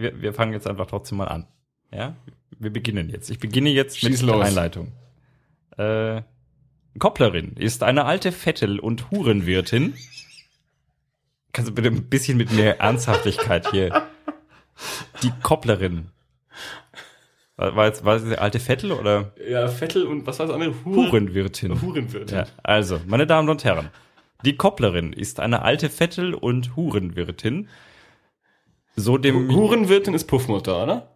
[0.00, 1.46] wir, wir fangen jetzt einfach trotzdem mal an.
[1.92, 2.14] Ja,
[2.58, 3.30] wir beginnen jetzt.
[3.30, 4.38] Ich beginne jetzt Schieß mit los.
[4.38, 4.92] der Einleitung.
[5.76, 6.22] Äh,
[6.98, 9.94] Kopplerin ist eine alte Vettel- und Hurenwirtin.
[11.52, 14.02] Kannst du bitte ein bisschen mit mehr Ernsthaftigkeit hier?
[15.22, 16.08] Die Kopplerin.
[17.56, 20.54] War, war jetzt war es die alte Vettel oder Ja, Vettel und was war das
[20.54, 20.74] andere?
[20.84, 21.80] Hure- Hurenwirtin?
[21.82, 22.38] Hurenwirtin.
[22.38, 23.90] Ja, also, meine Damen und Herren,
[24.44, 27.68] die Kopplerin ist eine alte Vettel- und Hurenwirtin.
[29.00, 31.08] So dem, Hurenwirtin ist Puffmutter, oder?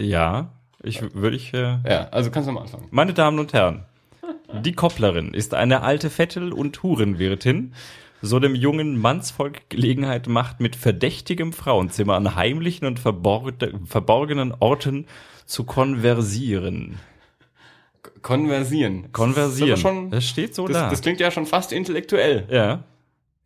[0.00, 2.88] ja, ich würde ich, äh, Ja, also kannst du mal anfangen.
[2.90, 3.84] meine Damen und Herren,
[4.64, 7.74] die Kopplerin ist eine alte Vettel- und Hurenwirtin,
[8.22, 15.06] so dem jungen Mannsvolk Gelegenheit macht, mit verdächtigem Frauenzimmer an heimlichen und verborg- verborgenen Orten
[15.46, 16.98] zu konversieren.
[18.22, 19.12] Konversieren.
[19.12, 19.70] Konversieren.
[19.70, 20.90] Das, schon, das steht so das, da.
[20.90, 22.46] das klingt ja schon fast intellektuell.
[22.50, 22.84] ja.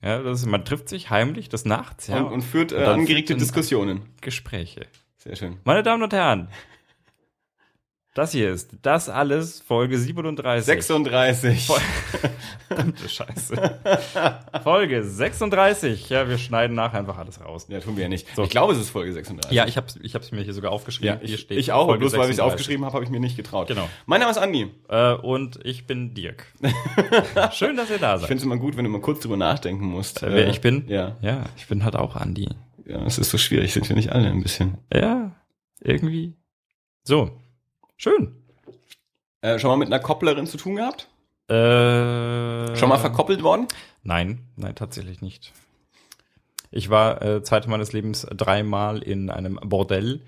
[0.02, 2.84] Ja, das ist, man trifft sich heimlich des Nachts, ja, und, und führt äh, Und
[2.84, 4.02] angeregte Diskussionen.
[4.21, 4.87] Gespräche.
[5.16, 5.57] Sehr schön.
[5.65, 6.48] Meine Damen und Herren,
[8.19, 10.65] das hier ist das alles Folge 37.
[10.66, 11.66] 36.
[11.66, 11.80] Voll-
[12.66, 13.80] Verdammte Scheiße.
[14.63, 16.09] Folge 36.
[16.10, 17.66] Ja, wir schneiden nachher einfach alles raus.
[17.69, 18.27] Ja, tun wir ja nicht.
[18.37, 18.43] So.
[18.45, 19.51] Ich glaube, es ist Folge 36.
[19.57, 21.19] Ja, ich hab's, ich hab's mir hier sogar aufgeschrieben.
[21.21, 22.52] Ja, hier ich, steht ich auch, Folge bloß weil ich es 36.
[22.52, 23.69] aufgeschrieben habe, habe ich mir nicht getraut.
[23.69, 23.88] Genau.
[24.07, 24.71] Mein Name ist Andi.
[24.88, 26.47] Äh, und ich bin Dirk.
[27.53, 28.29] Schön, dass ihr da Ich seid.
[28.29, 30.23] finde es immer gut, wenn du mal kurz drüber nachdenken musst.
[30.23, 30.85] Äh, wer ich bin?
[30.88, 31.16] Ja.
[31.23, 32.49] Ja, ich bin halt auch Andi.
[32.87, 34.79] Ja, es ist so schwierig, sind wir nicht alle ein bisschen.
[34.93, 35.32] Ja,
[35.80, 36.35] irgendwie.
[37.05, 37.30] So.
[37.99, 38.32] Schön.
[39.41, 41.09] Äh, schon mal mit einer Kopplerin zu tun gehabt?
[41.49, 43.66] Äh, Schon mal verkoppelt worden?
[44.04, 45.52] Nein, nein, tatsächlich nicht.
[46.71, 50.21] Ich war äh, Zeit meines Lebens dreimal in einem Bordell.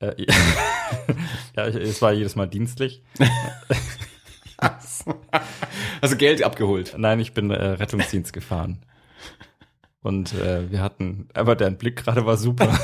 [0.00, 0.14] Äh,
[1.56, 3.02] ja, es war jedes Mal dienstlich.
[6.00, 6.94] Also Geld abgeholt.
[6.96, 8.82] Nein, ich bin äh, Rettungsdienst gefahren.
[10.06, 12.68] Und äh, wir hatten, aber dein Blick gerade war super.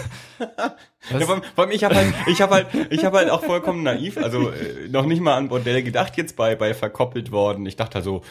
[1.10, 3.82] Ja, vor, vor allem ich habe halt, ich habe halt, ich habe halt auch vollkommen
[3.82, 7.66] naiv, also äh, noch nicht mal an Bordell gedacht jetzt bei bei verkoppelt worden.
[7.66, 8.22] Ich dachte halt so,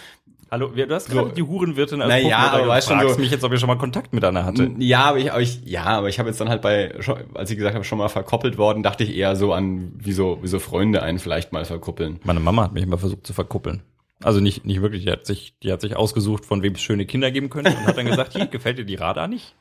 [0.50, 1.13] Hallo, du hast So.
[1.16, 3.16] gerade die Hurenwirtin als Na ja, Puffmutter aber weißt schon gefragt.
[3.16, 4.69] so- mich jetzt, ob ihr schon mal Kontakt mit einer hatte.
[4.80, 6.94] ja, aber ich, aber ich, ja, aber ich habe jetzt dann halt bei,
[7.34, 10.40] als ich gesagt habe, schon mal verkoppelt worden, dachte ich eher so an, wie so,
[10.41, 12.19] wie so Freunde einen vielleicht mal verkuppeln.
[12.24, 13.81] Meine Mama hat mich immer versucht zu verkuppeln.
[14.24, 17.06] Also nicht, nicht wirklich, die hat sich, die hat sich ausgesucht, von wem es schöne
[17.06, 19.56] Kinder geben könnte und hat dann gesagt, hier, gefällt dir die Radar nicht?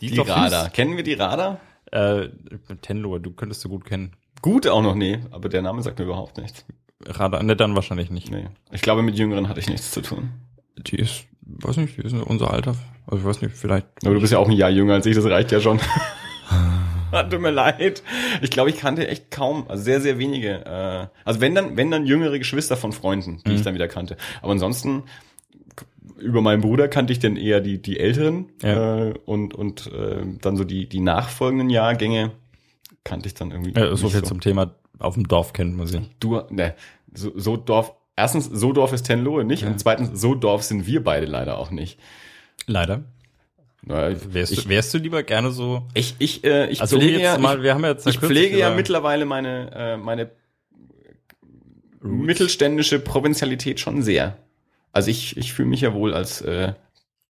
[0.00, 0.70] Die doch Radar.
[0.70, 1.60] Kennen wir die Radar?
[1.90, 2.28] Äh,
[2.82, 4.12] Tenlo, du könntest du gut kennen.
[4.42, 6.64] Gut auch noch, nee, aber der Name sagt mir überhaupt nichts.
[7.06, 8.30] Radar, ne, dann wahrscheinlich nicht.
[8.30, 8.48] Nee.
[8.70, 10.30] Ich glaube, mit Jüngeren hatte ich nichts zu tun.
[10.76, 12.76] Die ist, weiß nicht, die ist unser Alter.
[13.06, 13.86] Also ich weiß nicht, vielleicht.
[14.04, 15.80] Aber du bist ja auch ein Jahr jünger als ich, das reicht ja schon.
[17.30, 18.02] Tut mir leid.
[18.42, 20.64] Ich glaube, ich kannte echt kaum, also sehr, sehr wenige.
[20.64, 24.16] Äh, also wenn dann, wenn dann jüngere Geschwister von Freunden, die ich dann wieder kannte.
[24.42, 25.04] Aber ansonsten
[26.18, 29.08] über meinen Bruder kannte ich dann eher die die Älteren Ja.
[29.08, 32.30] äh, und und äh, dann so die die nachfolgenden Jahrgänge
[33.02, 33.74] kannte ich dann irgendwie.
[33.74, 36.00] Äh, so viel zum Thema, auf dem Dorf kennt man sie.
[36.20, 36.74] Du, ne,
[37.12, 37.92] so, so Dorf.
[38.16, 41.72] Erstens, so Dorf ist Tenlohe nicht und zweitens, so Dorf sind wir beide leider auch
[41.72, 41.98] nicht.
[42.66, 43.02] Leider.
[43.86, 47.22] Wärst, ich, du, wärst du lieber gerne so, ich, ich, äh, ich also pflege jetzt
[47.22, 50.30] ja, mal, wir haben ja jetzt ich pflege ja mittlerweile meine, äh, meine
[52.02, 52.26] Roots.
[52.26, 54.38] mittelständische Provinzialität schon sehr.
[54.92, 56.72] Also ich, ich fühle mich ja wohl als äh,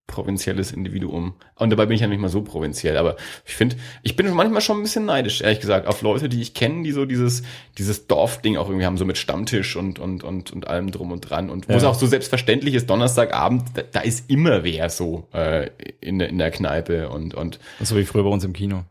[0.07, 1.35] provinzielles Individuum.
[1.55, 2.97] Und dabei bin ich ja nicht mal so provinziell.
[2.99, 3.17] Aber
[3.47, 6.53] ich finde, ich bin manchmal schon ein bisschen neidisch, ehrlich gesagt, auf Leute, die ich
[6.55, 7.43] kenne, die so dieses,
[7.79, 11.21] dieses Dorfding auch irgendwie haben, so mit Stammtisch und, und, und, und allem drum und
[11.23, 11.49] dran.
[11.51, 11.79] Und wo Ja.
[11.79, 15.71] es auch so selbstverständlich ist, Donnerstagabend, da, da ist immer wer so äh,
[16.01, 18.85] in, der- in der Kneipe und, und so wie früher bei uns im Kino.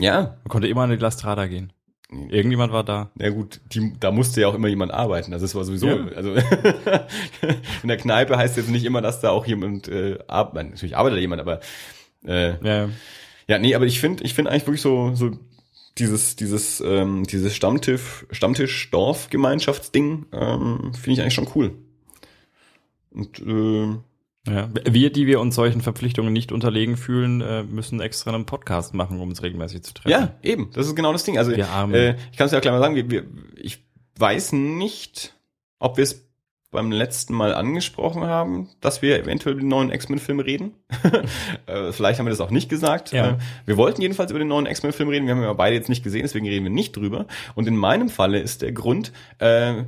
[0.00, 1.72] ja, Man konnte immer an die Glastrada gehen.
[2.28, 3.10] Irgendjemand war da.
[3.14, 5.32] Na gut, die, da musste ja auch immer jemand arbeiten.
[5.32, 6.06] Also es war sowieso, Ja.
[6.16, 6.34] also
[7.82, 10.72] in der Kneipe heißt jetzt nicht immer, dass da auch jemand äh, arbeitet.
[10.72, 11.60] Natürlich arbeitet da jemand, aber
[12.26, 12.88] äh, Ja,
[13.46, 15.30] ja, nee, aber ich finde, ich finde eigentlich wirklich so so
[15.98, 21.74] dieses dieses ähm, dieses Stammtisch Stammtisch Dorf Gemeinschaftsding ähm, finde ich eigentlich schon cool.
[23.12, 23.96] Und äh,
[24.52, 24.68] ja.
[24.84, 29.20] Wir, die wir uns solchen Verpflichtungen nicht unterlegen fühlen, äh, müssen extra einen Podcast machen,
[29.20, 30.10] um uns regelmäßig zu treffen.
[30.10, 30.70] Ja, eben.
[30.72, 31.38] Das ist genau das Ding.
[31.38, 33.24] Also äh, ich kann es ja gleich mal sagen, wir, wir,
[33.56, 33.78] ich
[34.16, 35.34] weiß nicht,
[35.78, 36.30] ob wir es
[36.70, 40.74] beim letzten Mal angesprochen haben, dass wir eventuell über den neuen X-Men-Film reden.
[41.66, 43.12] äh, vielleicht haben wir das auch nicht gesagt.
[43.12, 43.30] Ja.
[43.30, 45.26] Äh, wir wollten jedenfalls über den neuen X-Men-Film reden.
[45.26, 47.26] Wir haben aber beide jetzt nicht gesehen, deswegen reden wir nicht drüber.
[47.56, 49.82] Und in meinem Falle ist der Grund, äh,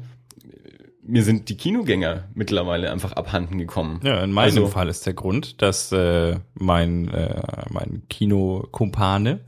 [1.04, 4.00] mir sind die Kinogänger mittlerweile einfach abhanden gekommen.
[4.04, 9.40] Ja, in meinem Also- Fall ist der Grund, dass äh, mein, äh, mein Kinokumpane,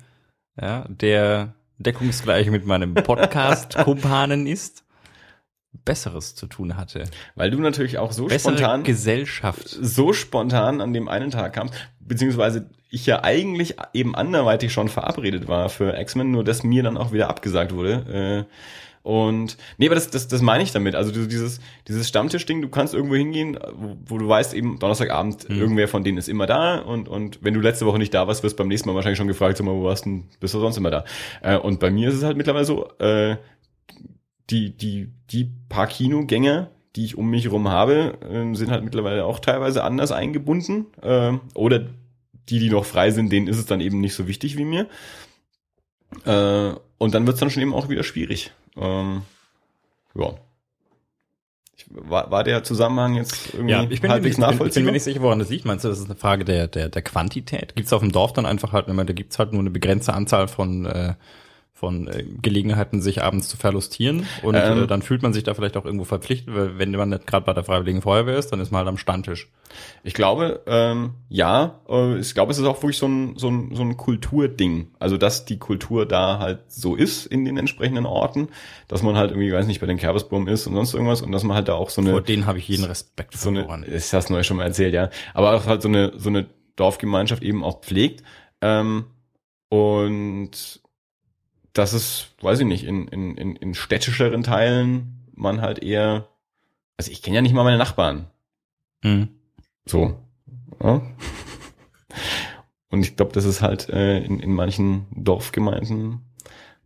[0.61, 4.85] ja, der deckungsgleich mit meinem Podcast-Kumpanen ist,
[5.85, 7.05] Besseres zu tun hatte.
[7.35, 9.69] Weil du natürlich auch so Bessere spontan, Gesellschaft.
[9.69, 15.49] so spontan an dem einen Tag kamst, beziehungsweise ich ja eigentlich eben anderweitig schon verabredet
[15.49, 18.47] war für X-Men, nur dass mir dann auch wieder abgesagt wurde.
[18.49, 18.55] Äh,
[19.05, 20.97] und nee, aber das, das, das meine ich damit.
[20.97, 25.49] Also du- dieses, dieses Stammtischding, du kannst irgendwo hingehen, wo, wo du weißt, eben Donnerstagabend,
[25.49, 28.43] irgendwer von denen ist immer da und, und wenn du letzte Woche nicht da warst,
[28.43, 30.55] wirst du beim nächsten Mal wahrscheinlich schon gefragt, sag mal, wo warst du denn, bist
[30.55, 31.05] du sonst immer da?
[31.43, 33.37] Äh, und bei mir ist es halt mittlerweile so, äh,
[34.51, 39.25] die, die, die paar Kinogänger, die ich um mich herum habe, ähm, sind halt mittlerweile
[39.25, 40.87] auch teilweise anders eingebunden.
[41.03, 41.81] Ähm, oder
[42.49, 44.87] die, die noch frei sind, denen ist es dann eben nicht so wichtig wie mir.
[46.25, 48.53] Äh, und dann wird es dann schon eben auch wieder schwierig.
[48.77, 49.23] Ähm,
[50.15, 50.35] ja.
[51.77, 54.51] Ich, war, war der Zusammenhang jetzt irgendwie Ja, ich bin, ich, bin, halbwegs ich bin
[54.51, 54.87] nachvollziehbar?
[54.87, 55.65] mir nicht sicher, woran das liegt.
[55.65, 57.75] Meinst du, das ist eine Frage der, der, der Quantität?
[57.75, 60.15] Gibt es auf dem Dorf dann einfach halt, immer, da gibt's halt nur eine begrenzte
[60.15, 61.15] Anzahl von, äh,
[61.85, 64.27] von äh, Gelegenheiten, sich abends zu verlustieren.
[64.43, 64.85] Und Ähm.
[64.85, 67.45] äh, dann fühlt man sich da vielleicht auch irgendwo verpflichtet, weil wenn man nicht gerade
[67.45, 69.49] bei der Freiwilligen Feuerwehr ist, dann ist man halt am Standtisch.
[70.03, 73.75] Ich glaube, ähm, ja, äh, ich glaube, es ist auch wirklich so ein, so ein,
[73.75, 74.89] so ein Kulturding.
[74.99, 78.49] Also, dass die Kultur da halt so ist in den entsprechenden Orten,
[78.89, 81.43] dass man halt irgendwie, weiß nicht, bei den Kerbesburm ist und sonst irgendwas und dass
[81.45, 83.83] man halt da auch so Vor eine, denen habe ich jeden Respekt so eine, verloren.
[83.83, 86.47] ist das neu schon mal erzählt, ja, aber auch halt so eine, so eine
[86.77, 88.23] Dorfgemeinschaft eben auch pflegt.
[88.63, 89.05] Ähm,
[89.69, 90.81] und
[91.75, 96.29] dass es, weiß ich nicht, in, in, in, in städtischeren Teilen man halt eher,
[96.97, 98.31] also ich kenne ja nicht mal meine Nachbarn.
[99.03, 99.29] Mhm.
[99.85, 100.19] So.
[100.83, 101.03] Ja.
[102.91, 106.21] Und ich glaube, das ist halt äh, in, in manchen Dorfgemeinden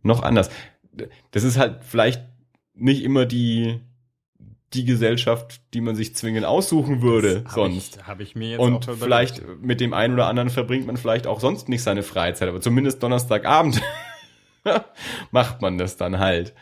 [0.01, 0.49] noch anders.
[1.31, 2.23] Das ist halt vielleicht
[2.73, 3.79] nicht immer die,
[4.73, 7.97] die Gesellschaft, die man sich zwingend aussuchen würde Hab sonst.
[7.97, 11.27] Ich, hab ich mir jetzt Und vielleicht mit dem einen oder anderen verbringt man vielleicht
[11.27, 13.79] auch sonst nicht seine Freizeit, aber zumindest Donnerstagabend
[15.31, 16.53] macht man das dann halt.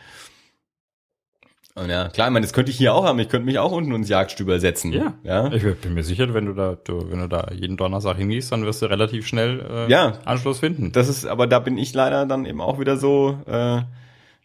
[1.78, 3.18] Und ja, klar, ich meine, das könnte ich hier auch haben.
[3.20, 4.92] Ich könnte mich auch unten ins Jagdstüber setzen.
[4.92, 5.14] Ja.
[5.22, 5.52] ja.
[5.52, 8.64] Ich bin mir sicher, wenn du da, du, wenn du da jeden Donnerstag hingehst, dann
[8.64, 10.18] wirst du relativ schnell äh, Ja.
[10.24, 10.90] Anschluss finden.
[10.92, 13.82] Das ist, aber da bin ich leider dann eben auch wieder so, äh,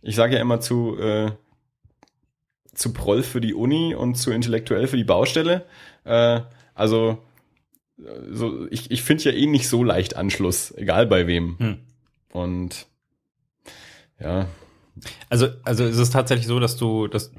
[0.02, 1.32] ich sage ja immer zu, äh,
[2.76, 5.66] zu Proll für die Uni und zu intellektuell für die Baustelle.
[6.04, 6.42] Äh,
[6.76, 7.18] also,
[7.98, 11.58] äh, so, ich, ich finde ja eh nicht so leicht Anschluss, egal bei wem.
[11.58, 11.78] Hm.
[12.32, 12.88] Und
[14.24, 14.48] ja,
[15.30, 17.32] Also, also ist es tatsächlich so, dass du, dass,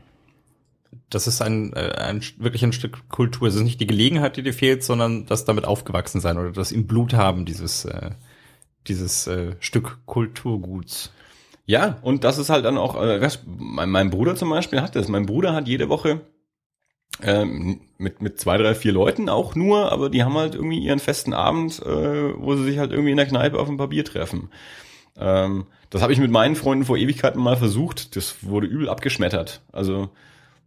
[1.10, 3.48] das ist ein, äh, ein wirklich ein Stück Kultur.
[3.48, 6.72] Es ist nicht die Gelegenheit, die dir fehlt, sondern das damit aufgewachsen sein oder das
[6.72, 8.10] im Blut haben, dieses, äh,
[8.86, 11.12] dieses äh, Stück Kulturguts.
[11.66, 15.08] Ja, und das ist halt dann auch, äh, mein, mein Bruder zum Beispiel hat das.
[15.08, 16.20] Mein Bruder hat jede Woche
[17.22, 20.98] ähm, mit, mit zwei, drei, vier Leuten auch nur, aber die haben halt irgendwie ihren
[20.98, 24.50] festen Abend, äh, wo sie sich halt irgendwie in der Kneipe auf ein Papier treffen.
[25.16, 28.16] Ähm, das habe ich mit meinen Freunden vor Ewigkeiten mal versucht.
[28.16, 29.62] Das wurde übel abgeschmettert.
[29.72, 30.10] Also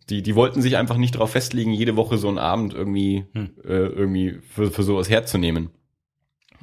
[0.10, 3.50] die, die wollten sich einfach nicht darauf festlegen, jede Woche so einen Abend irgendwie, Hm.
[3.66, 5.70] äh, irgendwie für, für sowas herzunehmen.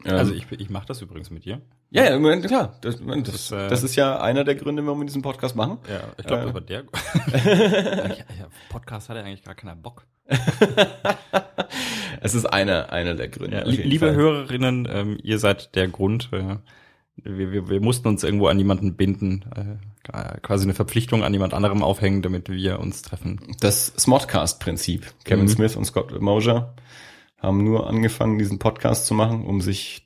[0.07, 1.61] Ähm, Also ich, ich mache das übrigens mit dir.
[1.91, 2.79] ja, ja, klar.
[2.81, 5.79] Das, das, Das, äh, das ist ja einer der Gründe, warum wir diesen Podcast machen.
[5.89, 6.47] Ja, ich glaube, Äh.
[6.47, 6.85] das war der.
[8.71, 10.07] Podcast hat ja eigentlich gar keiner Bock.
[12.21, 13.59] Es ist einer, einer der Gründe.
[13.59, 14.15] Ja, liebe Fall.
[14.17, 16.31] Hörerinnen, ähm, ihr seid der Grund.
[16.33, 16.57] Äh,
[17.17, 21.55] wir, wir, wir mussten uns irgendwo an jemanden binden, äh, quasi eine Verpflichtung an jemand
[21.55, 23.41] anderem aufhängen, damit wir uns treffen.
[23.61, 25.13] Das Smodcast-Prinzip.
[25.25, 25.51] Kevin Mhm.
[25.51, 26.75] Smith und Scott Mosier
[27.39, 30.05] haben nur angefangen, diesen Podcast zu machen, um sich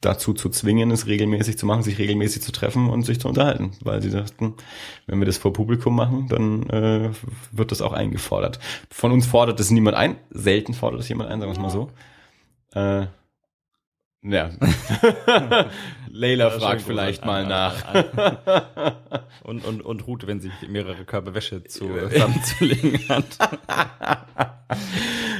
[0.00, 3.72] dazu zu zwingen, es regelmäßig zu machen, sich regelmäßig zu treffen und sich zu unterhalten,
[3.82, 4.54] weil sie dachten,
[5.06, 7.10] wenn wir das vor Publikum machen, dann äh,
[7.50, 8.60] wird das auch eingefordert.
[8.90, 11.70] Von uns fordert es niemand ein, selten fordert es jemand ein, sagen wir es mal
[11.70, 11.90] so.
[12.74, 13.06] Äh,
[14.22, 14.50] ja.
[16.10, 17.84] Leila fragt vielleicht mal Ah, nach.
[17.94, 18.92] ah, ah.
[19.44, 23.24] Und, und, und Ruth, wenn sie mehrere Körbe Wäsche zu, zusammenzulegen hat.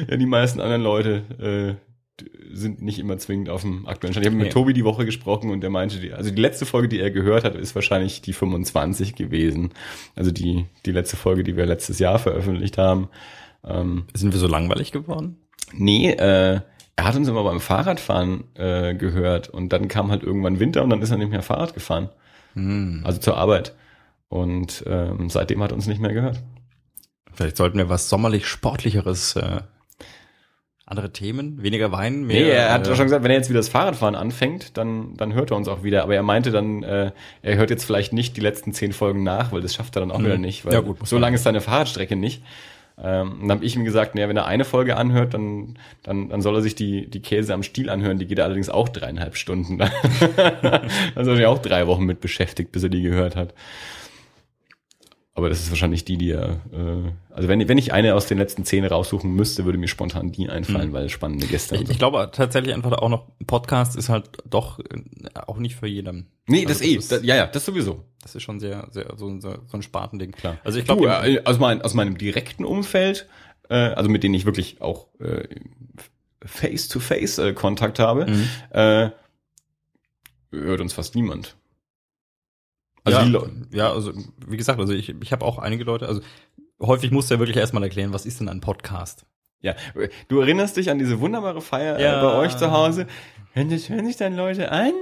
[0.09, 1.79] ja, die meisten anderen Leute
[2.19, 4.25] äh, sind nicht immer zwingend auf dem aktuellen Stand.
[4.25, 4.53] Ich habe mit Nee.
[4.53, 7.45] Tobi die Woche gesprochen und der meinte, die, also die letzte Folge, die er gehört
[7.45, 9.71] hat, ist wahrscheinlich die 25 gewesen.
[10.17, 13.09] Also die, die letzte Folge, die wir letztes Jahr veröffentlicht haben.
[13.65, 15.37] Ähm, Sind wir so langweilig geworden?
[15.75, 16.61] nee, äh,
[16.99, 20.91] er hat uns immer beim Fahrradfahren äh, gehört und dann kam halt irgendwann Winter und
[20.91, 22.09] dann ist er nicht mehr Fahrrad gefahren.
[22.55, 23.03] Hm.
[23.05, 23.73] Also zur Arbeit.
[24.29, 26.43] Und ähm, seitdem hat er uns nicht mehr gehört.
[27.33, 29.61] Vielleicht sollten wir was sommerlich Sportlicheres, äh,
[30.87, 32.41] andere Themen, weniger Wein, mehr.
[32.43, 35.35] Nee, er hat äh, schon gesagt, wenn er jetzt wieder das Fahrradfahren anfängt, dann, dann
[35.35, 36.03] hört er uns auch wieder.
[36.03, 37.13] Aber er meinte dann, äh,
[37.43, 40.11] er hört jetzt vielleicht nicht die letzten zehn Folgen nach, weil das schafft er dann
[40.11, 40.25] auch Mhm.
[40.25, 40.65] wieder nicht.
[40.65, 42.43] Weil Ja, gut, so lange ist seine Fahrradstrecke nicht.
[43.01, 46.43] Ähm, dann habe ich ihm gesagt, naja, wenn er eine Folge anhört, dann, dann, dann
[46.43, 48.19] soll er sich die, die Käse am Stiel anhören.
[48.19, 49.79] Die geht allerdings auch dreieinhalb Stunden.
[50.37, 53.55] dann ist er sich auch drei Wochen mit beschäftigt, bis er die gehört hat.
[55.39, 58.39] Aber das ist wahrscheinlich die, die ja, äh, also wenn, wenn ich eine aus den
[58.39, 61.77] letzten zehn raussuchen müsste, würde mir spontan die einfallen, weil spannende Gäste.
[61.77, 61.93] Ich, so.
[61.93, 64.85] ich glaube tatsächlich einfach auch noch, Podcast ist halt doch äh,
[65.47, 66.27] auch nicht für jeden.
[66.49, 68.03] nee, das Also eh, ist, das, ja, ja, das sowieso.
[68.21, 70.33] das ist schon sehr, sehr so, ein- so, ein Spartending.
[70.33, 70.59] Klar.
[70.65, 73.29] Also ich glaube, äh, aus, mein, aus meinem direkten Umfeld,
[73.71, 75.47] äh, also mit denen ich wirklich auch äh,
[76.45, 78.49] face-to-face äh, Kontakt habe, Mhm.
[78.71, 79.11] äh,
[80.51, 81.55] hört uns fast niemand.
[83.17, 84.13] Also ja, ja, also
[84.47, 86.21] wie gesagt, also ich, ich habe auch einige Leute, also
[86.81, 89.27] häufig musst du ja wirklich erstmal erklären, was ist denn ein Podcast?
[89.61, 89.75] Ja,
[90.29, 92.19] du erinnerst dich an diese wunderbare Feier Ja.
[92.21, 93.07] äh, bei euch zu Hause.
[93.55, 94.93] Wenn das hören sich dann Leute an,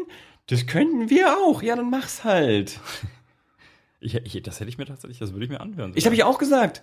[0.47, 1.63] das könnten wir auch.
[1.63, 2.81] Ja, dann mach's halt.
[3.99, 5.93] Ich, ich, das hätte ich mir tatsächlich, das würde ich mir anhören.
[5.97, 6.83] Ich habe ich auch gesagt.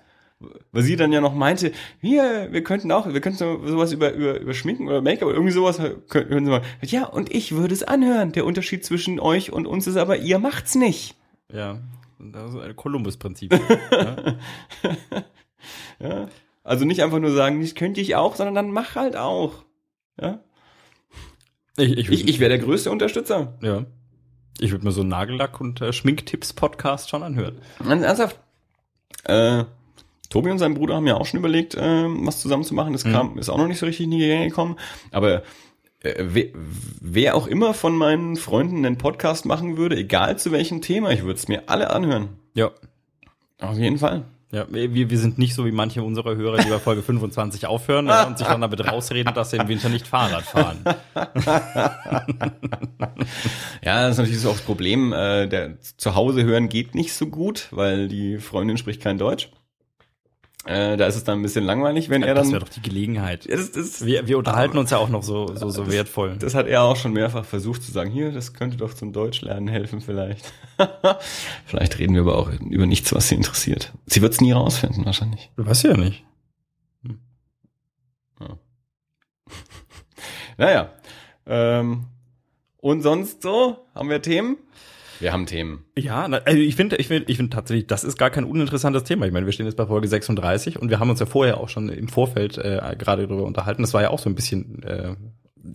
[0.72, 1.72] Weil sie dann ja noch meinte,
[2.02, 5.36] hier, wir könnten auch, wir könnten so, sowas über, über, über Schminken oder Make-up oder
[5.36, 6.62] irgendwie sowas können, können sie mal.
[6.82, 8.34] Ja, und ich würde es anhören.
[8.34, 11.16] Der Unterschied zwischen euch und uns ist aber, ihr macht's nicht.
[11.52, 11.80] Ja,
[12.20, 13.54] das ist ein Kolumbus-Prinzip.
[13.92, 14.36] ja.
[16.00, 16.28] Ja?
[16.64, 19.64] Also nicht einfach nur sagen, das könnte ich auch, sondern dann mach halt auch.
[20.20, 20.40] Ja?
[21.78, 23.58] Ich, ich, Ich, ich wäre der größte Unterstützer.
[23.62, 23.86] ja.
[24.60, 27.58] Ich würde mir so einen Nagellack- und äh, Schminktipps-Podcast schon anhören.
[27.84, 28.40] Ganz ernsthaft.
[29.24, 29.64] Äh,
[30.34, 32.92] Tobi und sein Bruder haben ja auch schon überlegt, äh, was zusammen zu machen.
[32.92, 34.78] Das kam, ist auch noch nicht so richtig in die Gänge gekommen.
[35.12, 35.44] Aber
[36.00, 36.46] äh, wer,
[37.00, 41.22] wer auch immer von meinen Freunden einen Podcast machen würde, egal zu welchem Thema, ich
[41.22, 42.30] würde es mir alle anhören.
[42.56, 42.72] Ja.
[43.60, 44.24] Auf jeden Fall.
[44.52, 48.08] Ja, wir, wir sind nicht so wie manche unserer Hörer, die bei Folge 25 aufhören
[48.08, 50.84] ja, und sich dann damit rausreden, dass sie im Winter nicht Fahrrad fahren.
[53.84, 55.12] Ja, das ist natürlich so auch das Problem.
[55.12, 59.50] Äh, der zu Hause hören geht nicht so gut, weil die Freundin spricht kein Deutsch.
[60.66, 62.54] Äh, da ist es dann ein bisschen langweilig, wenn er Das dann.
[62.54, 63.46] wäre doch die Gelegenheit.
[63.46, 66.38] Ja, das, das, Wir, wir unterhalten uns ja auch noch so, so, so wertvoll.
[66.38, 69.68] Das hat er auch schon mehrfach versucht zu sagen, hier, das könnte doch zum Deutschlernen
[69.68, 70.54] helfen vielleicht.
[71.66, 73.92] vielleicht reden wir aber auch über nichts, was sie interessiert.
[74.06, 75.52] Sie wird es nie rausfinden, wahrscheinlich.
[75.58, 76.24] Du weißt ja nicht.
[80.58, 80.92] Naja.
[81.48, 82.06] Ähm,
[82.78, 83.86] und sonst so?
[83.96, 84.58] Haben wir Themen?
[85.24, 85.86] Wir haben Themen.
[85.98, 89.26] Ja, also ich finde, ich finde, ich finde tatsächlich, das ist gar kein uninteressantes Thema.
[89.26, 91.70] Ich meine, wir stehen jetzt bei Folge 36 und wir haben uns ja vorher auch
[91.70, 93.84] schon im Vorfeld äh, gerade darüber unterhalten.
[93.84, 95.16] Das war ja auch so ein bisschen äh,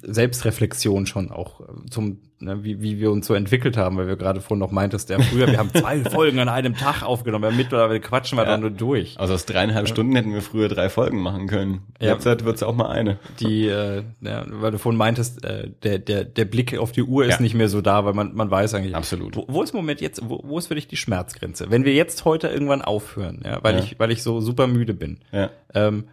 [0.02, 4.16] Selbstreflexion schon auch äh, zum, ne, wie, wie wir uns so entwickelt haben, weil wir
[4.16, 7.50] gerade vorhin noch meintest, ja, früher, wir haben zwei Folgen an einem Tag aufgenommen, ja,
[7.56, 8.50] mittlerweile quatschen wir Ja.
[8.50, 9.18] dann nur durch.
[9.18, 11.82] Also aus dreieinhalb Stunden hätten wir früher drei Folgen machen können.
[12.00, 12.14] Ja.
[12.14, 13.18] Jetzt wird es auch mal eine.
[13.40, 17.24] Die, äh, ja, weil du vorhin meintest, äh, der, der, der Blick auf die Uhr
[17.24, 17.40] ist Ja.
[17.42, 18.94] nicht mehr so da, weil man, man weiß eigentlich.
[18.94, 19.36] Absolut.
[19.36, 21.70] Wo, wo ist im Moment jetzt, wo, wo ist für dich die Schmerzgrenze?
[21.70, 25.18] Wenn wir jetzt heute irgendwann aufhören, ja, weil ich, weil ich so super müde bin,
[25.32, 25.50] Ja.
[25.74, 26.04] ähm,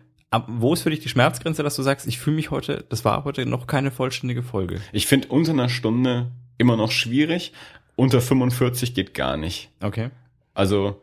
[0.47, 3.23] wo ist für dich die Schmerzgrenze, dass du sagst, ich fühle mich heute, das war
[3.23, 4.81] heute noch keine vollständige Folge?
[4.91, 7.53] Ich finde unter einer Stunde immer noch schwierig.
[7.95, 9.69] Unter 45 geht gar nicht.
[9.81, 10.09] Okay.
[10.53, 10.99] Also,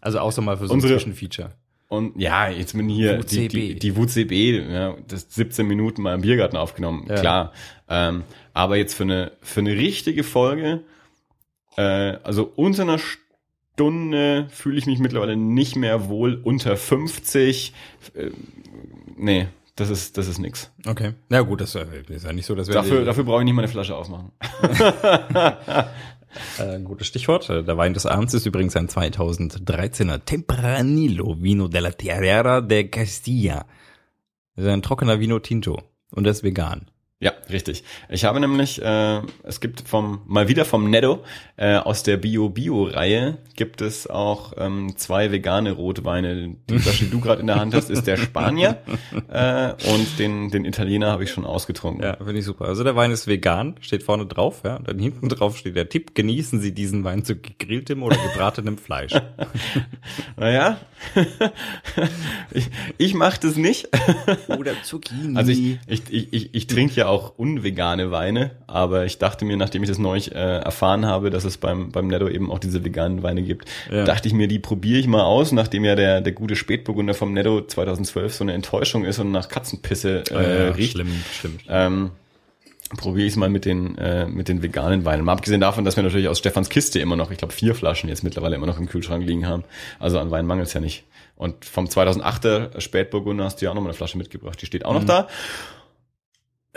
[0.00, 1.50] Also außer mal für so ein Zwischenfeature.
[1.88, 3.50] und ja, jetzt bin hier die, WCB.
[3.52, 7.16] die, die WCB, ja, das 17 Minuten mal im Biergarten aufgenommen, Ja.
[7.16, 7.52] klar.
[7.88, 10.82] Ähm, aber jetzt für eine, für eine richtige Folge,
[11.76, 16.40] äh, also unter einer Stunde fühle ich mich mittlerweile nicht mehr wohl.
[16.42, 17.72] Unter 50,
[18.14, 18.30] äh,
[19.16, 20.70] nee, das ist, das ist nix.
[20.86, 21.14] Okay.
[21.28, 23.62] Na gut, das ist ja nicht so, dass wir Dafür, dafür brauche ich nicht mal
[23.62, 24.32] eine Flasche aufmachen.
[26.58, 27.48] Äh, ein gutes Stichwort.
[27.48, 33.64] Äh, Der Wein des Abends ist übrigens ein 2013er Tempranillo Vino della Tierra de Castilla.
[34.54, 35.80] Das ist ein trockener Vino Tinto
[36.10, 36.90] und der ist vegan.
[37.18, 37.82] Ja, richtig.
[38.10, 41.24] Ich habe nämlich, äh, es gibt vom, mal wieder vom Netto,
[41.56, 46.56] äh, aus der Bio-Bio-Reihe gibt es auch ähm, zwei vegane Rotweine.
[46.68, 48.82] Die Flasche, die du gerade in der Hand hast, ist der Spanier
[49.30, 52.04] äh, und den, den Italiener habe ich schon ausgetrunken.
[52.04, 52.66] Ja, finde ich super.
[52.66, 54.76] Also der Wein ist vegan, steht vorne drauf, ja.
[54.76, 58.76] Und dann hinten drauf steht der Tipp, genießen Sie diesen Wein zu gegrilltem oder gebratenem
[58.76, 59.12] Fleisch.
[60.36, 60.78] Naja,
[62.50, 62.68] ich,
[62.98, 63.88] ich mache das nicht.
[64.48, 65.36] oder Zucchini.
[65.36, 69.56] Also ich, ich, ich, ich, ich trinke ja auch unvegane Weine, aber ich dachte mir,
[69.56, 72.84] nachdem ich das neulich äh, erfahren habe, dass es beim, beim Netto eben auch diese
[72.84, 74.04] veganen Weine gibt, Ja.
[74.04, 77.32] dachte ich mir, die probiere ich mal aus, nachdem ja der, der gute Spätburgunder vom
[77.32, 80.92] Netto 2012 so eine Enttäuschung ist und nach Katzenpisse äh, äh, riecht.
[80.92, 81.58] schlimm, schlimm.
[81.68, 82.10] Ähm,
[82.96, 85.24] probiere ich es mal mit den, äh, mit den veganen Weinen.
[85.24, 88.08] Mal abgesehen davon, dass wir natürlich aus Stefans Kiste immer noch, ich glaube, vier Flaschen
[88.08, 89.64] jetzt mittlerweile immer noch im Kühlschrank liegen haben.
[89.98, 91.04] Also an Wein mangelt es ja nicht.
[91.34, 94.60] Und vom 2008er Spätburgunder hast du ja auch noch mal eine Flasche mitgebracht.
[94.62, 95.26] Die steht auch noch da.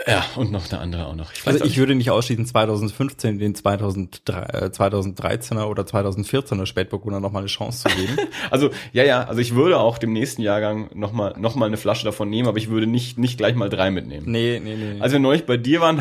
[0.06, 1.32] Ja, und noch eine andere auch noch.
[1.32, 7.32] Ich Also ich würde nicht ausschließen, 2015 den 2003, äh, 2013er oder 2014er Spätburgunder noch
[7.32, 8.16] mal eine Chance zu geben.
[8.50, 12.04] Also, ja, ja, also ich würde auch dem nächsten Jahrgang nochmal noch mal eine Flasche
[12.04, 14.30] davon nehmen, aber ich würde nicht, nicht gleich mal drei mitnehmen.
[14.30, 15.00] nee, nee, nee.
[15.00, 16.00] Als wir neulich bei dir waren,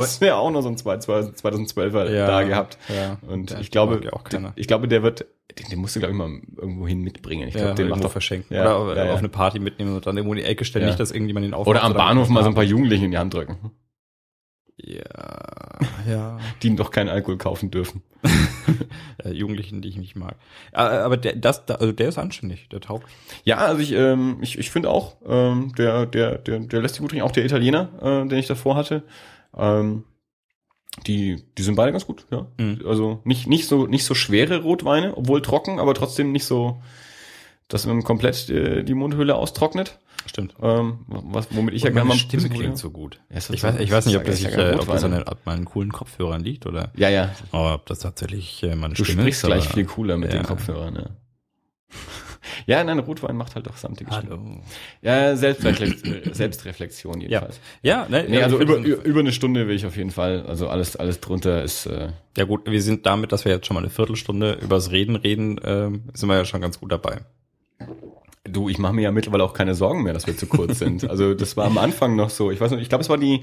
[0.00, 2.78] hast du ja auch noch so ein 2012er Ja, da gehabt.
[2.88, 3.18] ja.
[3.28, 4.52] Und ich glaube, keiner.
[4.56, 5.26] ich glaube, der wird,
[5.58, 7.48] den, den musst du, glaube ich, mal irgendwo hin mitbringen.
[7.48, 8.54] Ich glaube, Ja, den macht doch verschenken.
[8.56, 9.12] Oder ja, ja.
[9.12, 10.86] auf eine Party mitnehmen und dann irgendwo in die Ecke stellen.
[10.86, 11.68] Nicht, dass irgendjemand ihn aufmacht.
[11.76, 13.70] Oder am Bahnhof mal so ein paar Jugendliche in die Hand drücken,
[14.76, 15.02] Ja,
[16.08, 16.38] ja.
[16.62, 18.02] die doch keinen Alkohol kaufen dürfen.
[19.24, 20.34] Jugendlichen, die ich nicht mag.
[20.72, 23.06] Aber der, das, da- also der ist anständig, der taugt.
[23.44, 27.00] Ja, also ich, ähm, ich, ich finde auch, ähm, der, der, der, der lässt sich
[27.02, 29.02] gut trinken, auch der Italiener, äh, den ich davor hatte.
[29.56, 30.04] Ähm,
[31.06, 32.46] die, die sind beide ganz gut, ja.
[32.58, 32.82] Mhm.
[32.86, 36.80] Also nicht, nicht so, nicht so schwere Rotweine, obwohl trocken, aber trotzdem nicht so,
[37.68, 39.98] dass man komplett äh, die Mundhöhle austrocknet.
[40.26, 40.54] Stimmt.
[40.62, 43.20] Ähm, was, womit ich ja Und gerne meine mal Stimme klingt so gut.
[43.28, 45.24] Ja, Ich weiß, ich weiß nicht, ob das, ja äh, kein ob das an, den,
[45.44, 47.30] meinen coolen Kopfhörern liegt oder Ja, ja.
[47.52, 49.46] aber ob das tatsächlich äh, meine Du Stimme sprichst ist.
[49.48, 50.38] gleich aber- viel cooler mit ja.
[50.40, 51.10] den Kopfhörern, ja.
[52.66, 54.10] Ja, nein, Rotwein macht halt doch samtige.
[54.10, 54.38] Hallo.
[55.02, 57.60] Ja, Selbstreflexion, Selbstreflexion jedenfalls.
[57.82, 60.44] Ja, ne, Nee, also über, über eine Stunde will ich auf jeden Fall.
[60.46, 63.74] Also alles, alles drunter ist, äh, Ja gut, wir sind damit, dass wir jetzt schon
[63.74, 67.20] mal eine Viertelstunde übers Reden reden, ähm, sind wir ja schon ganz gut dabei.
[68.44, 71.08] du, ich mache mir ja mittlerweile auch keine Sorgen mehr, dass wir zu kurz sind.
[71.08, 72.50] Also das war am Anfang noch so.
[72.50, 73.42] Ich weiß nicht, ich glaube, es war die,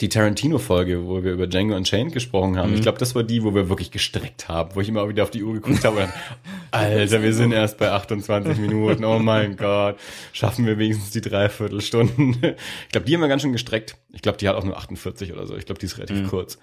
[0.00, 2.70] die Tarantino-Folge, wo wir über Django Unchained gesprochen haben.
[2.70, 2.76] Mhm.
[2.76, 5.30] Ich glaube, das war die, wo wir wirklich gestreckt haben, wo ich immer wieder auf
[5.30, 6.12] die Uhr geguckt habe und dann,
[6.72, 9.96] Alter, wir sind erst bei 28 Minuten, oh mein Gott,
[10.32, 12.36] schaffen wir wenigstens die Dreiviertelstunden.
[12.86, 13.96] Ich glaube, die haben wir ganz schön gestreckt.
[14.12, 15.56] Ich glaube, die hat auch nur 48 oder so.
[15.56, 16.28] Ich glaube, die ist relativ Mhm.
[16.28, 16.58] kurz.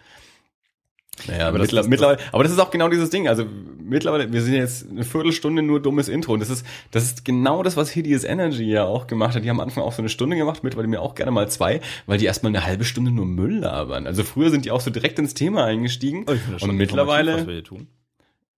[1.27, 3.27] Naja, Aber das mittler, ist- mittlerweile, aber das ist auch genau dieses Ding.
[3.27, 3.45] Also
[3.83, 6.33] mittlerweile, wir sind jetzt eine Viertelstunde nur dummes Intro.
[6.33, 9.43] Und das ist, das ist genau das, was Hideous Energy ja auch gemacht hat.
[9.43, 11.81] Die haben am Anfang auch so eine Stunde gemacht, mittlerweile mir auch gerne mal zwei,
[12.07, 14.07] weil die erstmal eine halbe Stunde nur Müll labern.
[14.07, 16.25] Also früher sind die auch so direkt ins Thema eingestiegen.
[16.27, 17.87] Oh, das schon und informativ, was mittlerweile, wir hier tun.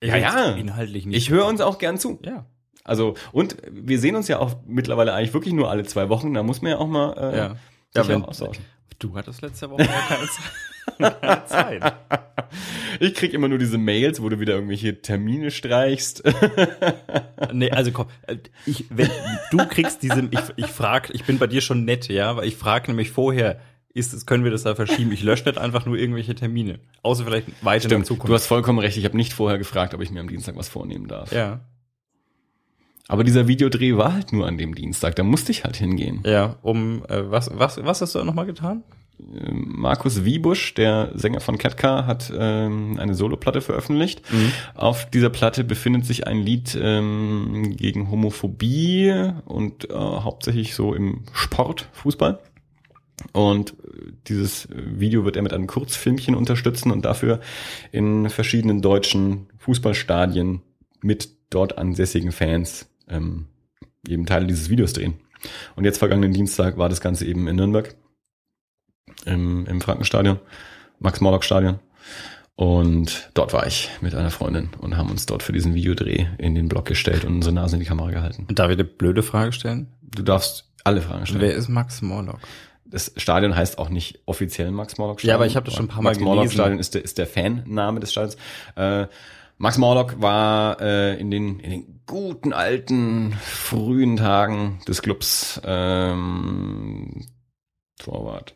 [0.02, 0.52] Ja, ja.
[0.52, 1.18] Inhaltlich nicht.
[1.18, 2.20] ich höre uns auch gern zu.
[2.24, 2.46] Ja.
[2.86, 6.34] Also, und wir sehen uns ja auch mittlerweile eigentlich wirklich nur alle zwei Wochen.
[6.34, 7.56] Da muss man ja auch mal äh, Ja.
[7.96, 8.64] Ja, wenn, austauschen.
[9.00, 10.30] du hattest letzte Woche keine Zeit.
[11.48, 11.94] Zeit.
[13.00, 16.24] Ich krieg immer nur diese Mails, wo du wieder irgendwelche Termine streichst.
[17.52, 19.10] Nee, also komm, äh, ich, wenn,
[19.52, 22.56] du kriegst diese, ich, ich frag, ich bin bei dir schon nett, ja, weil ich
[22.56, 23.60] frage nämlich vorher,
[23.94, 25.12] ist es, können wir das da verschieben?
[25.12, 26.80] Ich lösche nicht einfach nur irgendwelche Termine.
[27.04, 28.30] Außer vielleicht weiter in der Stimmt, Zukunft.
[28.30, 28.98] du hast vollkommen recht.
[28.98, 31.32] Ich habe nicht vorher gefragt, ob ich mir am Dienstag was vornehmen darf.
[31.32, 31.60] ja,
[33.08, 35.16] Aber dieser Videodreh war halt nur an dem Dienstag.
[35.16, 36.24] Da musste ich halt hingehen.
[36.26, 38.84] ja, um, äh, was, was, was hast du nochmal getan?
[39.20, 44.22] Markus Wiebusch, der Sänger von Ketka, hat ähm, eine Soloplatte veröffentlicht.
[44.76, 51.24] Auf dieser Platte befindet sich ein Lied ähm, gegen Homophobie und äh, hauptsächlich so im
[51.32, 52.40] Sport, Fußball.
[53.32, 57.40] Und äh, dieses Video wird er mit einem Kurzfilmchen unterstützen und dafür
[57.92, 60.62] in verschiedenen deutschen Fußballstadien
[61.02, 63.46] mit dort ansässigen Fans ähm,
[64.08, 65.16] eben Teile dieses Videos drehen.
[65.76, 67.96] Und jetzt vergangenen Dienstag war das Ganze eben in Nürnberg
[69.26, 70.40] im, im Frankenstadion,
[71.00, 71.80] Max-Morlock-Stadion.
[72.56, 76.54] Und dort war ich mit einer Freundin und haben uns dort für diesen Videodreh in
[76.54, 78.46] den Block gestellt und unsere Nase in die Kamera gehalten.
[78.48, 79.88] Und darf ich eine blöde Frage stellen?
[80.02, 81.42] Du darfst alle Fragen stellen.
[81.42, 82.40] Wer ist Max Morlock?
[82.86, 85.30] Das Stadion heißt auch nicht offiziell Max-Morlock-Stadion.
[85.30, 88.00] Ja, aber ich habe das schon ein paar Mal Max-Morlock-Stadion ist der, ist der Fanname
[88.00, 88.38] des Stadions.
[88.76, 89.08] Äh,
[89.58, 97.26] Max Morlock war äh, in, den, in den guten alten frühen Tagen des Clubs ähm,
[97.98, 98.56] Torwart.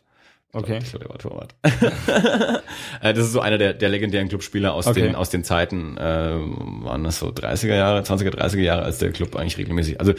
[0.52, 0.78] Okay.
[0.82, 1.54] Ich glaube, der war Torwart.
[3.00, 5.02] Äh, das ist so einer der, der legendären Clubspieler aus, Okay.
[5.02, 9.12] den, aus den Zeiten, äh, waren das so 30er Jahre, 20er, 30er Jahre, als der
[9.12, 10.16] Club eigentlich regelmäßig, also äh,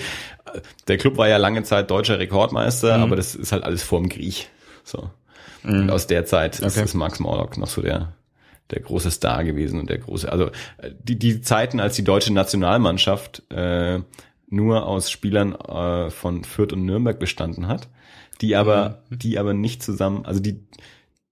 [0.88, 3.04] der Club war ja lange Zeit deutscher Rekordmeister, Mhm.
[3.04, 4.50] aber das ist halt alles vorm Griech.
[4.84, 5.10] So.
[5.64, 6.86] Und aus der Zeit ist, Okay.
[6.86, 8.14] ist Max Morlock noch so der,
[8.72, 10.52] der große Star gewesen und der große, also
[11.04, 14.00] die, die Zeiten, als die deutsche Nationalmannschaft äh,
[14.48, 17.90] nur aus Spielern äh, von Fürth und Nürnberg bestanden hat,
[18.42, 19.20] die aber, Mhm.
[19.20, 20.60] die aber nicht zusammen, also die,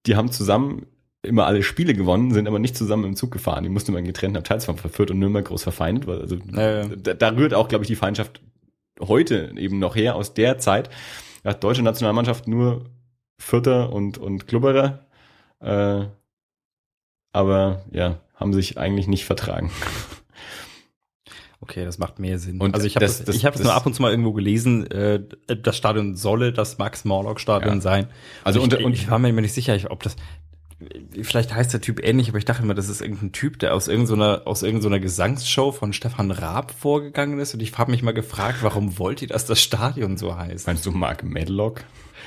[0.05, 0.85] die haben zusammen
[1.23, 3.63] immer alle Spiele gewonnen, sind aber nicht zusammen im Zug gefahren.
[3.63, 6.83] Die mussten immer in getrennten Abteils von Fürth und Nürnberg groß verfeindet, weil also Ja,
[6.83, 6.87] ja.
[6.95, 8.41] da, da rührt auch, glaube ich, die Feindschaft
[9.01, 10.89] heute eben noch her aus der Zeit.
[11.43, 12.85] Da hat deutsche Nationalmannschaft nur
[13.39, 15.05] Vierter und, und Klubberer,
[15.59, 16.05] äh,
[17.33, 19.71] aber ja, haben sich eigentlich nicht vertragen.
[21.59, 22.59] Okay, das macht mehr Sinn.
[22.61, 24.31] Und also ich habe das- das, ich habe es nur ab und zu mal irgendwo
[24.33, 27.81] gelesen, äh, das Stadion solle das Max Morlock Stadion Ja.
[27.81, 28.07] sein.
[28.43, 30.15] Also und ich, und- ich war mir immer nicht sicher, ob das
[31.23, 33.87] vielleicht heißt der Typ ähnlich, aber ich dachte immer, das ist irgendein Typ, der aus
[33.87, 38.57] irgendeiner aus irgendeiner Gesangsshow von Stefan Raab vorgegangen ist und ich habe mich mal gefragt,
[38.61, 40.67] warum wollt ihr, dass das Stadion so heißt?
[40.67, 41.81] Meinst du Mark Medlock?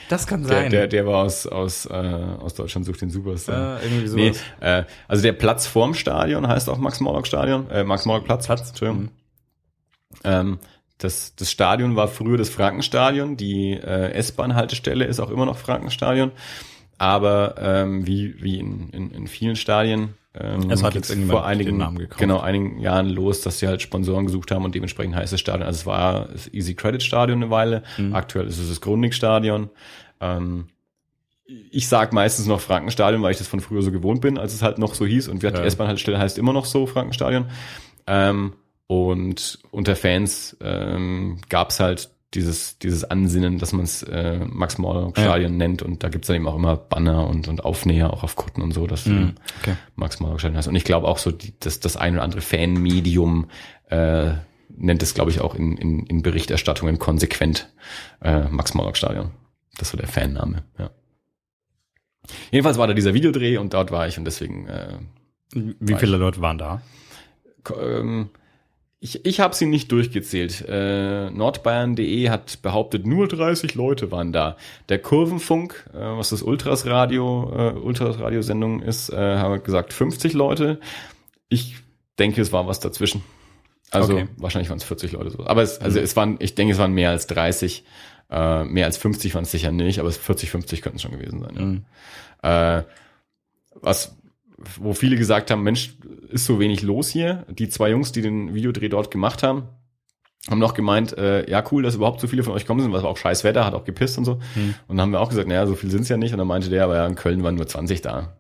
[0.09, 0.71] Das kann Der, sein.
[0.71, 3.81] der, der war aus, aus, äh, aus Deutschland sucht den Superstar.
[3.81, 4.43] äh, irgendwie Nee, sowas.
[4.59, 8.47] äh, also der Platz vorm Stadion heißt auch Max-Morlock-Stadion, äh, Max-Morlock-Platz.
[8.47, 8.69] Platz.
[8.71, 9.11] Entschuldigung.
[10.25, 10.59] Ähm,
[10.99, 16.33] das, das Stadion war früher das Frankenstadion, die äh, S-Bahn-Haltestelle ist auch immer noch Frankenstadion.
[16.99, 21.79] aber ähm, wie, wie in, in, in vielen Stadien ähm, Es hat jetzt vor einigen,
[22.19, 25.67] genau, einigen Jahren los, dass sie halt Sponsoren gesucht haben und dementsprechend heißt das Stadion.
[25.67, 28.15] Also es war das Easy Credit Stadion eine Weile, Mhm.
[28.15, 29.71] aktuell ist es das Grundig Stadion.
[30.21, 30.67] Ähm,
[31.73, 34.63] ich sag meistens noch Frankenstadion, weil ich das von früher so gewohnt bin, als es
[34.63, 35.61] halt noch so hieß und wir Ja.
[35.63, 37.47] die S-Bahn-Haltestelle heißt immer noch so Frankenstadion.
[38.07, 38.53] Ähm,
[38.91, 45.57] und unter Fans ähm, gab es halt dieses, dieses Ansinnen, dass man es äh, Max-Morlock-Stadion
[45.57, 48.63] nennt und da gibt's dann eben auch immer Banner und, und Aufnäher auch auf Kutten
[48.63, 49.37] und so, dass Mhm.
[49.61, 49.77] Okay.
[49.95, 50.67] Max-Morlock-Stadion heißt.
[50.67, 53.49] Und ich glaube auch so, die, das, das ein oder andere Fan-Medium
[53.91, 54.33] äh,
[54.77, 57.73] nennt es, glaube ich, auch in, in, in Berichterstattungen konsequent
[58.23, 59.31] äh, Max-Morlock-Stadion.
[59.79, 60.91] Das so der Fanname, ja.
[62.51, 64.99] Jedenfalls war da dieser Videodreh und dort war ich und deswegen äh,
[65.55, 66.83] Wie viele Leute waren da?
[67.81, 68.31] Ähm,
[69.01, 70.65] ich, ich habe sie nicht durchgezählt.
[70.69, 74.57] Äh, Nordbayern.de hat behauptet, nur 30 Leute waren da.
[74.91, 80.35] Der Kurvenfunk, äh, was das Ultras Radio, äh, Ultras Radiosendung ist, äh, haben gesagt 50
[80.35, 80.81] Leute.
[81.49, 81.77] Ich
[82.19, 83.23] denke, es war was dazwischen.
[83.91, 84.29] Also Okay.
[84.37, 85.47] wahrscheinlich waren es 40 Leute so.
[85.47, 87.85] Aber es, also es waren, ich denke, es waren mehr als 30.
[88.31, 91.11] Äh, mehr als 50 waren es sicher nicht, aber es 40, 50 könnten es schon
[91.13, 91.57] gewesen sein.
[91.57, 91.85] Ja Mhm.
[92.83, 92.85] äh,
[93.83, 94.15] was,
[94.79, 95.97] wo viele gesagt haben, Mensch,
[96.29, 97.45] ist so wenig los hier.
[97.49, 99.65] Die zwei Jungs, die den Videodreh dort gemacht haben,
[100.49, 102.99] haben noch gemeint, äh, ja cool, dass überhaupt so viele von euch kommen sind, weil
[102.99, 104.35] es war auch scheiß Wetter, hat auch gepisst und so.
[104.55, 104.75] Hm.
[104.89, 106.33] Und dann haben wir auch gesagt, naja, so viel sind's ja nicht.
[106.33, 108.37] Und dann meinte der, aber ja, in Köln waren nur 20 da.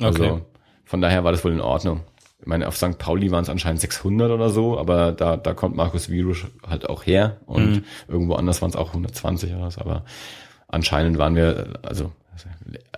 [0.00, 0.42] Also Okay.
[0.84, 2.00] von daher war das wohl in Ordnung.
[2.40, 2.98] Ich meine, auf St.
[2.98, 7.06] Pauli waren es anscheinend 600 oder so, aber da, da kommt Markus Virusch halt auch
[7.06, 7.84] her und Mhm.
[8.06, 10.04] irgendwo anders waren es auch 120 oder was, aber
[10.68, 12.12] anscheinend waren wir, also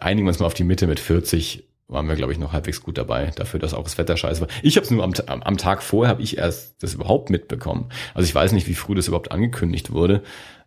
[0.01, 2.83] einigen wir uns mal auf die Mitte mit 40, waren wir, glaube ich, noch halbwegs
[2.83, 4.49] gut dabei, dafür, dass auch das Wetter scheiße war.
[4.62, 7.90] Ich habe es nur am, am, Tag vorher, habe ich erst das überhaupt mitbekommen.
[8.14, 10.22] Also ich weiß nicht, wie früh das überhaupt angekündigt wurde.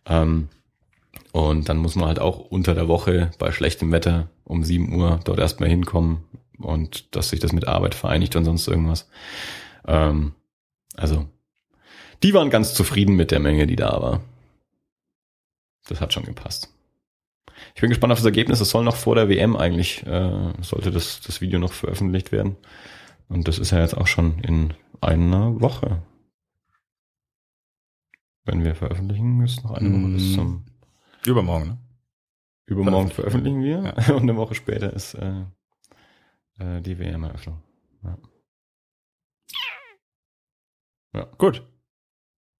[0.06, 0.48] Ähm,
[1.32, 5.20] und dann muss man halt auch unter der Woche bei schlechtem Wetter um 7 Uhr
[5.24, 6.24] dort erstmal hinkommen
[6.58, 9.08] und dass sich das mit Arbeit vereinigt und sonst irgendwas.
[9.86, 10.32] Ähm,
[10.96, 11.26] also,
[12.22, 14.20] die waren ganz zufrieden mit der Menge, die da war.
[15.88, 16.68] Das hat schon gepasst.
[17.80, 18.60] Ich bin gespannt auf das Ergebnis.
[18.60, 22.58] Es soll noch vor der WM eigentlich, äh, sollte das, das Video noch veröffentlicht werden.
[23.30, 26.02] Und das ist ja jetzt auch schon in einer Woche.
[28.44, 30.34] Wenn wir veröffentlichen, ist noch eine Woche bis Mm.
[30.34, 30.66] zum
[31.24, 31.78] Übermorgen, ne?
[32.66, 33.62] Übermorgen Veröffentlichen.
[33.62, 35.44] wir und eine Woche später ist äh,
[36.58, 37.62] äh, die WM-Eröffnung.
[41.14, 41.24] Ja.
[41.38, 41.66] Gut.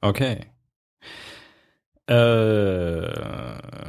[0.00, 0.46] Okay.
[2.08, 3.80] Äh,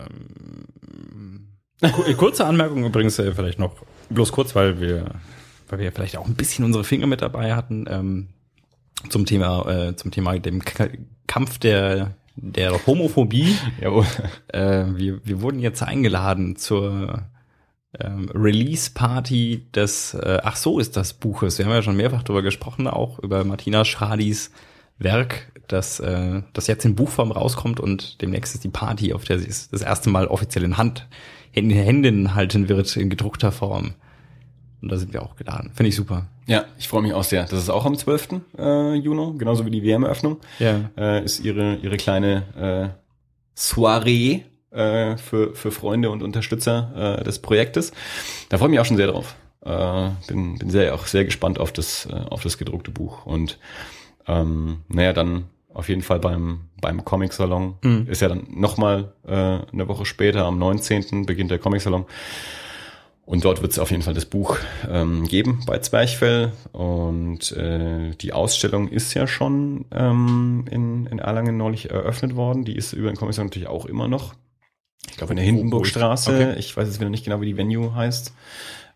[2.17, 3.75] kurze Anmerkung übrigens äh, vielleicht noch,
[4.09, 5.05] bloß kurz, weil wir,
[5.69, 8.27] weil wir vielleicht auch ein bisschen unsere Finger mit dabei hatten ähm,
[9.09, 10.89] zum Thema, äh, zum Thema dem K
[11.27, 13.55] Kampf der der Homophobie.
[13.81, 14.05] Jawohl.
[14.47, 17.23] Äh, wir, wir wurden jetzt eingeladen zur
[17.99, 21.57] ähm, Release-Party des, äh, ach so ist das Buches.
[21.57, 24.51] Wir haben ja schon mehrfach darüber gesprochen, auch über Martina Schradis
[24.97, 29.39] Werk, das, äh, das jetzt in Buchform rauskommt und demnächst ist die Party, auf der
[29.39, 31.07] sie es das erste Mal offiziell in Hand,
[31.53, 33.93] in den Händen halten wird, in gedruckter Form.
[34.81, 35.71] Und da sind wir auch geladen.
[35.73, 36.27] Finde ich super.
[36.47, 37.43] Ja, ich freue mich auch sehr.
[37.43, 38.41] Das ist auch am 12.
[38.57, 40.37] Äh, Juni, genauso wie die WM-Eröffnung.
[40.59, 40.89] Ja.
[40.97, 43.01] Äh, ist ihre, ihre kleine äh,
[43.53, 47.91] Soiree äh, für, für Freunde und Unterstützer äh, des Projektes.
[48.49, 49.35] Da freue ich mich auch schon sehr drauf.
[49.63, 53.25] Äh, bin bin sehr, auch sehr gespannt auf das, äh, auf das gedruckte Buch.
[53.25, 53.59] Und
[54.27, 57.75] ähm, naja, dann auf jeden Fall beim, beim Comic-Salon.
[57.83, 58.07] Mhm.
[58.09, 61.25] Ist ja dann nochmal äh, eine Woche später, am 19.
[61.25, 62.05] beginnt der Comic-Salon.
[63.25, 64.57] Und dort wird es auf jeden Fall das Buch
[64.89, 66.51] ähm, geben bei Zwerchfell.
[66.73, 72.65] Und äh, die Ausstellung ist ja schon ähm, in, in Erlangen neulich eröffnet worden.
[72.65, 74.33] Die ist über den Comic natürlich auch immer noch.
[75.09, 76.31] Ich glaube in der Hindenburgstraße.
[76.31, 76.59] okay.
[76.59, 78.33] Ich weiß jetzt wieder nicht genau, wie die Venue heißt.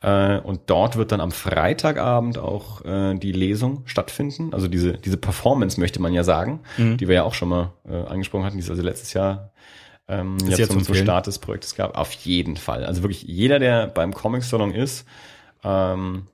[0.01, 4.53] Äh, und dort wird dann am Freitagabend auch äh, die Lesung stattfinden.
[4.53, 6.97] Also diese, diese Performance möchte man ja sagen, Mhm.
[6.97, 9.51] die wir ja auch schon mal äh, angesprochen hatten, die es also letztes Jahr
[10.07, 10.95] ähm, Ist ja, jetzt zum, zu zum?
[10.95, 11.97] Start des Projektes gab.
[11.97, 12.85] Auf jeden Fall.
[12.85, 15.07] Also wirklich jeder, der beim Comic Salon ist
[15.63, 16.27] ähm,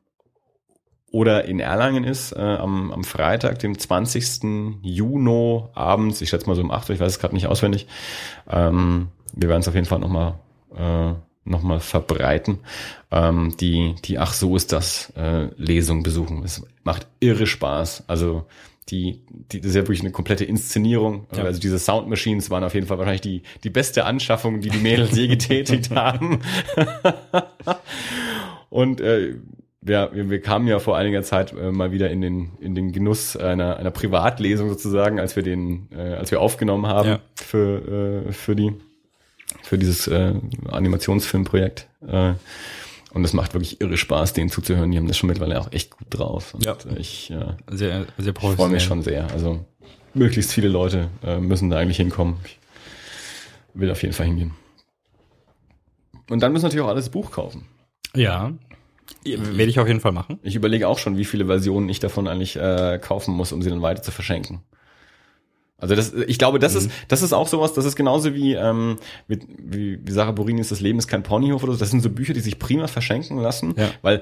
[1.11, 4.79] oder in Erlangen ist, äh, am, am Freitag, dem 20.
[4.81, 7.87] Juni abends, ich schätze mal so um 8 Uhr, ich weiß es gerade nicht auswendig,
[8.49, 10.35] ähm, wir werden es auf jeden Fall nochmal
[10.75, 12.59] äh, noch mal verbreiten,
[13.11, 16.43] ähm, die, die Ach so ist das äh, Lesung besuchen.
[16.43, 18.03] Es macht irre Spaß.
[18.07, 18.45] Also
[18.89, 21.25] die, die das ist ja wirklich eine komplette Inszenierung.
[21.35, 21.43] Ja.
[21.43, 24.79] Also diese Sound Machines waren auf jeden Fall wahrscheinlich die, die beste Anschaffung, die die
[24.79, 26.41] Mädels je getätigt haben.
[28.69, 29.35] Und äh,
[29.81, 32.91] wir, wir, wir kamen ja vor einiger Zeit äh, mal wieder in den, in den
[32.91, 37.19] Genuss einer, einer Privatlesung sozusagen, als wir den, äh, als wir aufgenommen haben Ja.
[37.35, 38.73] für, äh, für die,
[39.71, 40.33] für dieses äh,
[40.69, 42.33] Animationsfilmprojekt Äh,
[43.13, 44.91] und es macht wirklich irre Spaß, denen zuzuhören.
[44.91, 46.53] Die haben das schon mittlerweile auch echt gut drauf.
[46.53, 46.75] Und Ja.
[46.97, 49.31] ich äh, Sehr, sehr freue mich schon sehr.
[49.31, 49.65] Also
[50.13, 52.35] möglichst viele Leute äh, müssen da eigentlich hinkommen.
[52.43, 52.59] Ich
[53.73, 54.51] will auf jeden Fall hingehen.
[56.29, 57.63] Und dann müssen natürlich auch alles Buch kaufen.
[58.13, 58.51] Ja.
[59.23, 60.37] Werde ich auf jeden Fall machen.
[60.43, 63.69] Ich überlege auch schon, wie viele Versionen ich davon eigentlich äh, kaufen muss, um sie
[63.69, 64.63] dann weiter zu verschenken.
[65.81, 68.97] Also das, ich glaube, das ist, das ist auch sowas, das ist genauso wie, ähm,
[69.27, 71.79] mit, wie, wie Sarah Borinis Das Leben ist kein Ponyhof oder so.
[71.79, 73.89] Das sind so Bücher, die sich prima verschenken lassen, Ja.
[74.03, 74.21] weil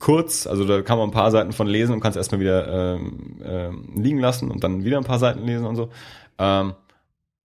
[0.00, 3.40] kurz, also da kann man ein paar Seiten von lesen und kannst erstmal wieder ähm,
[3.42, 5.90] ähm, liegen lassen und dann wieder ein paar Seiten lesen und so.
[6.38, 6.74] Ähm,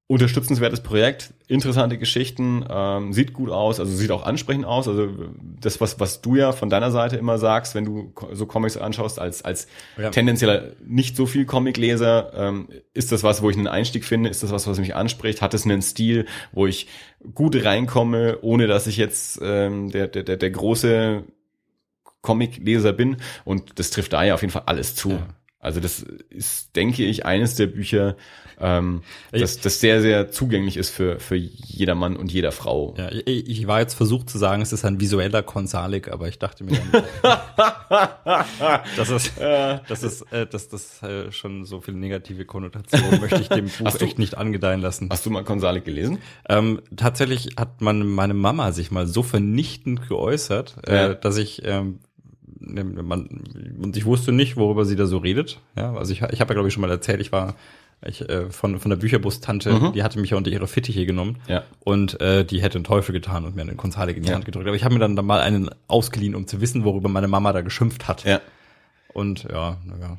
[0.07, 4.87] unterstützenswertes Projekt, interessante Geschichten, ähm, sieht gut aus, also sieht auch ansprechend aus.
[4.87, 5.09] Also
[5.41, 9.17] das, was, was du ja von deiner Seite immer sagst, wenn du so Comics anschaust,
[9.17, 10.09] als, als Ja.
[10.09, 14.43] tendenziell nicht so viel Comicleser, ähm, ist das was, wo ich einen Einstieg finde, ist
[14.43, 16.87] das was, was mich anspricht, hat es einen Stil, wo ich
[17.33, 21.23] gut reinkomme, ohne dass ich jetzt ähm, der, der, der, der große
[22.21, 25.11] Comicleser bin und das trifft da ja auf jeden Fall alles zu.
[25.11, 25.27] Ja.
[25.59, 28.17] Also das ist, denke ich, eines der Bücher,
[28.63, 32.95] ähm, das, das sehr, sehr zugänglich ist für, für jeder Mann und jeder Frau.
[32.97, 36.39] Ja, ich, ich war jetzt versucht zu sagen, es ist ein visueller Konsalik, aber ich
[36.39, 37.03] dachte mir dann,
[38.97, 43.49] das ist, das ist, äh, dass das äh, schon so viele negative Konnotationen möchte ich
[43.49, 45.09] dem Buch du- echt nicht angedeihen lassen.
[45.11, 46.19] Hast du mal Konsalik gelesen?
[46.49, 51.11] Ähm, tatsächlich hat man meine Mama sich mal so vernichtend geäußert, Ja.
[51.11, 51.99] äh, dass ich ähm,
[52.59, 53.27] ne, man,
[53.81, 55.59] und ich wusste nicht, worüber sie da so redet.
[55.75, 57.55] Ja, also ich, ich habe ja glaube ich schon mal erzählt, ich war
[58.05, 61.63] ich, äh, von von der Bücherbus-Tante, die hatte mich ja unter ihre Fittiche genommen Ja.
[61.79, 64.35] und äh, die hätte einen Teufel getan und mir einen Konsalik in die Ja.
[64.35, 64.67] Hand gedrückt.
[64.67, 67.53] Aber ich habe mir dann, dann mal einen ausgeliehen, um zu wissen, worüber meine Mama
[67.53, 68.23] da geschimpft hat.
[68.23, 68.41] Ja.
[69.13, 70.17] Und ja, naja.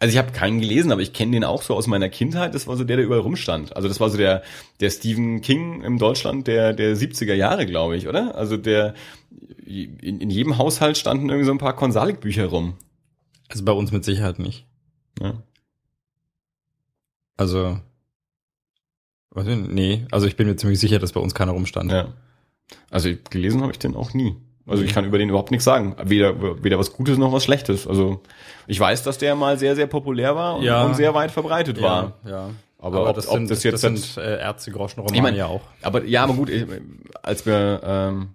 [0.00, 2.54] Also ich habe keinen gelesen, aber ich kenne den auch so aus meiner Kindheit.
[2.54, 3.74] Das war so der, der überall rumstand.
[3.74, 4.42] Also das war so der,
[4.80, 8.34] der Stephen King im Deutschland der, der 70er Jahre, glaube ich, oder?
[8.34, 8.92] Also der,
[9.64, 12.74] in, in jedem Haushalt standen irgendwie so ein paar Konsalik-Bücher rum.
[13.48, 14.66] Also bei uns mit Sicherheit nicht.
[15.22, 15.34] Ja.
[17.36, 17.78] Also,
[19.30, 19.72] was denn?
[19.74, 21.90] nee, also ich bin mir ziemlich sicher, dass bei uns keiner rumstand.
[21.92, 22.08] ja.
[22.90, 24.36] Also gelesen habe ich den auch nie.
[24.66, 25.94] Also ich kann über den überhaupt nichts sagen.
[26.04, 27.86] Weder, weder was Gutes noch was Schlechtes.
[27.86, 28.22] Also
[28.66, 30.86] ich weiß, dass der mal sehr, sehr populär war und, Ja.
[30.86, 32.14] und sehr weit verbreitet war.
[32.24, 32.30] ja.
[32.30, 32.50] ja.
[32.78, 35.60] Aber ob- das ob sind, das jetzt das sind äh, Ärztegroschen-Romane Ich mein, ja auch.
[35.82, 36.64] Aber ja, aber gut, ich,
[37.22, 38.28] als wir ähm,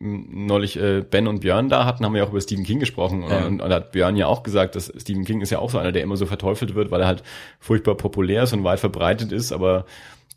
[0.00, 3.22] neulich äh, Ben und Björn da hatten, haben wir ja auch über Stephen King gesprochen.
[3.22, 3.44] Ja.
[3.44, 5.92] Und, und hat Björn ja auch gesagt, dass Stephen King ist ja auch so einer,
[5.92, 7.22] der immer so verteufelt wird, weil er halt
[7.58, 9.84] furchtbar populär ist und weit verbreitet ist, aber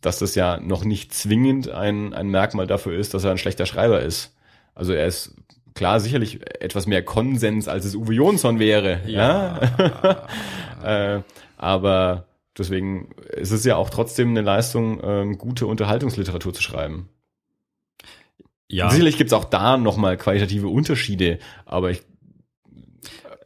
[0.01, 3.65] dass das ja noch nicht zwingend ein, ein Merkmal dafür ist, dass er ein schlechter
[3.65, 4.35] Schreiber ist.
[4.75, 5.33] Also er ist
[5.75, 8.99] klar sicherlich etwas mehr Konsens, als es Uwe Jonsson wäre.
[9.07, 9.59] Ja.
[10.83, 11.21] äh,
[11.57, 12.25] aber
[12.57, 17.07] deswegen ist es ja auch trotzdem eine Leistung, ähm, gute Unterhaltungsliteratur zu schreiben.
[18.69, 18.89] Ja.
[18.89, 22.01] Sicherlich gibt's auch da nochmal qualitative Unterschiede, aber ich,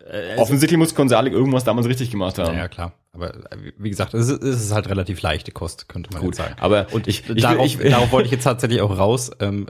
[0.06, 2.58] es- offensichtlich muss Konsalik irgendwas damals richtig gemacht haben.
[2.58, 2.94] ja, klar.
[3.12, 6.30] Aber äh, wie gesagt, es ist, es ist halt relativ leichte Kost, könnte man Gut,
[6.36, 6.56] jetzt sagen.
[6.60, 9.32] aber Und ich, ich, ich, darauf, ich, darauf wollte ich jetzt tatsächlich auch raus.
[9.40, 9.68] Ähm,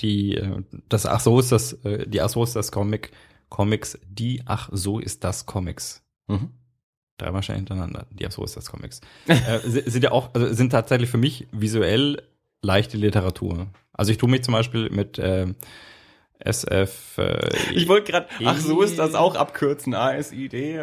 [0.00, 3.10] die, äh, das Ach so ist das, die Ach so ist das Comic,
[3.48, 6.02] Comics, die Ach so ist das Comics.
[6.28, 6.50] Mhm.
[7.18, 8.06] Dreimal schnell hintereinander.
[8.10, 9.00] Die Ach so ist das Comics.
[9.26, 12.22] äh, si- sind ja auch, also sind tatsächlich für mich visuell
[12.62, 13.68] leichte Literatur.
[13.92, 15.46] Also ich tue mich zum Beispiel mit äh,
[16.38, 17.18] SF.
[17.18, 20.78] Äh, ich wollte gerade, ach so ist das auch abkürzen, ASID.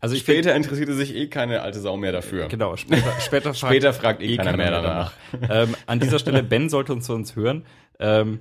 [0.00, 2.48] also ich find- Später interessierte sich eh keine alte Sau mehr dafür.
[2.48, 5.12] Genau, später, später, fragt, Später fragt eh keiner mehr danach.
[5.48, 7.64] ähm, an dieser Stelle, Ben sollte uns zu uns hören.
[7.98, 8.40] Ähm,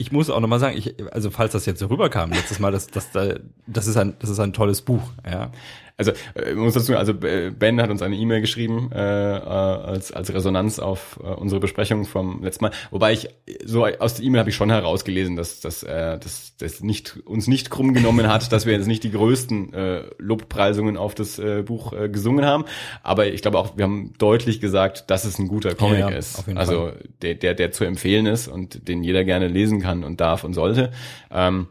[0.00, 2.86] ich muss auch nochmal sagen, ich, also falls das jetzt so rüberkam, letztes Mal, das,
[2.86, 5.02] das, das, ist ein, das ist ein tolles Buch.
[5.28, 5.50] Ja.
[5.98, 10.32] Also, äh, muss dazu, also Ben hat uns eine E-Mail geschrieben äh, äh, als als
[10.32, 12.70] Resonanz auf äh, unsere Besprechung vom letzten Mal.
[12.92, 13.28] Wobei ich
[13.64, 17.48] so aus der E-Mail habe ich schon herausgelesen, dass dass äh, dass das nicht uns
[17.48, 21.62] nicht krumm genommen hat, dass wir jetzt nicht die größten äh, Lobpreisungen auf das äh,
[21.62, 22.64] Buch äh, gesungen haben.
[23.02, 26.16] Aber ich glaube auch, wir haben deutlich gesagt, dass es ein guter Comic Ja, ja,
[26.16, 26.38] ist.
[26.38, 30.04] auf jeden also der der der zu empfehlen ist und den jeder gerne lesen kann
[30.04, 30.92] und darf und sollte.
[31.32, 31.66] Ähm,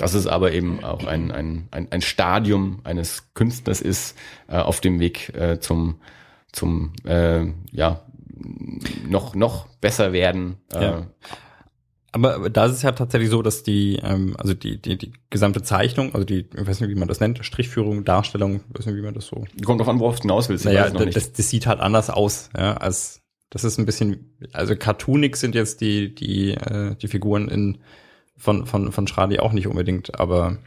[0.00, 4.16] dass es aber eben auch ein, ein, ein, ein Stadium eines Künstlers ist
[4.48, 6.00] äh, auf dem Weg äh, zum,
[6.52, 8.06] zum äh, ja,
[9.06, 10.56] noch, noch besser werden.
[10.72, 11.06] Äh, Ja.
[12.12, 15.62] Aber da ist es ja tatsächlich so, dass die, ähm, also die, die, die gesamte
[15.62, 18.96] Zeichnung, also die, ich weiß nicht, wie man das nennt, Strichführung, Darstellung, ich weiß nicht,
[18.96, 19.44] wie man das so.
[19.64, 20.64] Kommt drauf an, worauf du hinaus willst.
[20.64, 24.74] ich Naja, das, das sieht halt anders aus, ja, als das ist ein bisschen, also
[24.74, 27.78] cartoonig sind jetzt die, die, äh, die Figuren in
[28.40, 30.58] von, von, von Schradi auch nicht unbedingt, aber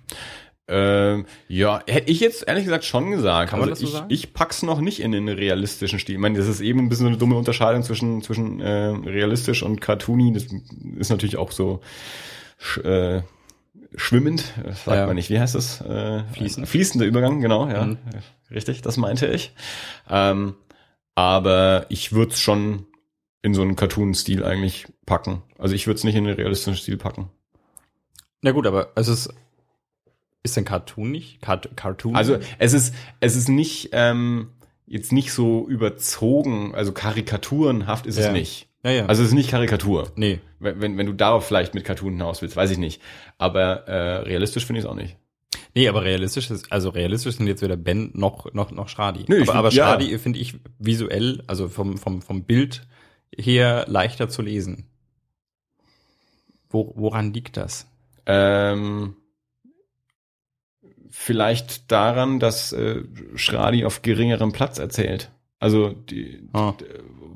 [0.68, 3.50] Ähm, ja, hätte ich jetzt ehrlich gesagt schon gesagt.
[3.50, 4.06] Kann man also das so ich, sagen?
[4.10, 6.16] ich pack's noch nicht in den realistischen Stil.
[6.16, 9.82] Ich meine, das ist eben ein bisschen eine dumme Unterscheidung zwischen, zwischen äh, realistisch und
[9.82, 10.32] cartoony.
[10.32, 10.46] Das
[10.98, 11.82] ist natürlich auch so
[12.60, 13.24] sch, äh,
[13.96, 15.06] schwimmend, das sagt Ja.
[15.06, 15.30] man nicht.
[15.30, 15.82] Wie heißt das?
[15.82, 16.68] Äh, Fließend.
[16.68, 17.86] Fließender Übergang, genau, ja.
[17.86, 17.98] Mhm.
[18.50, 19.52] Richtig, das meinte ich.
[20.10, 20.56] Ähm,
[21.16, 22.86] aber ich würde es schon
[23.42, 25.44] in so einen Cartoon-Stil eigentlich packen.
[25.60, 27.30] Also ich würde es nicht in den realistischen Stil packen.
[28.44, 29.34] Na gut, aber es ist,
[30.44, 31.42] ist denn Cartoon nicht?
[31.42, 32.16] Cart Cartoon?
[32.16, 34.50] Also es ist, es ist nicht ähm,
[34.86, 38.28] jetzt nicht so überzogen, also karikaturenhaft ist Ja.
[38.28, 38.68] es nicht.
[38.84, 39.06] ja, ja.
[39.08, 40.12] Also es ist nicht Karikatur.
[40.16, 40.40] nee.
[40.60, 43.02] Wenn, wenn, wenn du darauf vielleicht mit Cartoon hinaus willst, weiß ich nicht.
[43.38, 45.18] Aber äh, realistisch finde ich es auch nicht.
[45.76, 49.26] Nee, aber realistisch ist, also realistisch sind jetzt weder Ben noch, noch, noch Schradi.
[49.28, 49.88] Ich aber, aber ja.
[49.88, 52.86] Schradi finde ich visuell, also vom, vom, vom Bild
[53.38, 54.86] her leichter zu lesen.
[56.70, 57.88] Wo, woran liegt das?
[58.26, 59.16] Ähm,
[61.10, 63.04] vielleicht daran, dass äh,
[63.36, 65.32] Schradi auf geringerem Platz erzählt.
[65.60, 66.74] Also die, Ah.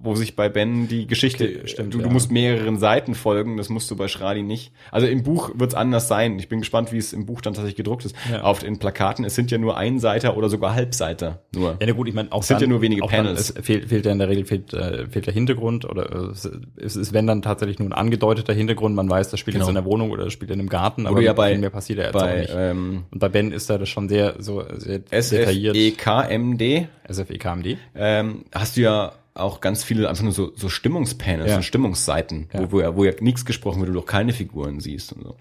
[0.03, 2.11] Wo sich bei Ben die Geschichte, Okay, stimmt, du, du ja.
[2.11, 4.71] musst mehreren Seiten folgen, das musst du bei Schradi nicht.
[4.91, 6.37] Also im Buch wird's anders sein.
[6.39, 8.15] Ich bin gespannt, wie es im Buch dann tatsächlich gedruckt ist.
[8.31, 8.41] Ja.
[8.43, 11.71] Auf den Plakaten, es sind ja nur Einseiter oder sogar Halbseiter nur.
[11.79, 13.53] Ja, na gut, ich meine, auch Es sind dann, ja nur wenige auch dann, Panels.
[13.55, 16.31] es fehlt, fehlt ja in der Regel fehlt, äh, fehlt der Hintergrund oder äh,
[16.77, 19.65] es, ist, wenn dann tatsächlich nur ein angedeuteter Hintergrund, man weiß, das spielt Genau.
[19.65, 21.69] jetzt in der Wohnung oder das spielt in einem Garten, aber ja bei- viel mehr
[21.69, 22.53] passiert ja jetzt auch Bei nicht.
[22.55, 25.75] ähm, Und bei Ben ist da das schon sehr, so, sehr detailliert.
[25.75, 27.77] SFEKMD SFEKMD.
[27.95, 31.57] ähm, hast du ja auch ganz viele einfach nur so, so Stimmungspanels Ja.
[31.57, 32.59] und Stimmungsseiten, Ja.
[32.61, 35.35] wo, wo ja, wo ja nichts gesprochen wird, du doch keine Figuren siehst und so.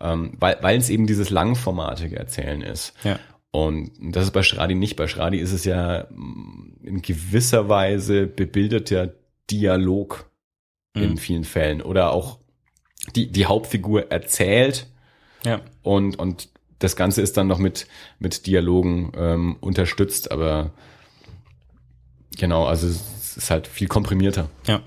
[0.00, 2.92] Ähm, weil, weil es eben dieses langformatige Erzählen ist.
[3.04, 3.18] Ja.
[3.50, 4.96] Und das ist bei Schradi nicht.
[4.96, 9.14] Bei Schradi ist es ja mm, in gewisser Weise bebildeter
[9.50, 10.30] Dialog
[10.94, 11.16] in Mhm.
[11.18, 11.80] vielen Fällen.
[11.82, 12.38] Oder auch
[13.16, 14.86] die, die Hauptfigur erzählt
[15.44, 15.60] Ja.
[15.82, 17.86] und, und das Ganze ist dann noch mit,
[18.18, 20.72] mit Dialogen ähm, unterstützt, aber
[22.36, 22.86] genau, also
[23.38, 24.48] ist halt viel komprimierter.
[24.66, 24.80] Ja.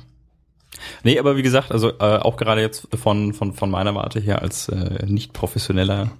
[1.03, 4.41] Nee, aber wie gesagt, also äh, auch gerade jetzt von, von, von meiner Warte her
[4.41, 6.11] als äh, nicht professioneller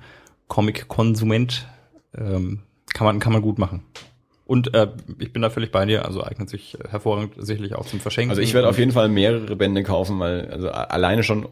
[0.48, 1.68] Comic-Konsument
[2.18, 2.60] ähm,
[2.94, 3.84] kann, man, kann man gut machen.
[4.46, 4.90] Und äh,
[5.20, 8.32] ich bin da völlig bei dir, also eignet sich äh, hervorragend sicherlich auch zum Verschenken.
[8.32, 11.48] Also ich werde auf jeden Fall mehrere Bände kaufen, weil also alleine schon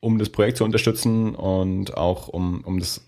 [0.00, 3.04] um das Projekt zu unterstützen und auch um, um das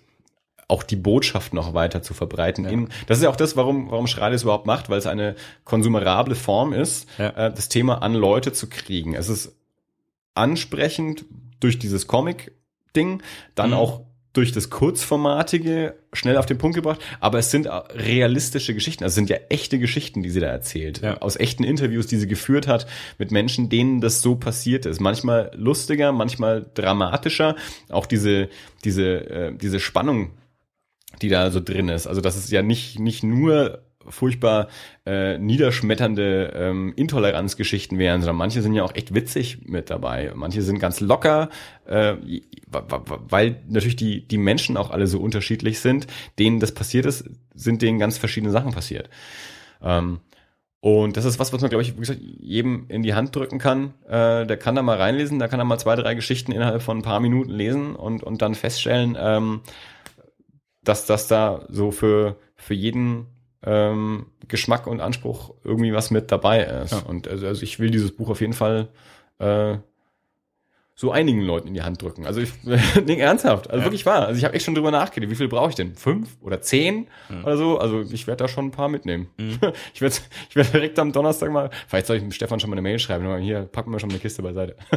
[0.68, 2.64] auch die Botschaft noch weiter zu verbreiten.
[2.64, 2.70] Ja.
[2.70, 5.36] In, das ist ja auch das, warum, warum Schrade es überhaupt macht, weil es eine
[5.64, 7.28] konsumerable Form ist, Ja.
[7.30, 9.14] äh, das Thema an Leute zu kriegen.
[9.14, 9.54] Es ist
[10.34, 11.24] ansprechend
[11.60, 13.22] durch dieses Comic-Ding,
[13.54, 13.76] dann Mhm.
[13.76, 14.00] auch
[14.32, 19.14] durch das Kurzformatige schnell auf den Punkt gebracht, aber es sind realistische Geschichten, also es
[19.14, 21.18] sind ja echte Geschichten, die sie da erzählt, Ja.
[21.22, 25.00] aus echten Interviews, die sie geführt hat mit Menschen, denen das so passiert ist.
[25.00, 27.56] Manchmal lustiger, manchmal dramatischer,
[27.88, 28.50] auch diese
[28.84, 30.32] diese äh, diese Spannung,
[31.22, 32.06] die da so drin ist.
[32.06, 34.68] Also das ist ja nicht nicht nur furchtbar
[35.04, 40.32] äh, niederschmetternde ähm, Intoleranzgeschichten wären, sondern manche sind ja auch echt witzig mit dabei.
[40.34, 41.48] Manche sind ganz locker,
[41.86, 42.14] äh,
[42.68, 46.06] weil natürlich die, die Menschen auch alle so unterschiedlich sind,
[46.38, 47.24] denen das passiert ist,
[47.54, 49.08] sind denen ganz verschiedene Sachen passiert.
[49.82, 50.20] Ähm,
[50.80, 53.58] und das ist was, was man, glaube ich, wie gesagt, jedem in die Hand drücken
[53.58, 53.94] kann.
[54.06, 56.98] Äh, der kann da mal reinlesen, da kann er mal zwei, drei Geschichten innerhalb von
[56.98, 59.62] ein paar Minuten lesen und, und dann feststellen, ähm,
[60.88, 63.26] dass das da so für, für jeden
[63.62, 66.92] ähm, Geschmack und Anspruch irgendwie was mit dabei ist.
[66.92, 66.98] Ja.
[67.00, 68.88] Und also, also ich will dieses Buch auf jeden Fall
[69.38, 69.76] äh,
[70.98, 72.24] so einigen Leuten in die Hand drücken.
[72.26, 72.50] Also ich,
[73.04, 73.84] nee, ernsthaft, also Ja.
[73.84, 74.26] wirklich wahr.
[74.26, 75.94] Also ich habe echt schon drüber nachgedacht, wie viel brauche ich denn?
[75.94, 77.44] Fünf oder zehn Mhm.
[77.44, 77.78] oder so?
[77.78, 79.28] Also ich werde da schon ein paar mitnehmen.
[79.36, 79.58] Mhm.
[79.94, 80.14] Ich werde
[80.48, 82.98] ich werd direkt am Donnerstag mal, vielleicht soll ich dem Stefan schon mal eine Mail
[82.98, 84.76] schreiben, mal, hier, packen wir schon eine Kiste beiseite.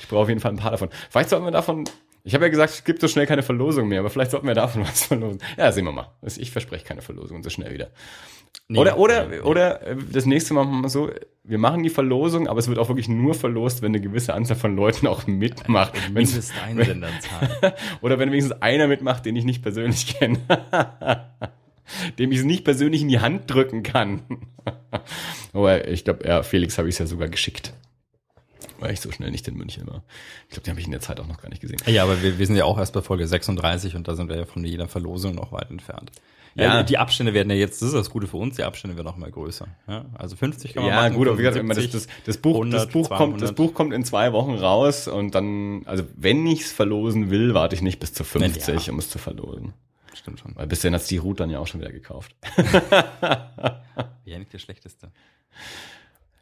[0.00, 0.88] ich brauche auf jeden Fall ein paar davon.
[1.10, 1.84] Vielleicht sollten wir davon,
[2.24, 4.54] ich habe ja gesagt, es gibt so schnell keine Verlosung mehr, aber vielleicht sollten wir
[4.54, 5.40] davon was verlosen.
[5.56, 6.08] Ja, sehen wir mal.
[6.22, 7.90] Ich verspreche keine Verlosung so schnell wieder.
[8.68, 11.10] Nee, oder, oder, nee, oder äh, das nächste Mal machen wir so,
[11.44, 14.56] wir machen die Verlosung, aber es wird auch wirklich nur verlost, wenn eine gewisse Anzahl
[14.56, 15.92] von Leuten auch mitmacht.
[16.12, 17.50] Wenn's- Mindesteinsenderzahlen.
[18.00, 20.38] oder wenn wenigstens einer mitmacht, den ich nicht persönlich kenne.
[22.20, 24.22] Dem ich es nicht persönlich in die Hand drücken kann.
[25.52, 27.72] Aber ich glaube, ja, Felix habe ich es ja sogar geschickt.
[28.80, 30.02] Weil ich so schnell nicht in München war.
[30.44, 31.78] Ich glaube, die habe ich in der Zeit auch noch gar nicht gesehen.
[31.86, 34.36] Ja, aber wir, wir sind ja auch erst bei Folge 36 und da sind wir
[34.36, 36.10] ja von jeder Verlosung noch weit entfernt.
[36.56, 36.82] Ja, Ja.
[36.82, 39.16] die Abstände werden ja jetzt, das ist das Gute für uns, die Abstände werden auch
[39.16, 39.68] immer größer.
[39.86, 41.14] Ja, also 50 kann man Ja, machen.
[41.14, 42.24] gut, aber wie gesagt, immer das, 75.
[42.26, 43.56] das, Buch, 100, das, Buch kommt, das 200.
[43.56, 47.76] Buch kommt in zwei Wochen raus und dann, also wenn ich es verlosen will, warte
[47.76, 48.92] ich nicht bis zu 50, Ja.
[48.92, 49.74] um es zu verlosen.
[50.12, 50.56] Stimmt schon.
[50.56, 52.34] Weil bis dahin hat die Ruth dann ja auch schon wieder gekauft.
[54.24, 55.10] Ja, nicht der schlechteste.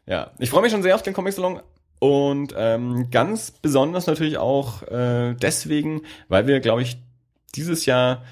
[0.05, 1.59] Ja, ich freue mich schon sehr auf den Comic Salon
[1.99, 6.97] und ähm, ganz besonders natürlich auch äh, deswegen, weil wir, glaube ich,
[7.55, 8.23] dieses Jahr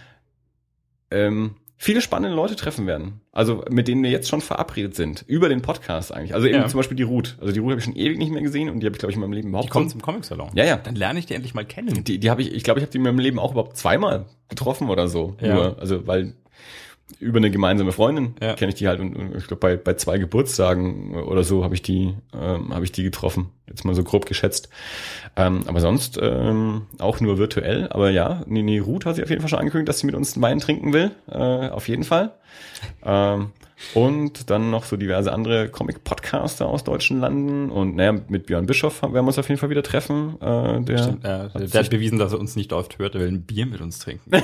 [1.12, 3.22] ähm, viele spannende Leute treffen werden.
[3.32, 5.24] Also mit denen wir jetzt schon verabredet sind.
[5.28, 6.34] Über den Podcast eigentlich.
[6.34, 6.68] Also eben Ja.
[6.68, 7.38] zum Beispiel die Ruth.
[7.40, 9.12] Also die Ruth habe ich schon ewig nicht mehr gesehen und die habe ich, glaube
[9.12, 10.52] ich, in meinem Leben überhaupt Die kommt zum Comic-Salon.
[10.56, 10.78] Ja, ja.
[10.78, 12.04] Dann lerne ich die endlich mal kennen.
[12.04, 14.26] Die, die habe ich, ich glaube, ich habe die in meinem Leben auch überhaupt zweimal
[14.50, 15.36] getroffen oder so.
[15.40, 15.54] Ja.
[15.54, 16.34] Nur, also weil
[17.20, 18.54] über eine gemeinsame Freundin Ja.
[18.56, 21.74] kenne ich die halt und, und ich glaube bei, bei zwei Geburtstagen oder so habe
[21.74, 23.50] ich die ähm, habe ich die getroffen.
[23.68, 24.70] Jetzt mal so grob geschätzt.
[25.36, 27.88] Ähm, aber sonst ähm, auch nur virtuell.
[27.90, 30.36] Aber ja, Nini Ruth hat sie auf jeden Fall schon angekündigt, dass sie mit uns
[30.36, 31.12] einen Wein trinken will.
[31.30, 32.34] Äh, auf jeden Fall.
[33.04, 33.52] ähm,
[33.94, 37.70] und dann noch so diverse andere Comic-Podcaster aus deutschen Landen.
[37.70, 40.36] Und naja, mit Björn Bischoff werden wir uns auf jeden Fall wieder treffen.
[40.42, 43.22] Äh, der Stimmt, äh, der, der hat bewiesen, dass er uns nicht oft hört, er
[43.22, 44.32] will ein Bier mit uns trinken.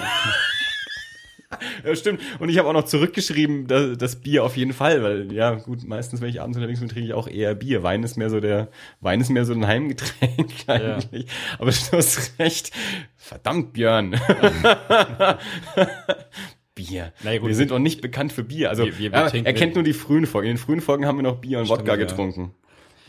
[1.86, 2.22] Ja, stimmt.
[2.40, 5.84] Und ich habe auch noch zurückgeschrieben, das, das Bier auf jeden Fall, weil ja gut,
[5.88, 7.84] meistens, wenn ich abends unterwegs bin, trinke ich auch eher Bier.
[7.84, 8.70] Wein ist mehr so der,
[9.02, 11.26] Wein ist mehr so ein Heimgetränk eigentlich.
[11.60, 12.72] Aber du hast recht.
[13.18, 14.16] Verdammt, Björn.
[16.76, 17.14] Bier.
[17.24, 17.50] Na ja, gut.
[17.50, 18.70] wir sind auch nicht bekannt für Bier.
[18.70, 20.48] Also Wir- wir- wir ja, er kennt nur die frühen Folgen.
[20.50, 21.98] In den frühen Folgen haben wir noch Bier und Stimmt, Wodka ja.
[21.98, 22.54] getrunken.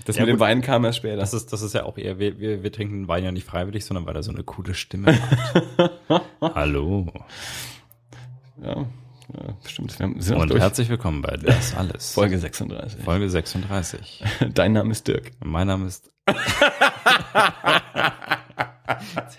[0.05, 0.41] Das Ja, mit dem gut.
[0.41, 1.17] Wein kam erst später.
[1.17, 3.47] Das ist, das ist ja auch eher, wir, wir, wir trinken den Wein ja nicht
[3.47, 6.23] freiwillig, sondern weil er so eine coole Stimme hat.
[6.43, 7.11] Hallo.
[8.63, 9.99] Ja, ja, stimmt.
[10.01, 12.13] Und herzlich willkommen bei Das Alles.
[12.13, 13.03] Folge 36.
[13.03, 14.25] Folge 36.
[14.55, 15.33] Dein Name ist Dirk.
[15.45, 16.11] Mein Name ist.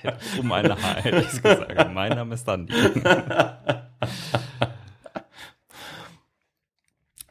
[0.04, 1.94] Ich um eine Haar hätte ich's gesagt.
[1.94, 2.74] Mein Name ist Dandy.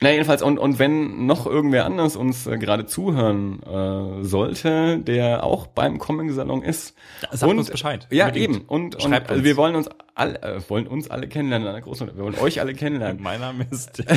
[0.05, 5.45] Na jedenfalls, und, und wenn noch irgendwer anders uns äh, gerade zuhören äh, sollte, der
[5.45, 6.95] auch beim Comic-Salon ist.
[7.33, 8.07] Sagt und, uns Bescheid.
[8.11, 8.55] Ja, Unbedingt.
[8.57, 8.65] eben.
[8.67, 11.83] Und, und Schreibt also wir wollen uns alle, äh, wollen uns alle kennenlernen, in einer
[11.83, 13.23] großen, wir wollen euch alle kennenlernen.
[13.23, 14.05] Mein Name ist.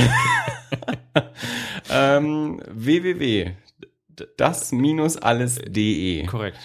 [1.89, 3.53] ähm, www
[4.37, 6.57] das-alles.de Korrekt.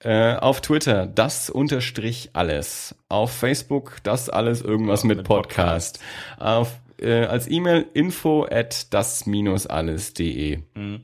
[0.00, 5.98] äh, auf Twitter das unterstrich alles auf Facebook das alles irgendwas Ja, mit, mit Podcast,
[6.38, 11.00] auf äh, als E-Mail info at das-alles.de Mhm.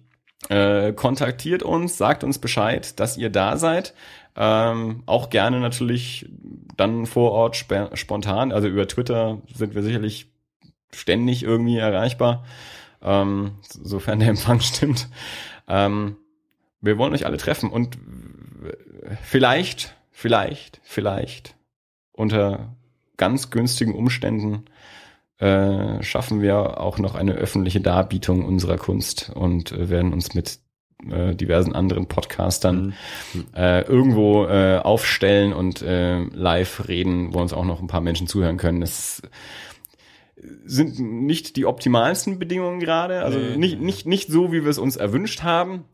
[0.49, 3.95] äh, kontaktiert uns, sagt uns Bescheid, dass ihr da seid.
[4.37, 6.29] Ähm, auch gerne natürlich
[6.77, 8.53] dann vor Ort spe- spontan.
[8.53, 10.31] Also über Twitter sind wir sicherlich
[10.95, 12.45] ständig irgendwie erreichbar,
[13.03, 15.09] ähm, sofern der Empfang stimmt.
[15.67, 16.17] Ähm,
[16.81, 17.99] wir wollen euch alle treffen und
[19.23, 21.57] vielleicht, vielleicht, vielleicht
[22.13, 22.75] unter
[23.17, 24.65] ganz günstigen Umständen
[25.39, 30.59] äh, schaffen wir auch noch eine öffentliche Darbietung unserer Kunst und äh, werden uns mit
[31.09, 32.95] äh, diversen anderen Podcastern
[33.35, 33.45] Mhm.
[33.55, 38.27] äh, irgendwo äh, aufstellen und äh, live reden, wo uns auch noch ein paar Menschen
[38.27, 38.81] zuhören können.
[38.81, 39.23] Das
[40.65, 43.57] sind nicht die optimalsten Bedingungen gerade, also Nee.
[43.57, 45.85] nicht, nicht, nicht so, wie wir es uns erwünscht haben.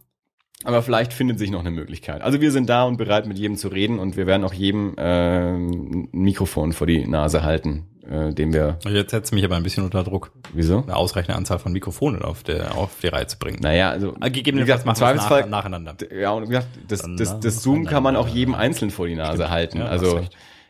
[0.64, 2.22] Aber vielleicht findet sich noch eine Möglichkeit.
[2.22, 4.95] Also wir sind da und bereit, mit jedem zu reden und wir werden auch jedem
[4.97, 8.78] äh, ein Mikrofon vor die Nase halten, äh, dem wir.
[8.86, 10.82] Jetzt setzt mich aber ein bisschen unter Druck, Wieso?
[10.82, 13.59] eine ausreichende Anzahl von Mikrofonen auf, der, auf die Reihe zu bringen.
[13.61, 15.96] Naja, also Ah, Gegebenenfalls machen wir nach, nacheinander.
[16.14, 19.07] Ja, und wie gesagt, das, Dann das, das Zoom kann man auch jedem einzeln vor
[19.07, 19.50] die Nase Stimmt.
[19.50, 19.78] halten.
[19.78, 20.18] Ja, also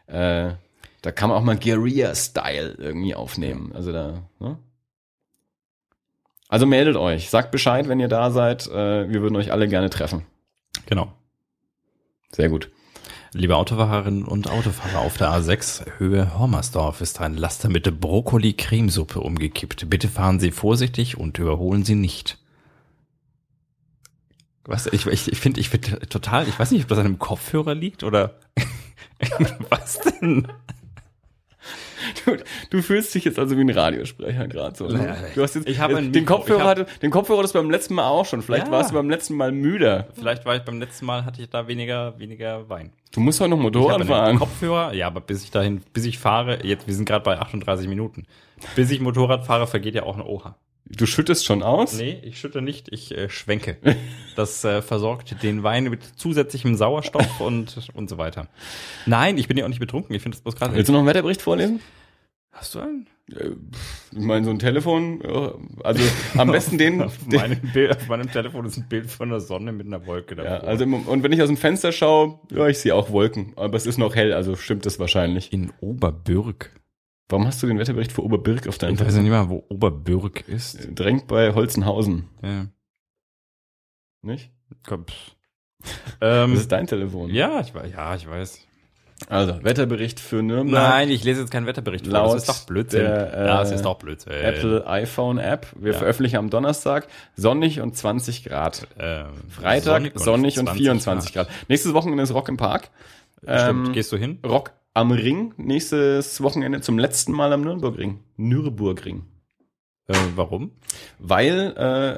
[0.07, 0.51] äh,
[1.03, 3.73] da kann man auch mal Guerilla-Style irgendwie aufnehmen.
[3.75, 4.59] Also da, ne?
[6.49, 8.67] Also meldet euch, sagt Bescheid, wenn ihr da seid.
[8.69, 10.25] Äh, wir würden euch alle gerne treffen.
[10.87, 11.13] Genau.
[12.31, 12.71] Sehr gut.
[13.37, 19.91] Liebe Autofahrerinnen und Autofahrer auf der A6 Höhe Hormersdorf ist ein Laster mit Brokkoli-Cremesuppe umgekippt.
[19.91, 22.39] Bitte fahren Sie vorsichtig und überholen Sie nicht.
[24.65, 24.87] Was?
[24.87, 28.39] Ich, finde, ich finde total, ich weiß nicht, ob das an einem Kopfhörer liegt oder
[29.69, 30.47] was denn?
[32.25, 32.37] Du,
[32.71, 34.87] du fühlst dich jetzt also wie ein Radiosprecher gerade so.
[34.87, 35.17] Ne?
[35.35, 37.53] Du hast jetzt ich habe ein den Mikro- Kopfhörer ich hab- hatte, den Kopfhörer das
[37.53, 38.43] beim letzten Mal auch schon.
[38.43, 38.73] Vielleicht Ja.
[38.73, 40.09] warst du beim letzten Mal müder.
[40.15, 42.93] Vielleicht war ich beim letzten Mal, hatte ich da weniger, weniger Wein.
[43.13, 44.39] Du musst doch noch Ich Motorrad fahren.
[44.39, 47.89] Kopfhörer, ja, aber bis ich dahin, bis ich fahre, jetzt, wir sind gerade bei 38
[47.89, 48.25] Minuten.
[48.77, 50.57] Bis ich Motorrad fahre, vergeht ja auch eine Oha.
[50.87, 51.95] Du schüttest schon aus.
[51.99, 53.77] Nee, ich schütte nicht, ich äh, schwenke.
[54.37, 58.49] Das äh, versorgt den Wein mit zusätzlichem Sauerstoff und, und so weiter.
[59.07, 60.13] Nein, ich bin ja auch nicht betrunken.
[60.15, 60.75] Ich finde das bloß gerade.
[60.75, 61.79] Willst du noch einen Wetterbericht vorlesen?
[62.51, 63.07] Hast du einen?
[63.31, 63.51] Äh,
[64.13, 65.55] Ich meine, so ein Telefon, ja,
[65.85, 66.03] also
[66.37, 69.73] am besten den, Auf meinem, Bild, auf meinem Telefon ist ein Bild von der Sonne
[69.73, 70.69] mit einer Wolke ja, davor.
[70.69, 73.77] also im- und wenn ich aus dem Fenster schaue, ja, ich sehe auch Wolken, aber
[73.77, 75.53] es ist noch hell, also stimmt das wahrscheinlich.
[75.53, 76.71] in Oberbürg.
[77.29, 79.65] Warum hast du den Wetterbericht für Oberbirk auf deinem Ich weiß ja nicht mal, wo
[79.71, 80.89] Oberbürg ist.
[80.95, 82.67] Drängt bei Holzenhausen, Ja,
[84.23, 84.51] nicht?
[84.87, 85.07] komm.
[85.07, 85.35] pff.
[86.21, 87.31] Das Ähm, ist dein Telefon.
[87.31, 88.61] ja, ich weiß, ja, ich weiß.
[89.29, 90.83] Also, Wetterbericht für Nürnberg.
[90.83, 92.07] Nein, ich lese jetzt keinen Wetterbericht.
[92.07, 92.15] vor.
[92.15, 93.01] Das ist doch Blödsinn.
[93.05, 94.33] der, äh, ja, es ist doch Blödsinn.
[94.33, 95.69] Apple iPhone App.
[95.79, 95.99] Wir Ja.
[95.99, 97.07] veröffentlichen am Donnerstag
[97.37, 98.87] sonnig und 20 Grad.
[98.99, 101.49] Ähm, Freitag sonnig, und 24 Grad.
[101.69, 102.91] Nächstes Wochenende ist Rock im Park.
[103.43, 103.89] Stimmt.
[103.89, 104.41] Ähm, Gehst du hin?
[104.45, 108.21] Rock am Ring nächstes Wochenende zum letzten Mal am Nürnbergring.
[108.37, 109.25] Nürburgring.
[110.07, 110.71] Äh, warum?
[111.19, 111.75] Weil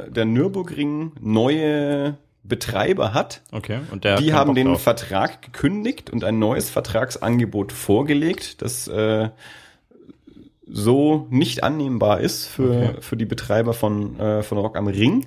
[0.08, 3.42] äh, der Nürburgring neue Betreiber hat.
[3.50, 3.80] Okay.
[3.90, 4.82] Und der Die haben den drauf.
[4.82, 9.30] Vertrag gekündigt und ein neues Vertragsangebot vorgelegt, das äh,
[10.68, 12.94] so nicht annehmbar ist für, Okay.
[13.00, 15.26] für die Betreiber von, äh, von Rock am Ring,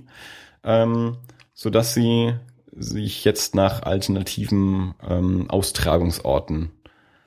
[0.63, 1.17] ähm,
[1.53, 2.33] so dass sie
[2.71, 6.71] sich jetzt nach alternativen ähm, Austragungsorten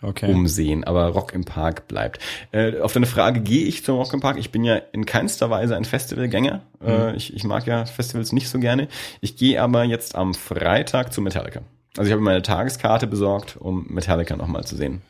[0.03, 0.33] Okay.
[0.33, 2.21] umsehen, aber Rock im Park bleibt.
[2.51, 4.37] Äh, auf deine Frage, gehe ich zum Rock im Park?
[4.37, 6.63] Ich bin ja in keinster Weise ein Festivalgänger.
[6.85, 8.89] Äh, ich, ich mag ja Festivals nicht so gerne.
[9.21, 11.63] Ich gehe aber jetzt am Freitag zu Metallica.
[11.97, 15.03] Also ich habe meine Tageskarte besorgt, um Metallica nochmal zu sehen.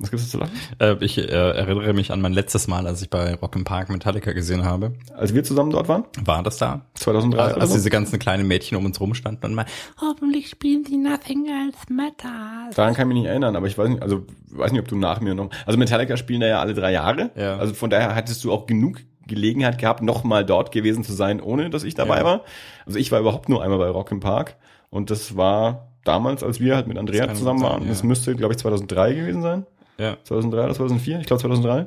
[0.00, 0.52] Was gibt's zu lachen?
[0.78, 3.88] Äh, ich äh, erinnere mich an mein letztes Mal, als ich bei Rock im Park
[3.90, 4.92] Metallica gesehen habe.
[5.16, 6.04] Als wir zusammen dort waren?
[6.24, 6.82] War das da?
[6.94, 7.76] 2003 Also, als so?
[7.76, 9.66] diese ganzen kleinen Mädchen um uns rumstanden und mal,
[10.00, 12.76] Hoffentlich spielen sie Nothing Else Matters.
[12.76, 14.96] Daran kann ich mich nicht erinnern, aber ich weiß nicht, also weiß nicht, ob du
[14.96, 15.50] nach mir noch.
[15.66, 17.30] Also Metallica spielen da ja alle drei Jahre.
[17.36, 17.56] Ja.
[17.56, 21.70] Also von daher hattest du auch genug Gelegenheit gehabt, nochmal dort gewesen zu sein, ohne
[21.70, 22.24] dass ich dabei Ja.
[22.24, 22.40] war.
[22.86, 24.56] Also ich war überhaupt nur einmal bei Rock im Park
[24.90, 27.82] und das war damals, als wir halt mit Andrea zusammen sein, waren.
[27.82, 27.88] ja.
[27.88, 29.66] Das müsste, glaube ich, 2003 gewesen sein.
[29.98, 30.16] Ja.
[30.24, 31.20] 2003 oder 2004?
[31.20, 31.86] Ich glaube 2003.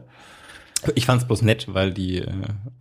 [0.95, 2.31] Ich fand's bloß nett, weil die, äh,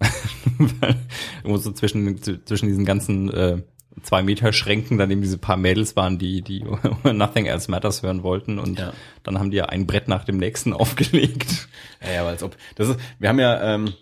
[0.80, 0.96] weil
[1.42, 3.62] irgendwo so zwischen, zwischen diesen ganzen äh,
[4.02, 6.64] zwei Meter Schränken dann eben diese paar Mädels waren, die, die
[7.04, 8.92] Nothing Else Matters hören wollten und Ja.
[9.22, 11.68] dann haben die ja ein Brett nach dem nächsten aufgelegt.
[12.02, 12.56] Ja, ja, aber als ob.
[12.76, 13.92] Das ist, wir haben ja ähm,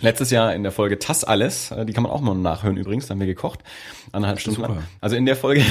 [0.00, 3.06] letztes Jahr in der Folge Tass alles, äh, die kann man auch mal nachhören übrigens,
[3.08, 3.60] da haben wir gekocht,
[4.12, 4.84] anderthalb Stunden lang.
[5.00, 5.62] Also in der Folge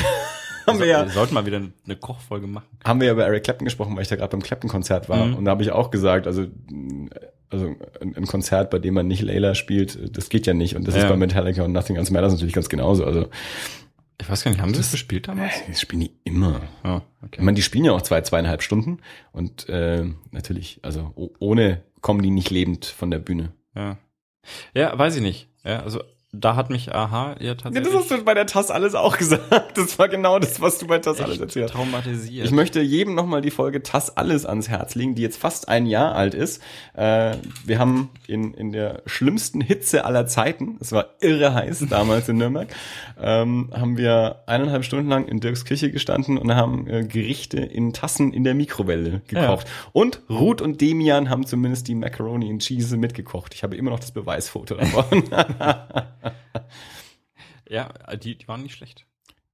[0.67, 2.67] haben wir ja sollten mal wieder eine Kochfolge machen.
[2.83, 5.25] haben wir ja über Eric Clapton gesprochen, weil ich da gerade beim Clapton-Konzert war.
[5.25, 5.35] Mhm.
[5.35, 6.45] Und da habe ich auch gesagt, also,
[7.49, 10.75] also ein, Konzert, bei dem man nicht Layla spielt, das geht ja nicht.
[10.75, 11.03] Und das Ja.
[11.03, 13.05] ist bei Metallica und Nothing Else Matters natürlich ganz genauso.
[13.05, 13.27] Also
[14.19, 15.53] Ich weiß gar nicht, haben sie das gespielt damals?
[15.67, 16.61] das spielen die immer.
[16.83, 17.41] Oh, Ich okay.
[17.41, 18.99] meine, die spielen ja auch zwei, zweieinhalb Stunden.
[19.31, 23.53] Und äh, natürlich, also ohne kommen die nicht lebend von der Bühne.
[23.75, 23.97] Ja.
[24.73, 25.47] Ja, weiß ich nicht.
[25.63, 26.01] Ja, also
[26.39, 29.17] da hat mich Aha ja Ja, tatsächlich das hast du bei der Tass alles auch
[29.17, 29.77] gesagt.
[29.77, 31.73] Das war genau das, was du bei Tass alles erzählt hast.
[31.73, 32.45] traumatisiert.
[32.45, 35.85] Ich möchte jedem nochmal die Folge Tass alles ans Herz legen, die jetzt fast ein
[35.85, 36.61] Jahr alt ist.
[36.93, 42.29] Äh, wir haben in, in der schlimmsten Hitze aller Zeiten, es war irre heiß damals
[42.29, 42.67] in Nürnberg,
[43.19, 47.93] ähm, haben wir eineinhalb Stunden lang in Dirks Küche gestanden und haben äh, Gerichte in
[47.93, 49.67] Tassen in der Mikrowelle gekocht.
[49.93, 53.53] Und Ruth und Demian haben zumindest die Macaroni and Cheese mitgekocht.
[53.53, 55.23] Ich habe immer noch das Beweisfoto davon.
[57.69, 57.89] ja,
[58.21, 59.05] die, die waren nicht schlecht.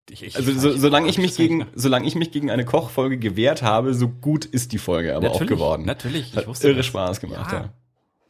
[0.09, 3.61] Ich, ich, Also so, solange ich mich gegen, solange ich mich gegen eine Kochfolge gewehrt
[3.61, 5.85] habe, so gut ist die Folge aber auch Natürlich, geworden.
[5.85, 6.85] Natürlich, ich Hat wusste irre das.
[6.87, 7.59] Spaß gemacht, ja.
[7.61, 7.73] Ja.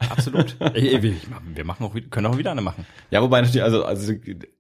[0.09, 0.57] Absolut.
[0.75, 2.85] Wir, machen auch, können auch wieder eine machen.
[3.09, 4.13] Ja, wobei natürlich, also, also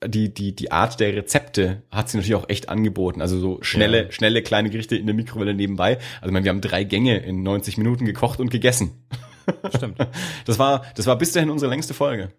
[0.07, 3.21] die, die, die Art der Rezepte hat sie natürlich auch echt angeboten.
[3.21, 4.11] Also so schnelle, Ja.
[4.11, 5.97] schnelle kleine Gerichte in der Mikrowelle nebenbei.
[6.21, 9.05] Also ich meine, wir haben drei Gänge in 90 Minuten gekocht und gegessen.
[9.75, 9.97] Stimmt.
[10.45, 12.31] Das war, das war bis dahin unsere längste Folge.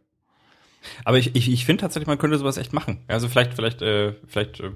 [1.04, 3.02] Aber ich, ich, ich finde tatsächlich, man könnte sowas echt machen.
[3.08, 4.70] Also vielleicht, vielleicht, äh, vielleicht äh,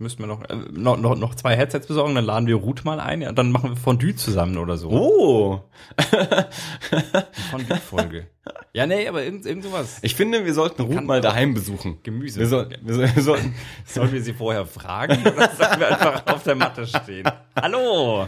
[0.00, 3.00] müssten wir noch, äh, noch, noch, noch zwei Headsets besorgen, dann laden wir Ruth mal
[3.00, 4.90] ein, ja, dann machen wir Fondue zusammen oder so.
[4.90, 5.60] Oh!
[7.50, 8.28] Fondue-Folge.
[8.72, 9.98] ja, nee, aber irgend, irgend sowas.
[10.02, 11.98] Ich finde, wir sollten Ruth mal daheim besuchen.
[12.02, 12.40] Gemüse.
[12.40, 13.54] Wir, soll, wir, soll, wir sollten,
[13.86, 17.28] Sollen wir sie vorher fragen oder sollen wir einfach auf der Matte stehen?
[17.60, 18.26] Hallo!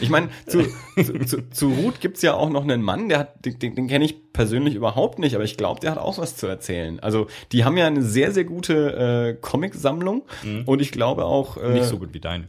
[0.00, 0.62] Ich meine, zu,
[0.96, 4.04] zu, zu, zu Ruth gibt's ja auch noch einen Mann, der hat, den, den, kenne
[4.04, 7.00] ich persönlich überhaupt nicht, aber ich glaube, der hat auch was zu erzählen.
[7.00, 10.22] Also die haben ja eine sehr, sehr gute äh, Comic-Sammlung
[10.66, 11.56] und ich glaube auch.
[11.56, 12.48] Äh, Nicht so gut wie deine.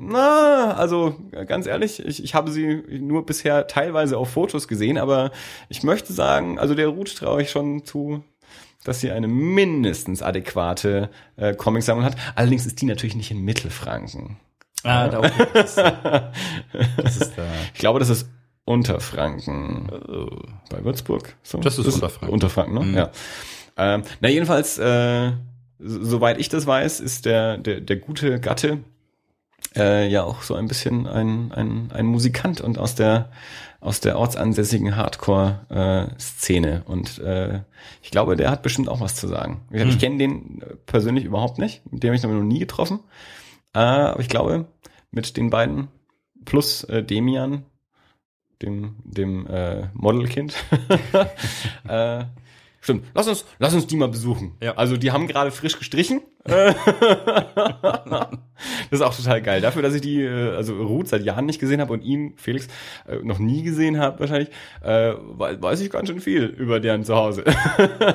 [0.00, 1.16] Na, also
[1.46, 5.32] ganz ehrlich, ich, ich habe sie nur bisher teilweise auf Fotos gesehen, aber
[5.68, 8.22] ich möchte sagen, also der Ruth traue ich schon zu,
[8.84, 12.16] dass sie eine mindestens adäquate äh, Comic-Sammlung hat.
[12.36, 14.36] Allerdings ist die natürlich nicht in Mittelfranken.
[14.84, 15.46] Ah, da okay.
[15.52, 15.74] Das,
[16.96, 17.42] das ist da.
[17.74, 18.28] Ich glaube, das ist
[18.64, 19.90] Unterfranken.
[19.90, 20.28] Oh.
[20.70, 21.34] Bei Würzburg?
[21.42, 21.58] So?
[21.58, 22.28] Das ist Unterfranken.
[22.28, 22.80] Unterfranken, ne?
[22.84, 22.94] Mhm.
[22.94, 23.10] Ja.
[23.76, 25.32] Ähm, na, jedenfalls, äh,
[25.78, 28.78] soweit ich das weiß, ist der, der, der gute Gatte
[29.76, 33.30] äh, ja auch so ein bisschen ein, ein, ein Musikant und aus der
[33.80, 36.82] aus der ortsansässigen Hardcore-Szene.
[36.86, 37.60] und äh,
[38.02, 39.60] ich glaube, der hat bestimmt auch was zu sagen.
[39.70, 41.80] Wie gesagt, Ich kenne den äh, persönlich überhaupt nicht.
[41.90, 43.00] Mit dem habe ich noch nie getroffen.
[43.74, 44.66] Äh, aber ich glaube,
[45.12, 45.88] mit den beiden
[46.44, 47.66] plus äh, Demian,
[48.62, 50.54] dem, dem äh, Modelkind.
[51.88, 52.24] äh,
[52.88, 53.04] stimmt.
[53.14, 54.56] Lass uns, lass uns die mal besuchen.
[54.62, 54.74] Ja.
[54.76, 56.20] Also die haben gerade frisch gestrichen.
[56.44, 56.74] das
[58.90, 59.60] ist auch total geil.
[59.60, 62.68] Dafür, dass ich die, äh, also Ruth seit Jahren nicht gesehen habe und ihn, Felix,
[63.06, 64.48] äh, noch nie gesehen habe wahrscheinlich,
[64.82, 67.44] äh, wei- weiß ich ganz schön viel über deren Zuhause.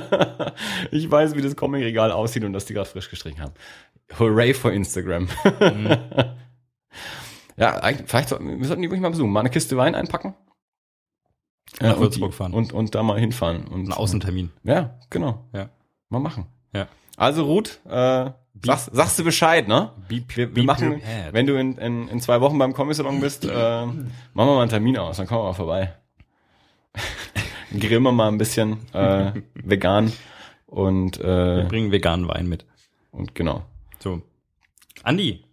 [0.91, 3.53] ich weiß, wie das Comic-Regal aussieht und dass die gerade frisch gestrichen haben.
[4.19, 5.27] Hooray for Instagram.
[7.55, 9.29] Ja, eigentlich, vielleicht sollten wir sollten die wirklich mal besuchen.
[9.31, 10.33] Mal eine Kiste Wein einpacken.
[11.81, 12.53] Nach und Würzburg die- fahren.
[12.53, 13.65] Und, und da mal hinfahren.
[13.65, 14.51] Und, Ein Außentermin.
[14.63, 15.45] Ja, genau.
[15.53, 15.69] Ja.
[16.09, 16.45] Mal machen.
[16.73, 16.87] Ja.
[17.17, 18.31] Also Ruth, äh,
[18.63, 19.91] sagst, sagst du Bescheid, ne?
[20.07, 21.33] Be- Wir, wir machen, prepared.
[21.33, 24.69] wenn du in, in, in zwei Wochen beim Comic-Salon bist, äh, machen wir mal einen
[24.69, 25.93] Termin aus, dann kommen wir mal vorbei.
[27.79, 30.13] Grillen wir mal ein bisschen äh, vegan
[30.67, 32.65] und, Wir äh, bringen veganen Wein mit.
[33.11, 33.63] und genau.
[33.99, 34.21] So.
[35.03, 35.43] Andi.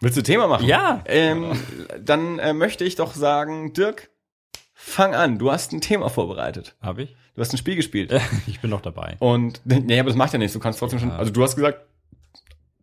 [0.00, 0.66] Willst du Thema machen?
[0.66, 1.02] Ja.
[1.06, 1.52] Ähm,
[2.00, 4.10] dann äh, möchte ich doch sagen, Dirk,
[4.88, 5.38] fang an.
[5.38, 6.74] Du hast ein Thema vorbereitet.
[6.80, 7.16] Habe ich?
[7.34, 8.12] Du hast ein Spiel gespielt.
[8.46, 9.16] Ich bin noch dabei.
[9.18, 10.52] Und, nee, aber das macht ja nichts.
[10.54, 11.16] Du kannst trotzdem schon, Ja.
[11.16, 11.80] also du hast gesagt,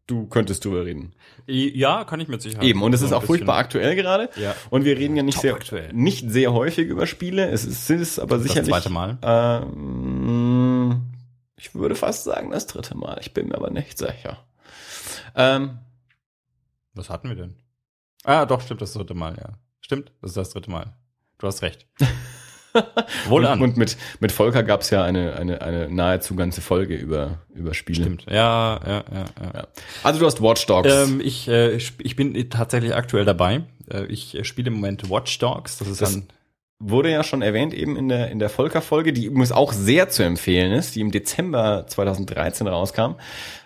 [0.08, 1.14] du könntest drüber reden.
[1.48, 2.66] Ja, kann ich mit Sicherheit.
[2.66, 4.30] Eben, und es So ist auch furchtbar aktuell gerade.
[4.36, 4.54] Ja.
[4.70, 5.94] Und wir reden ja nicht Top sehr, aktuell.
[5.94, 7.50] nicht sehr häufig über Spiele.
[7.50, 8.70] Es ist, es ist aber Das sicherlich.
[8.70, 9.18] zweite Mal.
[9.22, 11.02] Ähm,
[11.58, 13.18] ich würde fast sagen das dritte Mal.
[13.22, 14.38] Ich bin mir aber nicht sicher.
[15.36, 15.80] Ähm,
[16.94, 17.56] Was hatten wir denn?
[18.24, 19.54] Ah, doch, stimmt, das dritte Mal, ja.
[19.82, 20.94] Stimmt, das ist das dritte Mal.
[21.44, 21.86] Du hast recht.
[23.28, 23.62] Wohl und, an.
[23.62, 27.74] und mit, mit Volker gab es ja eine, eine, eine nahezu ganze Folge über, über
[27.74, 28.02] Spiele.
[28.02, 28.26] Stimmt.
[28.30, 29.52] Ja, ja, ja, ja.
[29.54, 29.68] Ja.
[30.04, 30.90] Also du hast Watch Dogs.
[30.90, 33.64] Ähm, ich, äh, ich bin tatsächlich aktuell dabei.
[33.92, 35.78] Äh, ich äh, spiele im Moment Watch Dogs.
[35.80, 36.30] Das ist Das- ein
[36.80, 40.24] Wurde ja schon erwähnt eben in der, in der Volker-Folge, die übrigens auch sehr zu
[40.24, 43.16] empfehlen ist, die im Dezember 2013 rauskam.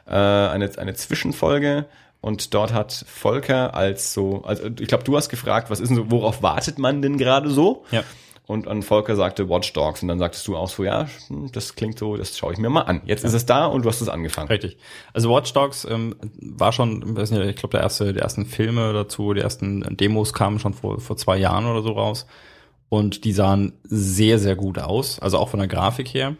[0.07, 1.85] Äh, eine, eine Zwischenfolge.
[2.27, 5.95] Und dort hat Volker als so, also ich glaube, du hast gefragt, was ist denn
[5.95, 7.85] so, worauf wartet man denn gerade so?
[7.91, 8.03] ja.
[8.45, 10.01] Und an Volker sagte Watch Dogs.
[10.01, 11.07] Und dann sagtest du auch so, ja,
[11.51, 13.01] das klingt so, das schaue ich mir mal an.
[13.05, 14.47] Jetzt ist es da und du hast es angefangen.
[14.47, 14.77] Richtig.
[15.11, 18.93] Also Watch Dogs ähm, war schon, weiß nicht, ich glaube, der erste, die ersten Filme
[18.93, 22.25] dazu, die ersten Demos kamen schon vor, vor zwei Jahren oder so raus.
[22.87, 25.19] Und die sahen sehr, sehr gut aus.
[25.19, 26.37] Also auch von der Grafik her.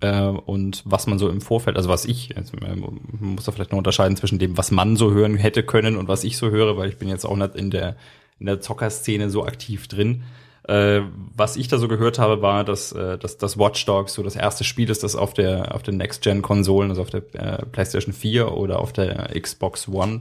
[0.00, 3.70] Äh, und was man so im Vorfeld, also was ich, also man muss da vielleicht
[3.72, 6.76] noch unterscheiden zwischen dem, was man so hören hätte können und was ich so höre,
[6.76, 7.96] weil ich bin jetzt auch nicht in der,
[8.38, 10.24] in der Zockerszene so aktiv drin.
[10.68, 11.02] Äh,
[11.34, 14.34] was ich da so gehört habe, war, dass, äh, dass das Watch Dogs so das
[14.36, 18.52] erste Spiel ist, das auf der auf den Next-Gen-Konsolen, also auf der äh, PlayStation 4
[18.52, 20.20] oder auf der Xbox One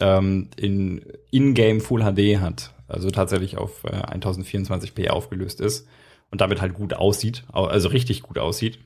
[0.00, 1.02] ähm, in
[1.32, 2.72] In-Game Full HD hat.
[2.88, 5.86] Also tatsächlich auf äh, 1024p aufgelöst ist
[6.30, 8.78] und damit halt gut aussieht, au- also richtig gut aussieht.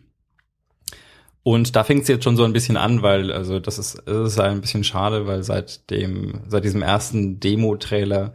[1.47, 4.33] Und da fängt es jetzt schon so ein bisschen an, weil, also das ist, das
[4.33, 8.35] ist ein bisschen schade, weil seit dem, seit diesem ersten Demo-Trailer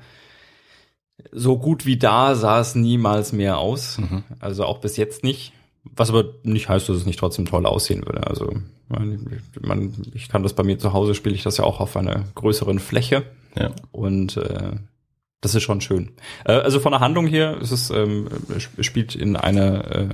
[1.33, 3.99] so gut wie da sah es niemals mehr aus.
[4.39, 5.51] Also auch bis jetzt nicht.
[5.83, 8.27] Was aber nicht heißt, dass es nicht trotzdem toll aussehen würde.
[8.27, 8.53] Also
[8.87, 11.97] man, man, ich kann das bei mir zu Hause, spiele ich das ja auch auf
[11.97, 13.25] einer größeren Fläche.
[13.57, 13.71] Ja.
[13.91, 14.71] Und äh,
[15.41, 16.11] das ist schon schön.
[16.45, 20.09] Äh, also von der Handlung her ist es, ähm, sp- spielt in einer, äh,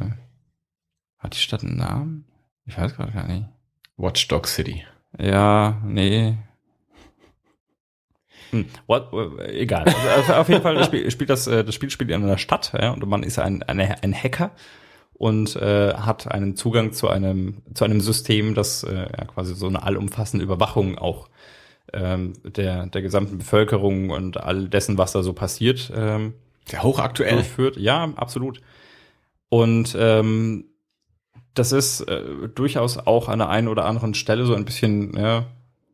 [1.19, 2.23] hat die Stadt einen Namen?
[2.67, 3.45] Ich weiß gerade gar nicht.
[3.97, 4.83] Watch Dogs City.
[5.19, 6.35] Ja, nee.
[8.51, 9.11] Hm, what,
[9.49, 9.85] egal.
[9.85, 12.37] Also auf, auf jeden Fall das Spiel, spielt das, äh, das Spiel spielt in einer
[12.37, 14.51] Stadt, ja, und man ist ein, eine, ein Hacker
[15.13, 19.67] und äh, hat einen Zugang zu einem zu einem System, das äh, ja, quasi so
[19.67, 21.27] eine allumfassende Überwachung auch
[21.91, 26.33] ähm, der der gesamten Bevölkerung und all dessen, was da so passiert, ähm,
[26.69, 27.33] Ja, hochaktuell.
[27.33, 27.77] durchführt.
[27.77, 28.61] Ja, absolut.
[29.49, 30.65] Und ähm,
[31.57, 32.21] das ist äh,
[32.53, 35.45] durchaus auch an der einen oder anderen Stelle so ein bisschen ja,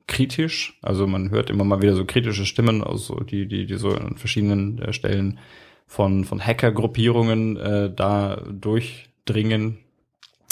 [0.08, 0.78] kritisch.
[0.82, 3.90] Also man hört immer mal wieder so kritische Stimmen aus so die die die so
[3.90, 5.40] an verschiedenen äh, Stellen
[5.88, 9.80] von von Hacker-Gruppierungen äh, da durchdringen.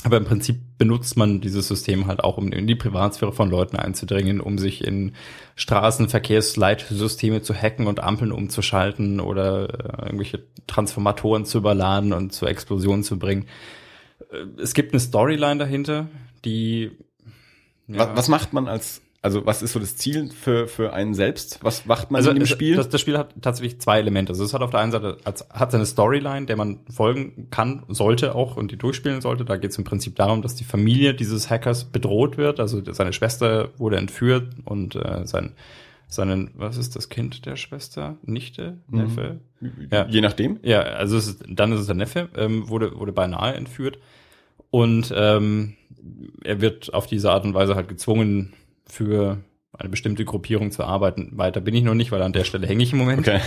[0.03, 3.75] Aber im Prinzip benutzt man dieses System halt auch, um in die Privatsphäre von Leuten
[3.75, 5.13] einzudringen, um sich in
[5.55, 13.03] Straßenverkehrsleitsysteme zu hacken und Ampeln umzuschalten oder äh, irgendwelche Transformatoren zu überladen und zur Explosion
[13.03, 13.45] zu bringen.
[14.31, 16.07] Äh, Es gibt eine Storyline dahinter,
[16.45, 16.91] die
[17.87, 21.59] Was, was macht man als, also was ist so das Ziel für, für einen selbst?
[21.61, 22.75] Was macht man in dem Spiel?
[22.75, 24.31] Das, das Spiel hat tatsächlich zwei Elemente.
[24.31, 27.83] Also es hat auf der einen Seite als, hat seine Storyline, der man folgen kann,
[27.89, 29.45] sollte auch und die durchspielen sollte.
[29.45, 32.59] Da geht es im Prinzip darum, dass die Familie dieses Hackers bedroht wird.
[32.59, 35.53] Also seine Schwester wurde entführt und äh, sein
[36.13, 38.17] seinen, was ist das Kind der Schwester?
[38.23, 38.77] Nichte?
[38.89, 39.39] Neffe?
[39.89, 40.07] Ja.
[40.07, 40.59] Je nachdem.
[40.61, 43.97] Ja, also ist, dann ist es der Neffe, ähm, wurde, wurde beinahe entführt.
[44.69, 45.75] Und ähm,
[46.43, 48.53] er wird auf diese Art und Weise halt gezwungen,
[48.85, 49.37] für
[49.73, 51.31] eine bestimmte Gruppierung zu arbeiten.
[51.37, 53.27] Weiter bin ich noch nicht, weil an der Stelle hänge ich im Moment.
[53.27, 53.39] Okay.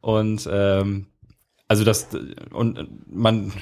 [0.00, 1.06] Und ähm,
[1.66, 2.08] also das
[2.50, 3.52] und man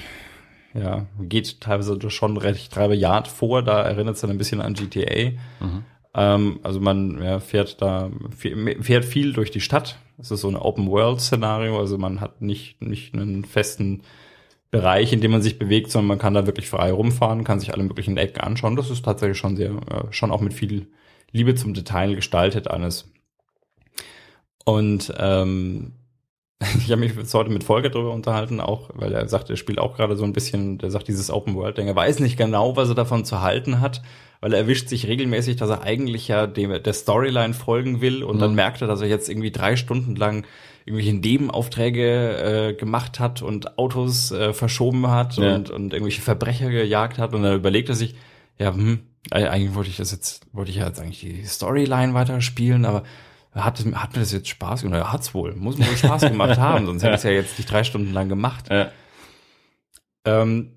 [0.73, 3.63] ja geht teilweise schon recht rabiat vor.
[3.63, 5.31] Da erinnert es dann ein bisschen an GTA.
[6.13, 9.99] Ähm, also man ja, fährt da viel- fährt viel durch die Stadt.
[10.17, 11.79] Es ist so ein Open World Szenario.
[11.79, 14.03] Also man hat nicht nicht einen festen
[14.71, 17.73] Bereich, in dem man sich bewegt, sondern man kann da wirklich frei rumfahren, kann sich
[17.73, 18.75] alle möglichen Ecken anschauen.
[18.75, 20.87] Das ist tatsächlich schon sehr, äh, schon auch mit viel
[21.31, 23.11] Liebe zum Detail gestaltet eines.
[24.65, 25.93] Und ähm,
[26.77, 29.79] ich habe mich jetzt heute mit Volker drüber unterhalten, auch weil er sagt, er spielt
[29.79, 32.75] auch gerade so ein bisschen, der sagt dieses Open World Ding, er weiß nicht genau,
[32.75, 34.01] was er davon zu halten hat,
[34.41, 38.37] weil er erwischt sich regelmäßig, dass er eigentlich ja dem, der Storyline folgen will und
[38.37, 38.41] Mhm.
[38.41, 40.45] dann merkt er, dass er jetzt irgendwie drei Stunden lang
[40.85, 45.55] irgendwelche Nebenaufträge äh, gemacht hat und Autos äh, verschoben hat Ja.
[45.55, 48.15] und, und irgendwelche Verbrecher gejagt hat und dann überlegt er sich,
[48.57, 48.99] ja, hm,
[49.29, 53.03] eigentlich wollte ich das jetzt, wollte ich ja jetzt eigentlich die Storyline weiterspielen, aber
[53.63, 54.99] hat, hat mir das jetzt Spaß gemacht?
[54.99, 55.55] Ja, hat's wohl.
[55.55, 58.13] Muss mir wohl Spaß gemacht haben, sonst hätte ich es ja jetzt nicht drei Stunden
[58.13, 58.69] lang gemacht.
[58.69, 58.91] Ja.
[60.25, 60.76] Ähm,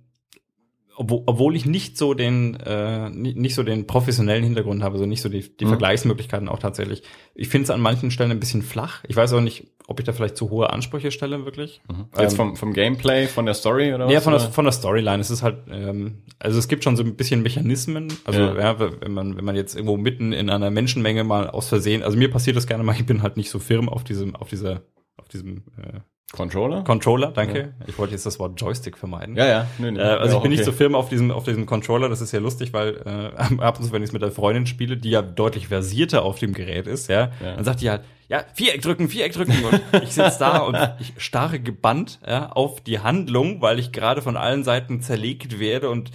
[1.00, 5.22] obwohl, obwohl ich nicht so den, äh, nicht, so den professionellen Hintergrund habe, so nicht
[5.22, 5.70] so die, die Mhm.
[5.70, 7.02] Vergleichsmöglichkeiten auch tatsächlich.
[7.34, 9.02] Ich finde es an manchen Stellen ein bisschen flach.
[9.08, 11.80] Ich weiß auch nicht, ob ich da vielleicht zu hohe Ansprüche stelle, wirklich.
[12.18, 14.12] Jetzt Ähm, vom, vom Gameplay, von der Story oder was?
[14.12, 15.20] ja, von der, von der Storyline.
[15.20, 18.12] Es ist halt, ähm, also es gibt schon so ein bisschen Mechanismen.
[18.24, 18.58] Also Ja.
[18.58, 18.80] ja.
[19.00, 22.30] wenn man wenn man jetzt irgendwo mitten in einer Menschenmenge mal aus Versehen, also mir
[22.30, 22.94] passiert das gerne mal.
[22.94, 24.82] Ich bin halt nicht so firm auf diesem auf dieser
[25.16, 26.00] auf diesem äh,
[26.32, 26.84] Controller?
[26.84, 27.32] Controller.
[27.32, 27.74] Danke.
[27.88, 29.36] Ich wollte jetzt das Wort Joystick vermeiden.
[29.36, 29.66] ja, ja.
[29.78, 29.98] Nö, nö.
[30.00, 30.70] Äh, also Ja, ich bin nicht okay.
[30.70, 32.08] so firm auf diesem auf diesem Controller.
[32.08, 34.66] Das ist ja lustig, weil äh, ab und zu, wenn ich es mit der Freundin
[34.66, 37.56] spiele, die ja deutlich versierter auf dem Gerät ist, ja, Ja.
[37.56, 39.52] dann sagt die halt, ja, Viereck drücken, Viereck drücken.
[39.92, 44.22] Und ich sitze da und ich starre gebannt ja, auf die Handlung, weil ich gerade
[44.22, 46.12] von allen Seiten zerlegt werde und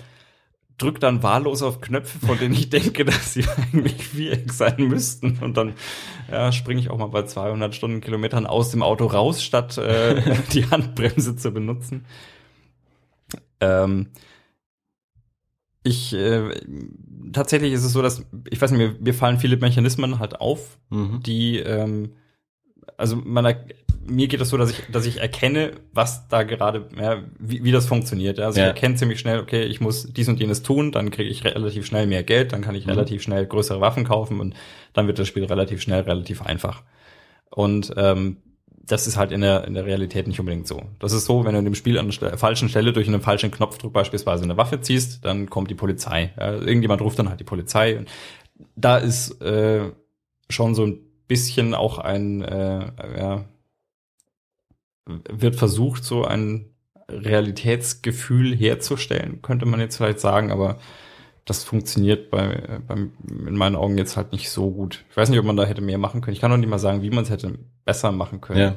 [0.78, 5.40] drück dann wahllos auf Knöpfe, von denen ich denke, dass sie eigentlich Viereck sein müssten.
[5.42, 5.74] Und dann
[6.32, 10.22] ja, springe ich auch mal bei 200 Stundenkilometern aus dem Auto raus, statt äh,
[10.54, 12.06] die Handbremse zu benutzen.
[13.60, 14.08] Ähm,
[15.84, 16.50] ich äh,
[17.32, 20.80] tatsächlich ist es so, dass ich weiß nicht, mir, mir fallen viele Mechanismen halt auf,
[20.90, 21.22] Mhm.
[21.24, 22.14] die ähm,
[22.98, 23.46] also man
[24.08, 27.72] mir geht es so, dass ich dass ich erkenne, was da gerade ja, wie, wie
[27.72, 28.40] das funktioniert.
[28.40, 28.66] Also Ja.
[28.68, 31.86] ich erkenne ziemlich schnell, okay, ich muss dies und jenes tun, dann kriege ich relativ
[31.86, 32.92] schnell mehr Geld, dann kann ich Mhm.
[32.92, 34.54] relativ schnell größere Waffen kaufen und
[34.94, 36.84] dann wird das Spiel relativ schnell relativ einfach.
[37.50, 38.38] Und ähm,
[38.88, 40.84] das ist halt in der, in der Realität nicht unbedingt so.
[41.00, 43.50] Das ist so, wenn du in dem Spiel an der falschen Stelle durch einen falschen
[43.50, 46.34] Knopfdruck beispielsweise eine Waffe ziehst, dann kommt die Polizei.
[46.40, 47.98] Ja, irgendjemand ruft dann halt die Polizei.
[47.98, 48.08] Und
[48.76, 49.90] da ist äh,
[50.52, 53.46] schon so ein bisschen auch ein, äh, ja,
[55.06, 56.66] wird versucht, so ein
[57.08, 60.80] Realitätsgefühl herzustellen, könnte man jetzt vielleicht sagen, aber
[61.46, 63.12] das funktioniert bei, beim,
[63.48, 65.06] in meinen Augen jetzt halt nicht so gut.
[65.12, 66.34] Ich weiß nicht, ob man da hätte mehr machen können.
[66.34, 68.60] Ich kann noch nicht mal sagen, wie man es hätte besser machen können.
[68.60, 68.76] Ja.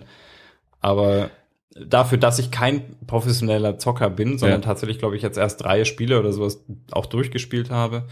[0.80, 1.30] Aber
[1.74, 4.66] dafür, dass ich kein professioneller Zocker bin, sondern Ja.
[4.66, 8.06] tatsächlich, glaube ich, jetzt erst drei Spiele oder sowas auch durchgespielt habe,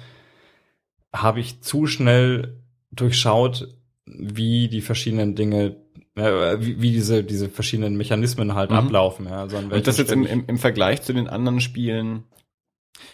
[1.12, 3.68] habe ich zu schnell durchschaut,
[4.06, 5.76] wie die verschiedenen Dinge,
[6.16, 8.76] äh, wie, wie diese, diese verschiedenen Mechanismen halt Mhm.
[8.76, 9.26] ablaufen.
[9.26, 9.40] Ja.
[9.42, 12.24] Also Und das jetzt im, im, im Vergleich zu den anderen Spielen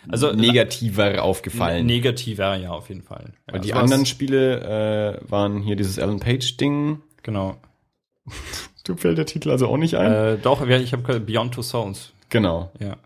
[0.09, 1.85] Also, negativer ich- aufgefallen.
[1.87, 3.33] Negativer, ja, auf jeden Fall.
[3.49, 7.03] Ja, Weil die also anderen Spiele äh, waren hier dieses Alan Page-Ding.
[7.23, 7.57] Genau.
[8.85, 10.11] Du fällt der Titel also auch nicht ein?
[10.13, 12.13] Äh, doch, ja, ich habe Beyond Two Souls.
[12.31, 12.73] genau.
[12.81, 12.97] Ja.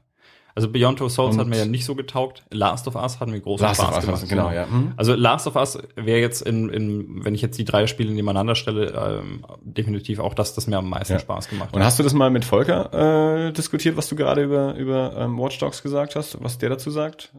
[0.57, 2.43] Also Beyond Two Souls Und- hat mir ja nicht so getaugt.
[2.51, 4.29] Last of Us hat mir großen Last of Spaß Us, gemacht.
[4.29, 4.65] genau, ja.
[4.67, 4.95] Mhm.
[4.97, 8.55] Also Last of Us wäre jetzt in, in, wenn ich jetzt die drei Spiele nebeneinander
[8.55, 11.19] stelle, ähm, definitiv auch das, das mir am meisten Ja.
[11.21, 14.75] Spaß gemacht Und hast du das mal mit Volker äh, diskutiert, was du gerade über,
[14.77, 17.33] über ähm, Watch Dogs gesagt hast, was der dazu sagt?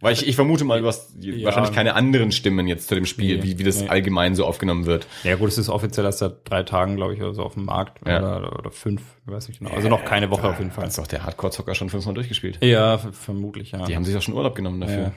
[0.00, 1.44] Weil ich, ich vermute mal, du hast Ja.
[1.46, 3.88] wahrscheinlich keine anderen Stimmen jetzt zu dem Spiel, Nee, wie, wie das nee.
[3.88, 5.06] allgemein so aufgenommen wird.
[5.24, 7.64] Ja gut, es ist offiziell erst seit drei Tagen, glaube ich, oder so auf dem
[7.64, 8.06] Markt.
[8.06, 8.18] Ja.
[8.38, 9.70] Oder, oder fünf, ich weiß nicht genau.
[9.72, 10.84] Also noch keine Woche auf jeden Fall.
[10.86, 12.58] Hat doch der Hardcore-Zocker schon fünfmal durchgespielt.
[12.64, 13.84] Ja, vermutlich, ja.
[13.86, 15.02] Die haben sich auch schon Urlaub genommen dafür.
[15.02, 15.12] Ja.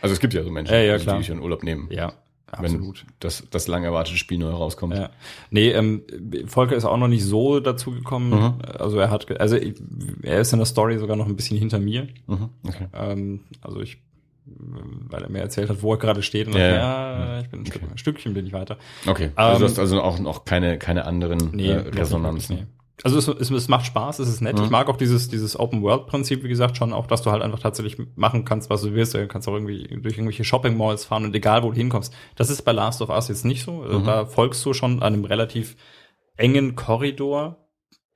[0.00, 2.12] Also es gibt ja so Menschen, Ja, ja, die sich schon Urlaub nehmen, ja,
[2.58, 3.04] wenn absolut.
[3.20, 4.94] das, das lang erwartete Spiel neu rauskommt.
[4.96, 5.10] Ja.
[5.50, 6.02] Nee, ähm,
[6.46, 8.30] Volker ist auch noch nicht so dazu gekommen.
[8.30, 8.54] Mhm.
[8.78, 9.74] Also er hat, also ich-
[10.22, 12.06] er ist in der Story sogar noch ein bisschen hinter mir.
[12.26, 12.50] Mhm.
[12.66, 12.86] Okay.
[12.94, 13.98] Ähm, also ich,
[14.46, 16.46] weil er mir erzählt hat, wo er gerade steht.
[16.48, 17.34] Und Ja, ja, ja.
[17.34, 18.78] ja, ich bin ein, Stück, ein Stückchen bin ich weiter.
[19.06, 19.30] Okay.
[19.36, 22.56] Also Ähm, du hast also auch noch keine, keine anderen Nee, äh, noch nicht Resonanzen.
[22.56, 22.66] nee.
[23.02, 24.56] Also es, es, es macht Spaß, es ist nett.
[24.56, 24.64] Mhm.
[24.64, 27.96] Ich mag auch dieses, dieses Open-World-Prinzip, wie gesagt, schon auch, dass du halt einfach tatsächlich
[28.14, 29.14] machen kannst, was du willst.
[29.14, 32.14] Du kannst auch irgendwie durch irgendwelche Shopping-Malls fahren und egal, wo du hinkommst.
[32.36, 33.82] Das ist bei Last of Us jetzt nicht so.
[33.82, 34.04] Also Mhm.
[34.04, 35.76] Da folgst du schon einem relativ
[36.36, 37.66] engen Korridor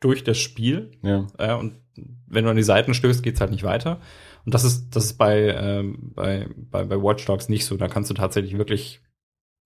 [0.00, 0.92] durch das Spiel.
[1.02, 1.26] Ja.
[1.40, 1.80] Ja, und
[2.28, 4.00] wenn du an die Seiten stößt, geht's halt nicht weiter.
[4.44, 7.76] Und das ist, das ist bei, ähm, bei, bei, bei Watch Dogs nicht so.
[7.76, 9.00] Da kannst du tatsächlich wirklich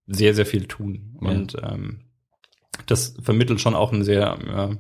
[0.07, 1.19] sehr, sehr viel tun.
[1.21, 1.31] Ja.
[1.31, 2.01] Und ähm,
[2.87, 4.79] das vermittelt schon auch ein sehr,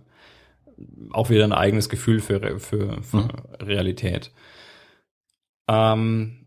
[0.78, 0.82] äh,
[1.12, 3.30] auch wieder ein eigenes Gefühl für, für, für Mhm.
[3.60, 4.32] Realität.
[5.68, 6.41] Ähm,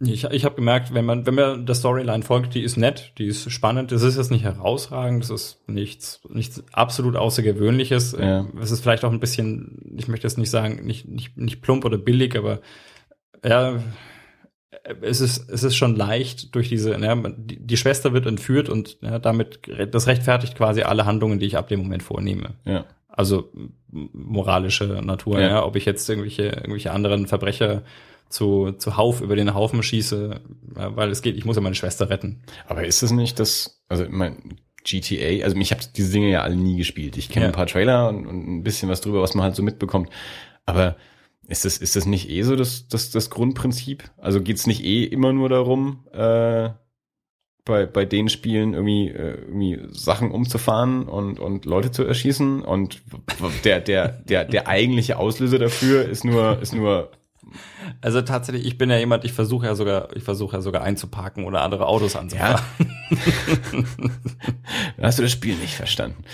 [0.00, 3.26] ich ich habe gemerkt, wenn man, wenn man der Storyline folgt, die ist nett, die
[3.26, 8.16] ist spannend, das ist jetzt nicht herausragend, das ist nichts, nichts absolut Außergewöhnliches.
[8.18, 8.46] Ja.
[8.60, 11.84] Es ist vielleicht auch ein bisschen, ich möchte jetzt nicht sagen, nicht, nicht, nicht plump
[11.84, 12.60] oder billig, aber
[13.44, 13.80] ja,
[15.00, 18.98] es ist, es ist schon leicht durch diese, ja, die, die Schwester wird entführt und
[19.02, 22.54] ja, damit, das rechtfertigt quasi alle Handlungen, die ich ab dem Moment vornehme.
[22.64, 22.84] Ja.
[23.08, 23.50] Also
[23.90, 25.48] moralische Natur, Ja.
[25.48, 25.64] ja.
[25.64, 27.82] ob ich jetzt irgendwelche, irgendwelche anderen Verbrecher
[28.28, 30.40] zu, zu Hauf über den Haufen schieße,
[30.74, 32.42] weil es geht, ich muss ja meine Schwester retten.
[32.66, 36.56] Aber ist es nicht das, also mein GTA, also ich habe diese Dinge ja alle
[36.56, 37.16] nie gespielt.
[37.16, 37.50] Ich kenne Ja.
[37.50, 40.08] ein paar Trailer und, und ein bisschen was drüber, was man halt so mitbekommt.
[40.66, 40.96] Aber
[41.46, 44.04] ist das, ist das nicht eh so das, das, das Grundprinzip?
[44.18, 46.70] Also geht's nicht eh immer nur darum, äh,
[47.64, 53.02] bei, bei den Spielen irgendwie, äh, irgendwie Sachen umzufahren und, und Leute zu erschießen und
[53.64, 57.10] der, der, der, der eigentliche Auslöser dafür ist nur, ist nur,
[58.00, 61.44] Also tatsächlich, ich bin ja jemand, ich versuche ja sogar, ich versuche ja sogar einzuparken
[61.44, 62.60] oder andere Autos anzufahren.
[65.00, 66.24] hast du das Spiel nicht verstanden.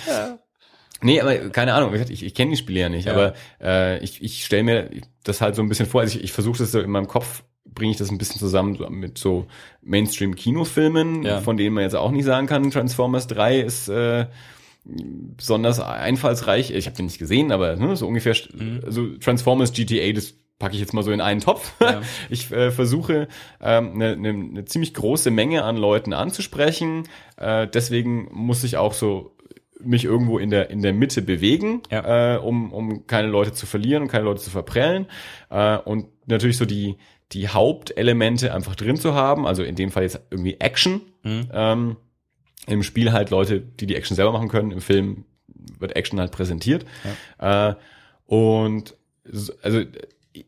[1.02, 3.12] Nee, aber keine Ahnung, ich, ich kenne die Spiele ja nicht, Ja.
[3.12, 4.90] aber äh, ich, ich stelle mir
[5.22, 7.44] das halt so ein bisschen vor, also ich, ich versuche das so in meinem Kopf,
[7.66, 9.46] bringe ich das ein bisschen zusammen so mit so
[9.82, 11.40] Mainstream-Kinofilmen, Ja.
[11.40, 14.26] von denen man jetzt auch nicht sagen kann, Transformers 3 ist äh,
[14.84, 16.70] besonders einfallsreich.
[16.70, 18.80] Ich habe den nicht gesehen, aber ne, so ungefähr, Mhm.
[18.84, 21.72] also Transformers GTA, das packe ich jetzt mal so in einen Topf.
[21.80, 22.00] Ja.
[22.30, 23.28] Ich äh, versuche
[23.60, 27.08] ähm, eine, eine, eine ziemlich große Menge an Leuten anzusprechen.
[27.36, 29.36] Äh, deswegen muss ich auch so
[29.80, 32.36] mich irgendwo in der in der Mitte bewegen, Ja.
[32.36, 35.06] äh, um um keine Leute zu verlieren und keine Leute zu verprellen
[35.50, 36.96] äh, und natürlich so die
[37.32, 39.46] die Hauptelemente einfach drin zu haben.
[39.46, 41.00] Also in dem Fall jetzt irgendwie Action.
[41.24, 41.48] Mhm.
[41.52, 41.96] Ähm,
[42.66, 44.70] Im Spiel halt Leute, die die Action selber machen können.
[44.70, 45.24] Im Film
[45.80, 46.86] wird Action halt präsentiert.
[47.38, 47.74] Äh,
[48.26, 48.94] und
[49.24, 49.82] so- also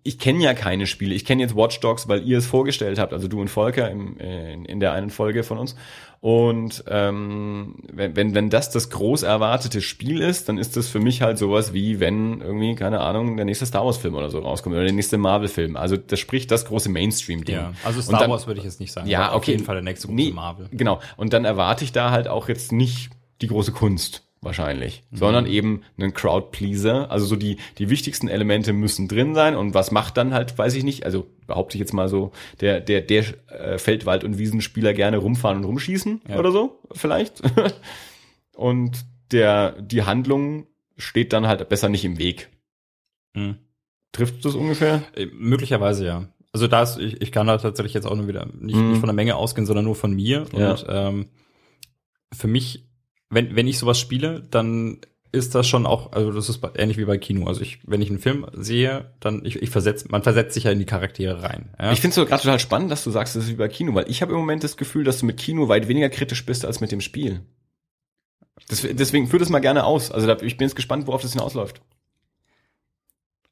[0.03, 1.14] ich kenne ja keine Spiele.
[1.14, 4.18] Ich kenne jetzt Watch Dogs, weil ihr es vorgestellt habt, also du und Volker im,
[4.18, 5.76] äh, in, in der einen Folge von uns.
[6.20, 10.99] Und ähm, wenn, wenn, wenn das das groß erwartete Spiel ist, dann ist das für
[10.99, 14.74] mich halt sowas wie, wenn irgendwie, keine Ahnung, der nächste Star Wars-Film oder so rauskommt
[14.74, 15.76] oder der nächste Marvel-Film.
[15.76, 17.55] Also das spricht das große Mainstream-Ding.
[17.55, 19.09] Ja, also Star dann- Wars würde ich jetzt nicht sagen.
[19.09, 19.37] Ja, okay.
[19.37, 20.68] Auf jeden Fall der nächste große Nee, Marvel.
[20.72, 21.01] Genau.
[21.16, 23.11] Und dann erwarte ich da halt auch jetzt nicht
[23.41, 25.16] die große Kunst wahrscheinlich, Mhm.
[25.18, 27.11] sondern eben einen Crowd-Pleaser.
[27.11, 30.74] Also so die, die wichtigsten Elemente müssen drin sein und was macht dann halt, weiß
[30.74, 32.32] ich nicht, also behaupte ich jetzt mal so,
[32.62, 36.38] der, der, der äh, Feldwald- und Wiesenspieler gerne rumfahren und rumschießen Ja.
[36.38, 37.42] oder so, vielleicht.
[38.57, 40.66] und der, die Handlung
[40.97, 42.49] steht dann halt besser nicht im Weg.
[43.34, 43.57] Mhm.
[44.12, 45.03] Trifft das ungefähr?
[45.14, 46.28] Äh, Möglicherweise ja.
[46.53, 48.90] Also da ist, ich, ich kann da tatsächlich jetzt auch nur wieder nicht, Mhm.
[48.92, 50.47] nicht von der Menge ausgehen, sondern nur von mir.
[50.57, 50.70] Ja.
[50.70, 51.26] Und ähm,
[52.32, 52.86] für mich,
[53.31, 55.01] wenn, wenn ich sowas spiele, dann
[55.33, 57.47] ist das schon auch, also das ist ähnlich wie bei Kino.
[57.47, 60.70] Also ich, wenn ich einen Film sehe, dann ich, ich versetz, man versetzt sich ja
[60.70, 61.70] in die Charaktere rein.
[61.79, 61.93] Ja?
[61.93, 63.95] Ich finde es so gerade total spannend, dass du sagst, das ist wie bei Kino,
[63.95, 66.64] weil ich habe im Moment das Gefühl, dass du mit Kino weit weniger kritisch bist
[66.64, 67.43] als mit dem Spiel.
[68.68, 70.11] Das, deswegen führ das mal gerne aus.
[70.11, 71.83] Also da, ich bin jetzt gespannt, worauf das hinausläuft.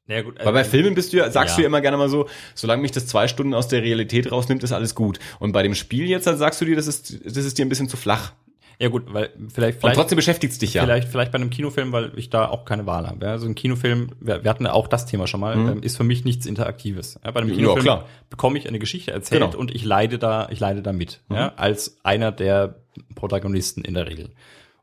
[0.07, 1.57] ja, gut, Weil bei Filmen bist du ja, sagst ja.
[1.57, 4.63] du ja immer gerne mal so, solange mich das zwei Stunden aus der Realität rausnimmt,
[4.63, 5.19] ist alles gut.
[5.39, 7.69] Und bei dem Spiel jetzt halt sagst du dir, das ist, das ist dir ein
[7.69, 8.33] bisschen zu flach.
[8.79, 10.83] Ja gut, weil vielleicht, Und vielleicht trotzdem beschäftigt's dich ja.
[10.83, 13.25] Vielleicht, vielleicht bei einem Kinofilm, weil ich da auch keine Wahl habe.
[13.25, 15.69] Ja, Also ein Kinofilm, wir, wir hatten ja auch das Thema schon mal, Mhm.
[15.69, 17.19] ähm, ist für mich nichts Interaktives.
[17.23, 18.05] Ja, bei einem Ja, Kinofilm klar.
[18.29, 19.53] bekomme ich eine Geschichte erzählt Genau.
[19.53, 19.59] Mhm.
[19.59, 22.75] und ich leide da, ich leide da mit, ja, als einer der
[23.15, 24.31] Protagonisten in der Regel.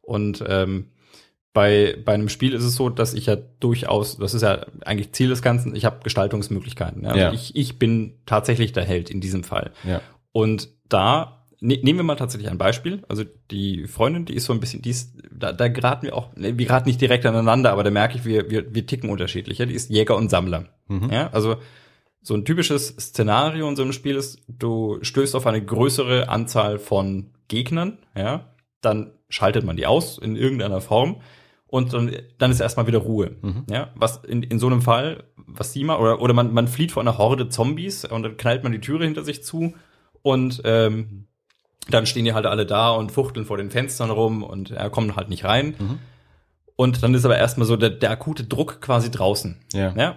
[0.00, 0.86] Und ähm,
[1.54, 5.12] bei, bei einem Spiel ist es so, dass ich ja durchaus, das ist ja eigentlich
[5.12, 7.02] Ziel des Ganzen, ich habe Gestaltungsmöglichkeiten.
[7.02, 7.08] Ja?
[7.10, 7.32] Also Ja.
[7.32, 9.70] Ich, ich bin tatsächlich der Held in diesem Fall.
[9.84, 10.00] Ja.
[10.32, 13.02] Und da ne, nehmen wir mal tatsächlich ein Beispiel.
[13.08, 16.34] Also die Freundin, die ist so ein bisschen, die ist, da, da geraten wir auch,
[16.36, 19.58] ne, wir geraten nicht direkt aneinander, aber da merke ich, wir, wir, wir ticken unterschiedlich.
[19.58, 19.66] Ja?
[19.66, 20.66] Die ist Jäger und Sammler.
[20.88, 21.10] Mhm.
[21.10, 21.56] Ja, also
[22.20, 26.78] so ein typisches Szenario in so einem Spiel ist, du stößt auf eine größere Anzahl
[26.78, 31.20] von Gegnern, ja, dann schaltet man die aus in irgendeiner Form
[31.66, 33.36] und dann, dann ist erstmal wieder Ruhe.
[33.40, 33.64] Mhm.
[33.70, 36.92] Ja, was in, in so einem Fall, was sie mal, oder, oder man, man flieht
[36.92, 39.74] vor einer Horde Zombies und dann knallt man die Türe hinter sich zu
[40.22, 41.26] und ähm,
[41.90, 45.16] dann stehen die halt alle da und fuchteln vor den Fenstern rum und ja, kommen
[45.16, 45.74] halt nicht rein.
[45.78, 45.98] Mhm.
[46.76, 49.60] Und dann ist aber erstmal so der, der akute Druck quasi draußen.
[49.72, 49.94] Ja.
[49.96, 50.16] Ja.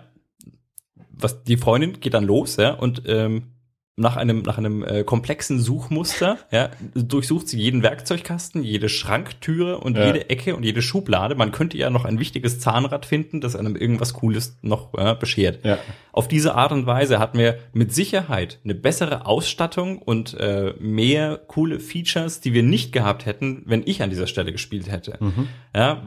[1.11, 3.55] Was die Freundin geht dann los, ja, und ähm,
[3.97, 9.95] nach einem nach einem äh, komplexen Suchmuster, ja, durchsucht sie jeden Werkzeugkasten, jede Schranktüre und
[9.95, 10.07] Ja.
[10.07, 11.35] jede Ecke und jede Schublade.
[11.35, 15.63] Man könnte ja noch ein wichtiges Zahnrad finden, das einem irgendwas Cooles noch ja, beschert.
[15.63, 15.77] Ja.
[16.11, 21.39] Auf diese Art und Weise hatten wir mit Sicherheit eine bessere Ausstattung und äh, mehr
[21.47, 25.17] coole Features, die wir nicht gehabt hätten, wenn ich an dieser Stelle gespielt hätte.
[25.21, 25.47] Mhm.
[25.73, 26.01] Ja,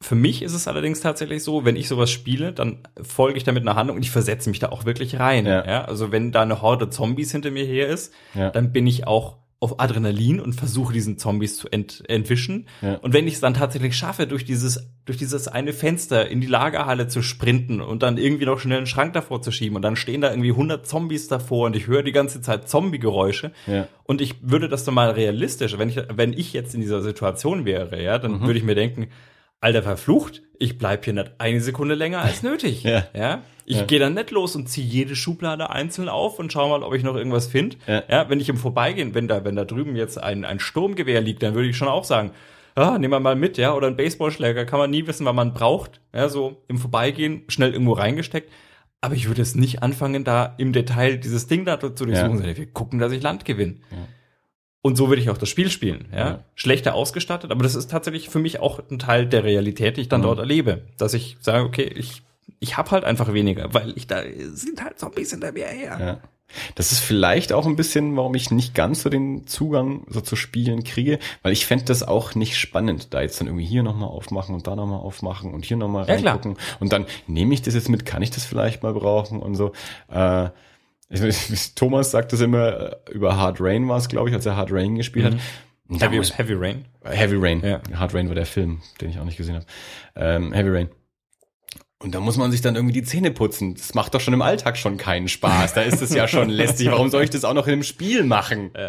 [0.00, 3.62] für mich ist es allerdings tatsächlich so, wenn ich sowas spiele, dann folge ich damit
[3.62, 5.44] einer Handlung und ich versetze mich da auch wirklich rein.
[5.46, 5.66] Ja.
[5.66, 5.84] Ja.
[5.86, 8.50] also wenn da eine Horde Zombies hinter mir her ist, Ja.
[8.50, 12.68] dann bin ich auch auf Adrenalin und versuche diesen Zombies zu ent, entwischen.
[12.80, 12.94] Ja.
[12.98, 16.46] Und wenn ich es dann tatsächlich schaffe, durch dieses, durch dieses eine Fenster in die
[16.46, 19.96] Lagerhalle zu sprinten und dann irgendwie noch schnell einen Schrank davor zu schieben und dann
[19.96, 23.88] stehen da irgendwie 100 Zombies davor und ich höre die ganze Zeit Zombie-Geräusche Ja.
[24.04, 27.64] und ich würde das dann mal realistisch, wenn ich, wenn ich jetzt in dieser Situation
[27.64, 29.08] wäre, ja, dann würde ich mir denken,
[29.60, 32.82] Alter, verflucht, ich bleib hier nicht eine Sekunde länger als nötig.
[32.84, 33.04] Ja.
[33.14, 33.42] ja?
[33.64, 33.84] Ich Ja.
[33.84, 37.02] gehe dann nicht los und ziehe jede Schublade einzeln auf und schau mal, ob ich
[37.02, 37.76] noch irgendwas finde.
[37.86, 38.28] Ja.
[38.30, 41.54] wenn ich im Vorbeigehen, wenn da, wenn da drüben jetzt ein, ein Sturmgewehr liegt, dann
[41.54, 42.30] würde ich schon auch sagen,
[42.76, 45.52] ah, nehmen wir mal mit, ja, oder ein Baseballschläger, kann man nie wissen, wann man
[45.52, 46.00] braucht.
[46.14, 48.50] Ja, so im Vorbeigehen schnell irgendwo reingesteckt.
[49.00, 52.14] Aber ich würde jetzt nicht anfangen, da im Detail dieses Ding da zu durchsuchen.
[52.14, 52.36] Ja.
[52.36, 53.76] sondern Wir gucken, dass ich Land gewinne.
[53.90, 53.96] Ja.
[54.80, 56.06] Und so würde ich auch das Spiel spielen.
[56.12, 56.18] Ja?
[56.18, 56.44] Ja.
[56.54, 60.08] Schlechter ausgestattet, aber das ist tatsächlich für mich auch ein Teil der Realität, die ich
[60.08, 60.24] dann Mhm.
[60.26, 60.82] dort erlebe.
[60.98, 62.22] Dass ich sage, okay, ich,
[62.60, 64.22] ich habe halt einfach weniger, weil ich da
[64.52, 65.96] sind halt Zombies hinter mir her.
[66.00, 66.18] Ja.
[66.76, 70.34] Das ist vielleicht auch ein bisschen, warum ich nicht ganz so den Zugang so zu
[70.34, 74.08] Spielen kriege, weil ich fände das auch nicht spannend, da jetzt dann irgendwie hier nochmal
[74.08, 76.56] aufmachen und da nochmal aufmachen und hier nochmal Ja, reingucken.
[76.80, 79.72] Und dann nehme ich das jetzt mit, kann ich das vielleicht mal brauchen und so.
[80.10, 80.48] Äh,
[81.10, 84.56] ich, Thomas sagt das immer, äh, über Hard Rain war es, glaube ich, als er
[84.56, 85.34] Hard Rain gespielt hat.
[85.88, 86.84] Und da Heavy, muss- Heavy Rain.
[87.04, 87.62] Heavy Rain.
[87.64, 87.80] Ja.
[87.94, 89.66] Hard Rain war der Film, den ich auch nicht gesehen habe.
[90.16, 90.88] Ähm, Heavy Rain.
[92.00, 93.74] Und da muss man sich dann irgendwie die Zähne putzen.
[93.74, 95.74] Das macht doch schon im Alltag schon keinen Spaß.
[95.74, 96.88] Da ist es ja schon lästig.
[96.90, 98.70] Warum soll ich das auch noch in einem Spiel machen?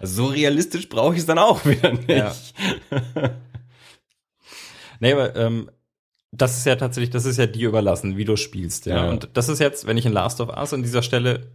[0.00, 2.08] Also so realistisch brauche ich es dann auch wieder nicht.
[2.08, 2.32] Ja.
[5.00, 5.70] Nee, aber ähm,
[6.36, 8.86] das ist ja tatsächlich, das ist ja dir überlassen, wie du spielst.
[8.86, 9.04] Ja?
[9.04, 9.10] Ja.
[9.10, 11.52] Und das ist jetzt, wenn ich in Last of Us an dieser Stelle,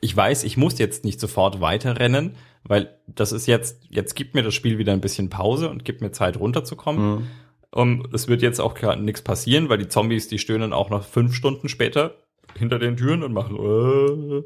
[0.00, 4.42] ich weiß, ich muss jetzt nicht sofort weiterrennen, weil das ist jetzt, jetzt gibt mir
[4.42, 7.14] das Spiel wieder ein bisschen Pause und gibt mir Zeit runterzukommen.
[7.14, 7.26] Mhm.
[7.70, 11.04] Und es wird jetzt auch gar nichts passieren, weil die Zombies, die stöhnen auch noch
[11.04, 12.16] fünf Stunden später
[12.56, 13.56] hinter den Türen und machen.
[13.56, 14.42] Äh.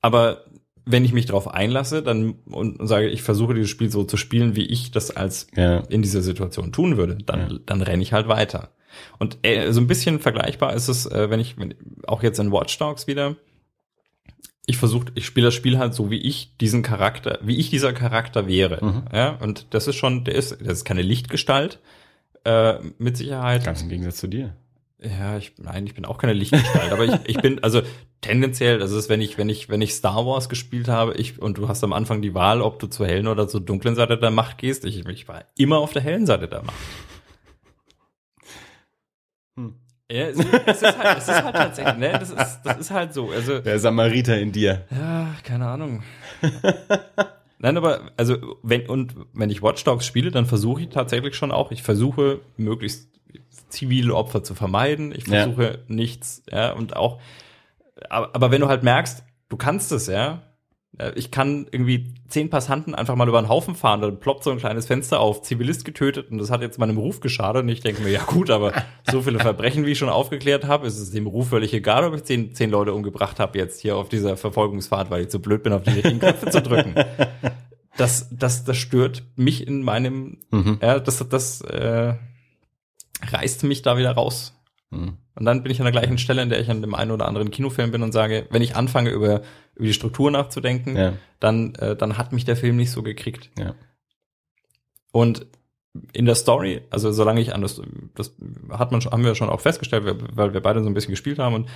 [0.00, 0.44] Aber
[0.88, 4.16] wenn ich mich darauf einlasse, dann und, und sage, ich versuche dieses Spiel so zu
[4.16, 5.80] spielen, wie ich das als Ja.
[5.88, 7.58] in dieser Situation tun würde, dann, Ja.
[7.66, 8.70] dann renne ich halt weiter.
[9.18, 11.74] Und äh, so ein bisschen vergleichbar ist es, äh, wenn ich, wenn,
[12.06, 13.36] auch jetzt in Watch Dogs wieder,
[14.64, 17.92] ich versuche, ich spiele das Spiel halt so, wie ich diesen Charakter, wie ich dieser
[17.92, 18.84] Charakter wäre.
[18.84, 19.02] Mhm.
[19.12, 21.78] Ja, und das ist schon, der ist, das ist keine Lichtgestalt,
[22.44, 23.64] äh, mit Sicherheit.
[23.64, 24.56] Ganz im Gegensatz zu dir.
[24.98, 27.82] Ja, ich, nein, ich bin auch keine Lichtgestalt, aber ich, ich bin, also
[28.22, 31.58] tendenziell, das ist, wenn ich, wenn ich, wenn ich Star Wars gespielt habe, ich, und
[31.58, 34.30] du hast am Anfang die Wahl, ob du zur hellen oder zur dunklen Seite der
[34.30, 36.76] Macht gehst, ich, ich war immer auf der hellen Seite der Macht.
[39.56, 39.74] Hm.
[40.10, 43.12] Ja, es, es, ist halt, es ist halt tatsächlich, ne, das ist, das ist halt
[43.12, 44.86] so, also, Der Samariter in dir.
[44.90, 46.02] ja, keine Ahnung.
[47.58, 51.50] Nein, aber also wenn und wenn ich Watch Dogs spiele, dann versuche ich tatsächlich schon
[51.50, 53.08] auch, ich versuche möglichst
[53.76, 55.12] zivile Opfer zu vermeiden.
[55.16, 55.42] Ich Ja.
[55.44, 57.20] versuche nichts, ja, und auch
[58.10, 60.42] aber, aber wenn du halt merkst, du kannst es, ja,
[60.98, 64.50] äh, ich kann irgendwie zehn Passanten einfach mal über den Haufen fahren, dann ploppt so
[64.50, 67.80] ein kleines Fenster auf, Zivilist getötet und das hat jetzt meinem Ruf geschadet und ich
[67.80, 68.72] denke mir, ja gut, aber
[69.10, 72.14] so viele Verbrechen, wie ich schon aufgeklärt habe, ist es dem Ruf völlig egal, ob
[72.14, 75.62] ich zehn, zehn Leute umgebracht habe jetzt hier auf dieser Verfolgungsfahrt, weil ich zu blöd
[75.62, 76.94] bin, auf die richtigen Köpfe zu drücken.
[77.98, 80.78] Das, das, das stört mich in meinem, Mhm.
[80.82, 82.12] ja, das, das äh,
[83.22, 84.52] reißt mich da wieder raus.
[84.90, 85.16] Mhm.
[85.34, 87.26] Und dann bin ich an der gleichen Stelle, in der ich an dem einen oder
[87.28, 89.42] anderen Kinofilm bin und sage, wenn ich anfange, über,
[89.74, 91.12] über die Struktur nachzudenken, Ja.
[91.40, 93.50] dann, äh, dann hat mich der Film nicht so gekriegt.
[93.58, 93.74] Ja.
[95.12, 95.46] Und
[96.12, 97.80] in der Story, also solange ich an das,
[98.14, 98.34] das
[98.70, 100.04] hat man schon, haben wir schon auch festgestellt,
[100.34, 101.68] weil- wir beide so ein bisschen gespielt haben und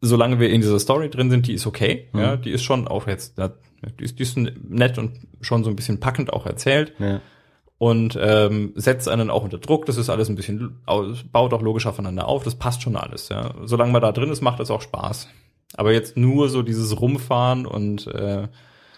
[0.00, 2.20] solange wir in dieser Story drin sind, die ist okay, Mhm.
[2.20, 5.76] ja, die ist schon auch jetzt, die ist, die ist nett und schon so ein
[5.76, 7.20] bisschen packend auch erzählt Ja.
[7.78, 9.86] Und ähm, setzt einen auch unter Druck.
[9.86, 12.44] Das ist alles ein bisschen, au- baut auch logisch aufeinander auf.
[12.44, 13.28] Das passt schon alles.
[13.28, 13.54] Ja.
[13.64, 15.28] Solange man da drin ist, macht das auch Spaß.
[15.76, 18.48] Aber jetzt nur so dieses Rumfahren und äh,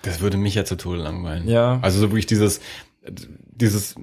[0.03, 1.49] Das würde mich ja zu Tode langweilen.
[1.49, 2.61] ja, Also so wirklich dieses,
[3.09, 3.95] dieses,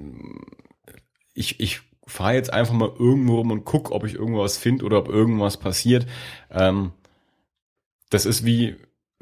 [1.34, 4.98] ich, ich fahre jetzt einfach mal irgendwo rum und guck, ob ich irgendwas finde oder
[4.98, 6.06] ob irgendwas passiert.
[6.50, 6.90] Ähm,
[8.10, 8.76] das ist wie,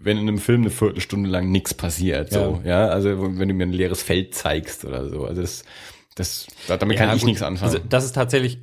[0.05, 2.33] wenn in einem Film eine Viertelstunde lang nichts passiert.
[2.33, 2.89] So, ja.
[2.89, 5.25] Also wenn du mir ein leeres Feld zeigst oder so.
[5.25, 5.65] Also das,
[6.15, 7.29] das, damit kann Ja, ich gut.
[7.29, 7.73] nichts anfangen.
[7.73, 8.59] Also das ist tatsächlich.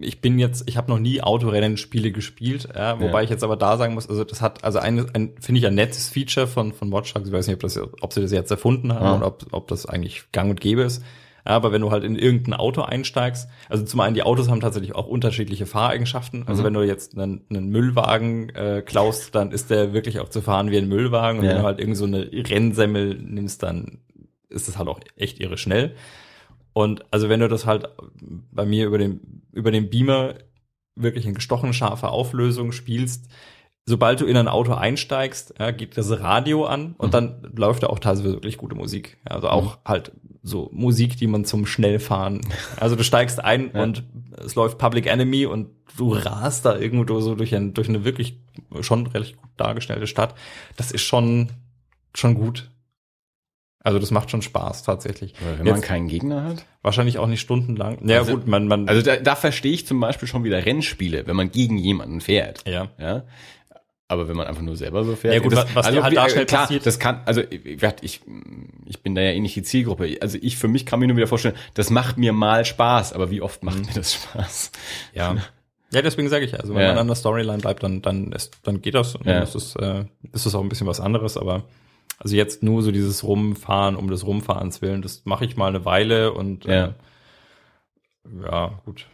[0.00, 3.22] Ich bin jetzt, ich habe noch nie Autorennenspiele gespielt, ja, wobei Ja.
[3.22, 5.76] ich jetzt aber da sagen muss, also das hat, also ein, ein finde ich ein
[5.76, 7.28] nettes Feature von von Watch Dogs.
[7.28, 9.16] Ich weiß nicht, ob das, ob sie das jetzt erfunden haben Ja.
[9.18, 11.00] oder ob, ob das eigentlich Gang und Gäbe ist.
[11.44, 14.94] Aber wenn du halt in irgendein Auto einsteigst, also zum einen die Autos haben tatsächlich
[14.94, 16.44] auch unterschiedliche Fahreigenschaften.
[16.48, 16.66] Also Mhm.
[16.66, 20.70] wenn du jetzt einen, einen Müllwagen äh, klaust, dann ist der wirklich auch zu fahren
[20.70, 21.38] wie ein Müllwagen.
[21.40, 21.50] Und Ja.
[21.52, 23.98] wenn du halt irgend so eine Rennsemmel nimmst, dann
[24.48, 25.94] ist es halt auch echt irre schnell.
[26.72, 27.88] Und also wenn du das halt
[28.50, 30.34] bei mir über den, über den Beamer
[30.96, 33.28] wirklich in gestochen scharfer Auflösung spielst,
[33.86, 37.12] sobald du in ein Auto einsteigst, ja, geht das Radio an und Mhm.
[37.12, 39.18] dann läuft da auch teilweise wirklich gute Musik.
[39.24, 40.12] Also auch halt
[40.42, 42.40] so Musik, die man zum Schnellfahren.
[42.78, 43.82] Also du steigst ein Ja.
[43.82, 44.04] und
[44.44, 48.40] es läuft Public Enemy und du rast da irgendwo so durch, ein, durch eine wirklich
[48.80, 50.34] schon relativ gut dargestellte Stadt.
[50.76, 51.50] Das ist schon,
[52.14, 52.70] schon gut.
[53.86, 55.34] Also das macht schon Spaß tatsächlich.
[55.42, 56.64] Oder wenn man Jetzt keinen Gegner hat.
[56.80, 57.98] wahrscheinlich auch nicht stundenlang.
[58.08, 61.26] Ja Also- gut, man, man, Also da, da verstehe ich zum Beispiel schon wieder Rennspiele,
[61.26, 62.66] wenn man gegen jemanden fährt.
[62.66, 62.88] ja.
[62.98, 63.24] Ja.
[64.14, 65.34] Aber wenn man einfach nur selber so fährt.
[65.34, 68.20] Ja, gut, das, was dir halt da schnell klar, passiert- Das kann, also ich, ich,
[68.86, 70.16] ich bin da ja eh nicht die Zielgruppe.
[70.20, 73.30] Also ich für mich kann mir nur wieder vorstellen, das macht mir mal Spaß, aber
[73.30, 73.66] wie oft Mhm.
[73.70, 74.72] macht mir das Spaß?
[75.14, 75.36] Ja.
[75.90, 76.88] Ja, deswegen sage ich, also wenn Ja.
[76.88, 79.34] man an der Storyline bleibt, dann, dann, ist, dann geht das und Ja.
[79.34, 81.62] dann ist es, äh, ist es auch ein bisschen was anderes, aber
[82.18, 85.84] also jetzt nur so dieses Rumfahren um des Rumfahrens willen, das mache ich mal eine
[85.84, 86.86] Weile und Ja.
[86.86, 86.92] äh,
[88.44, 89.06] ja, gut.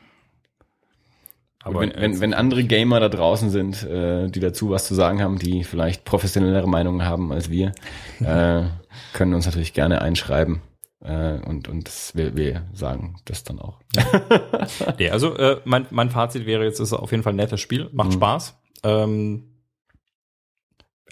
[1.62, 5.20] Aber wenn, wenn, wenn andere Gamer da draußen sind, äh, die dazu was zu sagen
[5.20, 7.72] haben, die vielleicht professionellere Meinungen haben als wir,
[8.20, 8.62] äh,
[9.12, 10.62] können uns natürlich gerne einschreiben.
[11.02, 13.78] Äh, und und das, wir, wir sagen das dann auch.
[14.98, 17.60] Nee, also äh, mein, mein Fazit wäre jetzt, es ist auf jeden Fall ein nettes
[17.60, 18.14] Spiel, macht Mhm.
[18.14, 18.58] Spaß.
[18.82, 19.44] Ähm,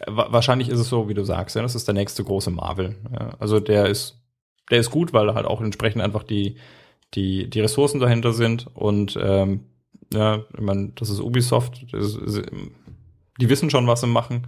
[0.07, 2.97] wa wahrscheinlich ist es so, wie du sagst, ja, das ist der nächste große Marvel.
[3.13, 4.21] Ja, also der ist,
[4.71, 6.57] der ist gut, weil halt auch entsprechend einfach die,
[7.15, 9.65] die, die Ressourcen dahinter sind und ähm,
[10.13, 12.43] ja, ich meine, das ist Ubisoft, das ist,
[13.41, 14.47] die wissen schon, was sie machen.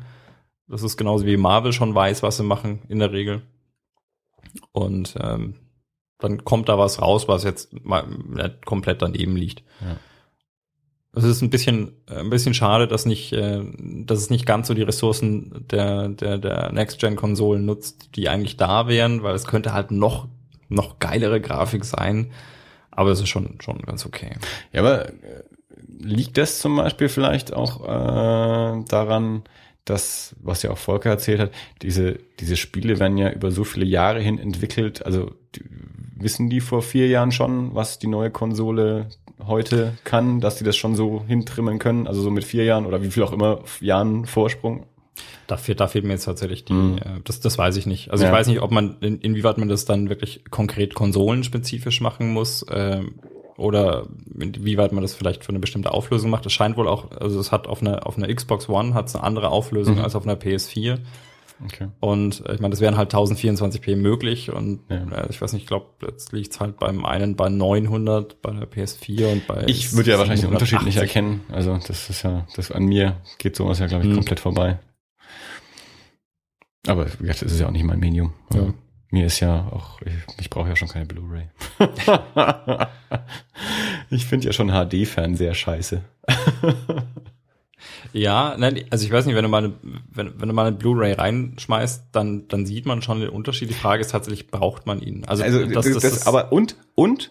[0.67, 3.43] Das ist genauso wie Marvel schon weiß, was sie machen, in der Regel.
[4.73, 5.57] Und ähm,
[6.19, 8.05] dann kommt da was raus, was jetzt mal
[8.65, 9.65] komplett daneben liegt.
[9.81, 9.97] Ja.
[11.13, 13.65] Es ist ein bisschen, ein bisschen schade, dass nicht, äh,
[14.05, 18.87] dass es nicht ganz so die Ressourcen der, der, der Next-Gen-Konsolen nutzt, die eigentlich da
[18.87, 20.29] wären, weil es könnte halt noch,
[20.69, 22.31] noch geilere Grafik sein.
[22.91, 24.33] Aber es ist schon, schon ganz okay.
[24.73, 25.43] Ja, aber äh,
[25.99, 29.43] liegt das zum Beispiel vielleicht auch äh, daran,
[29.85, 31.51] dass, was ja auch Volker erzählt hat,
[31.83, 35.05] diese, diese Spiele werden ja über so viele Jahre hin entwickelt.
[35.05, 35.65] Also die,
[36.17, 39.09] wissen die vor vier Jahren schon, was die neue Konsole
[39.47, 42.07] heute kann, dass die das schon so hintrimmen können?
[42.07, 44.87] Also so mit vier Jahren oder wie viel auch immer Jahren Vorsprung?
[45.47, 46.99] Da fehlt, da fehlt mir jetzt tatsächlich die, Mhm.
[46.99, 48.11] äh, das, das weiß ich nicht.
[48.11, 48.31] Also Ja.
[48.31, 52.65] ich weiß nicht, ob man, in, inwieweit man das dann wirklich konkret konsolenspezifisch machen muss,
[52.71, 53.17] ähm,
[53.57, 54.07] oder
[54.39, 56.47] inwieweit man das vielleicht für eine bestimmte Auflösung macht.
[56.47, 59.15] Es scheint wohl auch, also es hat auf einer, auf einer Xbox One hat es
[59.15, 60.03] eine andere Auflösung Mhm.
[60.05, 60.99] als auf einer PS4.
[61.63, 61.89] Okay.
[62.01, 64.97] Und äh, ich meine, das wären halt 1024p möglich und Ja.
[64.97, 68.53] äh, ich weiß nicht, ich glaube, jetzt liegt es halt beim einen bei 900 bei
[68.53, 71.01] der PS4 und bei Ich würde ja wahrscheinlich den Unterschied nicht 780.
[71.03, 71.41] erkennen.
[71.53, 74.15] Also das ist ja, das an mir geht sowas ja, glaube ich, Mhm.
[74.15, 74.79] komplett vorbei.
[76.87, 78.33] Aber das ist ja auch nicht mein Medium.
[78.55, 78.73] Ja.
[79.11, 81.49] Mir ist ja auch, ich, ich brauche ja schon keine Blu-ray.
[84.11, 86.03] ich finde ja schon HD-Fernseher scheiße.
[88.13, 89.75] Ja, nein, also ich weiß nicht, wenn du mal eine,
[90.11, 93.71] wenn, wenn du mal eine Blu-ray reinschmeißt, dann, dann sieht man schon den Unterschied.
[93.71, 95.25] Die Frage ist tatsächlich, braucht man ihn?
[95.27, 97.31] Also, Also das, das, ist- aber und und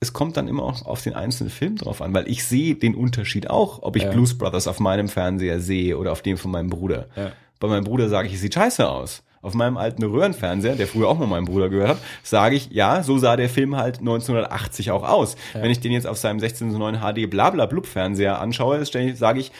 [0.00, 2.94] es kommt dann immer auch auf den einzelnen Film drauf an, weil ich sehe den
[2.94, 4.10] Unterschied auch, ob ich Ja.
[4.12, 7.08] Blues Brothers auf meinem Fernseher sehe oder auf dem von meinem Bruder.
[7.16, 7.32] Ja.
[7.64, 9.22] Bei meinem Bruder sage ich, es sieht scheiße aus.
[9.40, 13.02] Auf meinem alten Röhrenfernseher, der früher auch mal meinem Bruder gehört hat, sage ich, ja,
[13.02, 15.36] so sah der Film halt 1980 auch aus.
[15.54, 19.40] Wenn ich den jetzt auf seinem 16 zu 9 HD blabla blub Fernseher anschaue, sage
[19.40, 19.50] ich,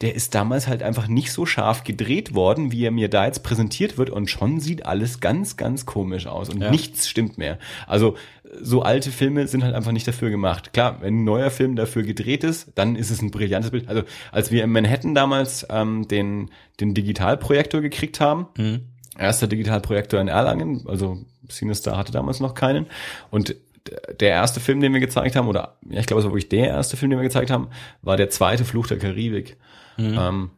[0.00, 3.42] der ist damals halt einfach nicht so scharf gedreht worden, wie er mir da jetzt
[3.42, 6.70] präsentiert wird und schon sieht alles ganz, ganz komisch aus und Ja.
[6.70, 7.58] nichts stimmt mehr.
[7.86, 8.16] Also
[8.60, 10.72] so alte Filme sind halt einfach nicht dafür gemacht.
[10.72, 13.88] Klar, wenn ein neuer Film dafür gedreht ist, dann ist es ein brillantes Bild.
[13.88, 14.02] Also
[14.32, 16.50] als wir in Manhattan damals ähm, den,
[16.80, 18.82] den Digitalprojektor gekriegt haben, Mhm.
[19.18, 22.86] erster Digitalprojektor in Erlangen, also Cinestar hatte damals noch keinen
[23.30, 23.56] und
[24.18, 26.68] der erste Film, den wir gezeigt haben, oder ja, ich glaube, es war wirklich der
[26.68, 27.68] erste Film, den wir gezeigt haben,
[28.00, 29.58] war der zweite Fluch der Karibik.
[29.98, 30.16] Mhm.
[30.18, 30.50] Ähm,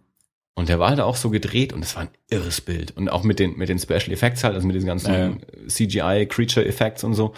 [0.54, 2.96] und der war halt auch so gedreht und es war ein irres Bild.
[2.96, 5.32] Und auch mit den, mit den Special Effects halt, also mit diesen ganzen ja.
[5.68, 7.34] CGI, Creature Effects und so.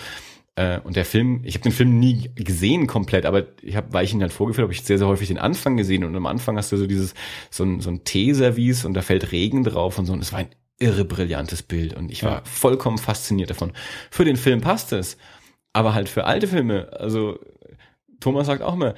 [0.58, 4.04] Äh, Und der Film, ich habe den Film nie gesehen komplett, aber ich habe, weil
[4.04, 6.56] ich ihn halt vorgeführt habe, ich sehr, sehr häufig den Anfang gesehen und am Anfang
[6.56, 7.14] hast du so dieses,
[7.50, 10.40] so ein, so ein Teeservice und da fällt Regen drauf und so und es war
[10.40, 10.48] ein
[10.80, 12.42] irre brillantes Bild und ich war Ja.
[12.44, 13.72] vollkommen fasziniert davon.
[14.10, 15.16] Für den Film passt es,
[15.72, 17.38] aber halt für alte Filme, also
[18.20, 18.94] Thomas sagt auch immer,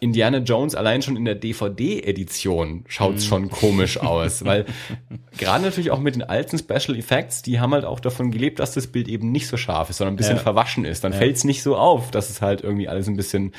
[0.00, 4.64] Indiana Jones allein schon in der DVD-Edition schaut's schon komisch aus, weil
[5.36, 8.72] gerade natürlich auch mit den alten Special Effects, die haben halt auch davon gelebt, dass
[8.74, 10.42] das Bild eben nicht so scharf ist, sondern ein bisschen Ja.
[10.42, 11.02] verwaschen ist.
[11.04, 11.18] Dann Ja.
[11.18, 13.52] fällt's nicht so auf, dass es halt irgendwie alles ein bisschen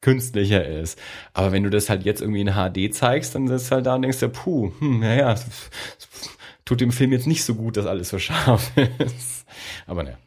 [0.00, 0.98] künstlicher ist.
[1.32, 4.02] Aber wenn du das halt jetzt irgendwie in HD zeigst, dann sitzt halt da und
[4.02, 5.34] denkst dir, puh, hm, naja,
[6.64, 8.70] tut dem Film jetzt nicht so gut, dass alles so scharf
[9.04, 9.46] ist.
[9.86, 10.18] Aber naja.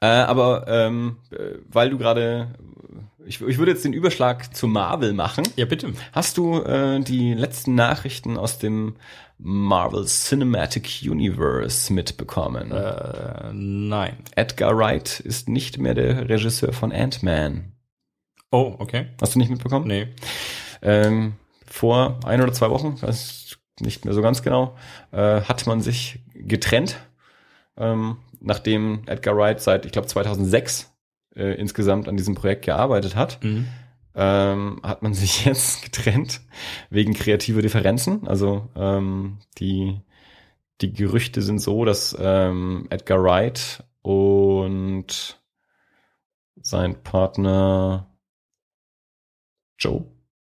[0.00, 2.48] Äh, aber ähm, äh, weil du gerade,
[3.26, 5.44] ich, ich würde jetzt den Überschlag zu Marvel machen.
[5.56, 5.92] Ja, bitte.
[6.12, 8.96] Hast du äh, die letzten Nachrichten aus dem
[9.38, 12.70] Marvel Cinematic Universe mitbekommen?
[12.70, 14.18] Äh, nein.
[14.36, 17.72] Edgar Wright ist nicht mehr der Regisseur von Ant-Man.
[18.50, 19.06] Oh, okay.
[19.20, 19.86] Hast du nicht mitbekommen?
[19.86, 20.08] Nee.
[20.82, 21.34] Ähm,
[21.66, 24.76] vor ein oder zwei Wochen, weiß nicht mehr so ganz genau,
[25.10, 26.96] äh, hat man sich getrennt,
[27.76, 30.91] ähm, nachdem Edgar Wright seit, ich glaube, 2006
[31.36, 33.42] äh, insgesamt an diesem Projekt gearbeitet hat.
[33.42, 33.68] Mhm.
[34.14, 36.40] ähm, hat man sich jetzt getrennt
[36.90, 38.26] wegen kreativer Differenzen.
[38.26, 40.00] Also ähm, die,
[40.80, 45.40] die Gerüchte sind so, dass ähm, Edgar Wright und
[46.60, 48.08] sein Partner
[49.78, 50.04] Joe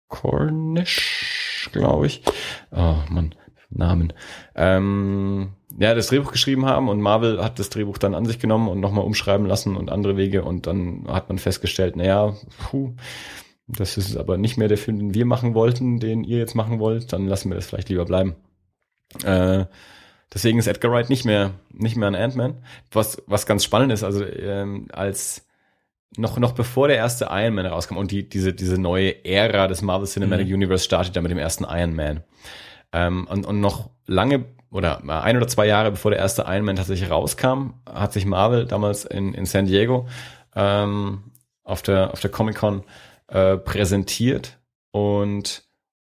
[0.08, 2.24] Cornish, glaube ich.
[2.72, 3.34] Oh Mann,
[3.70, 4.14] Namen.
[4.56, 8.68] Ähm, ja, das Drehbuch geschrieben haben und Marvel hat das Drehbuch dann an sich genommen
[8.68, 12.94] und nochmal umschreiben lassen und andere Wege und dann hat man festgestellt, naja, puh,
[13.68, 16.80] das ist aber nicht mehr der Film, den wir machen wollten, den ihr jetzt machen
[16.80, 18.36] wollt, dann lassen wir das vielleicht lieber bleiben.
[19.24, 19.66] Äh,
[20.34, 22.56] deswegen ist Edgar Wright nicht mehr, nicht mehr ein Ant-Man.
[22.92, 25.48] Was, was ganz spannend ist, also ähm, als
[26.18, 29.82] noch, noch bevor der erste Iron Man rauskam und die, diese, diese neue Ära des
[29.82, 30.54] Marvel Cinematic Mhm.
[30.54, 32.24] Universe startet ja mit dem ersten Iron Man.
[32.92, 36.76] Ähm, und, und noch lange oder ein oder zwei Jahre bevor der erste Iron Man
[36.76, 40.08] tatsächlich rauskam, hat sich Marvel damals in, in San Diego
[40.56, 41.32] ähm,
[41.64, 42.84] auf der, auf der Comic Con
[43.28, 44.58] äh, präsentiert
[44.92, 45.64] und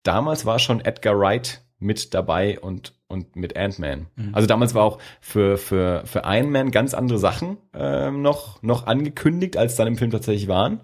[0.04, 4.08] damals war schon Edgar Wright mit dabei und und mit Ant-Man.
[4.16, 4.34] Mhm.
[4.34, 8.88] Also damals war auch für für für Iron Man ganz andere Sachen ähm, noch noch
[8.88, 10.80] angekündigt, als dann im Film tatsächlich waren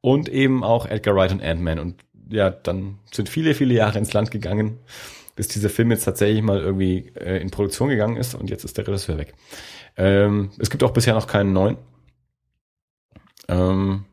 [0.00, 4.12] und eben auch Edgar Wright und Ant-Man und ja, dann sind viele viele Jahre ins
[4.12, 4.78] Land gegangen,
[5.36, 8.78] bis dieser Film jetzt tatsächlich mal irgendwie äh, in Produktion gegangen ist und jetzt ist
[8.78, 9.34] der Regisseur weg.
[9.96, 11.76] Ähm, es gibt auch bisher noch keinen neuen.
[13.48, 14.04] Ähm,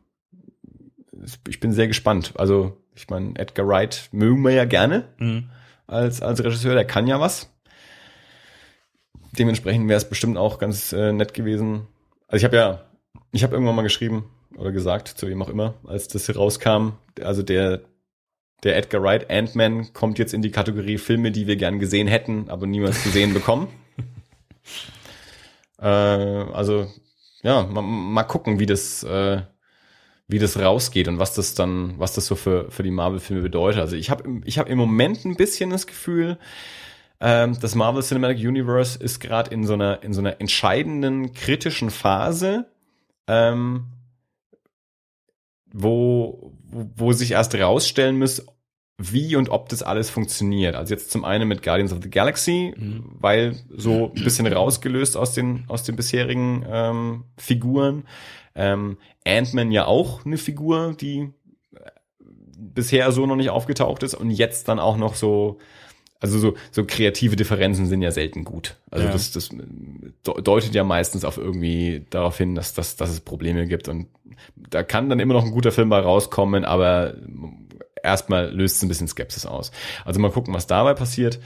[1.48, 2.32] ich bin sehr gespannt.
[2.36, 5.50] Also, ich meine, Edgar Wright mögen wir ja gerne Mhm.
[5.86, 7.48] als, als Regisseur, der kann ja was.
[9.38, 11.86] Dementsprechend wäre es bestimmt auch ganz äh, nett gewesen.
[12.28, 12.84] Also ich habe ja,
[13.30, 14.26] ich habe irgendwann mal geschrieben
[14.58, 16.90] oder gesagt, zu wem auch immer, als das hier rauskam,
[17.22, 17.80] also der,
[18.62, 22.48] der Edgar Wright Ant-Man kommt jetzt in die Kategorie Filme, die wir gern gesehen hätten,
[22.48, 23.68] aber niemals gesehen bekommen.
[25.80, 26.86] Äh, also,
[27.42, 29.42] ja, mal, mal gucken, wie das, äh,
[30.28, 33.80] wie das rausgeht und was das dann, was das so für, für die Marvel-Filme bedeutet.
[33.80, 36.38] Also ich habe ich hab im Moment ein bisschen das Gefühl,
[37.20, 41.90] ähm, das Marvel Cinematic Universe ist gerade in so einer, in so einer entscheidenden, kritischen
[41.90, 42.66] Phase,
[43.28, 43.86] ähm,
[45.72, 48.44] wo, wo, wo sich erst rausstellen muss,
[49.10, 50.74] wie und ob das alles funktioniert.
[50.76, 53.04] Also jetzt zum einen mit Guardians of the Galaxy, Mhm.
[53.20, 58.04] weil so ein bisschen rausgelöst aus den, aus den bisherigen ähm, Figuren.
[58.54, 61.30] Ähm, Ant-Man ja auch eine Figur, die
[61.74, 61.78] äh,
[62.56, 65.58] bisher so noch nicht aufgetaucht ist und jetzt dann auch noch so,
[66.20, 68.76] also so, so kreative Differenzen sind ja selten gut.
[68.90, 69.12] Also Ja.
[69.12, 73.66] das, das de- deutet ja meistens auf irgendwie darauf hin, dass, dass, dass es Probleme
[73.66, 74.06] gibt und
[74.56, 77.14] da kann dann immer noch ein guter Film bei rauskommen, aber
[78.02, 79.72] erstmal löst es ein bisschen Skepsis aus.
[80.04, 81.40] Also mal gucken, was dabei passiert.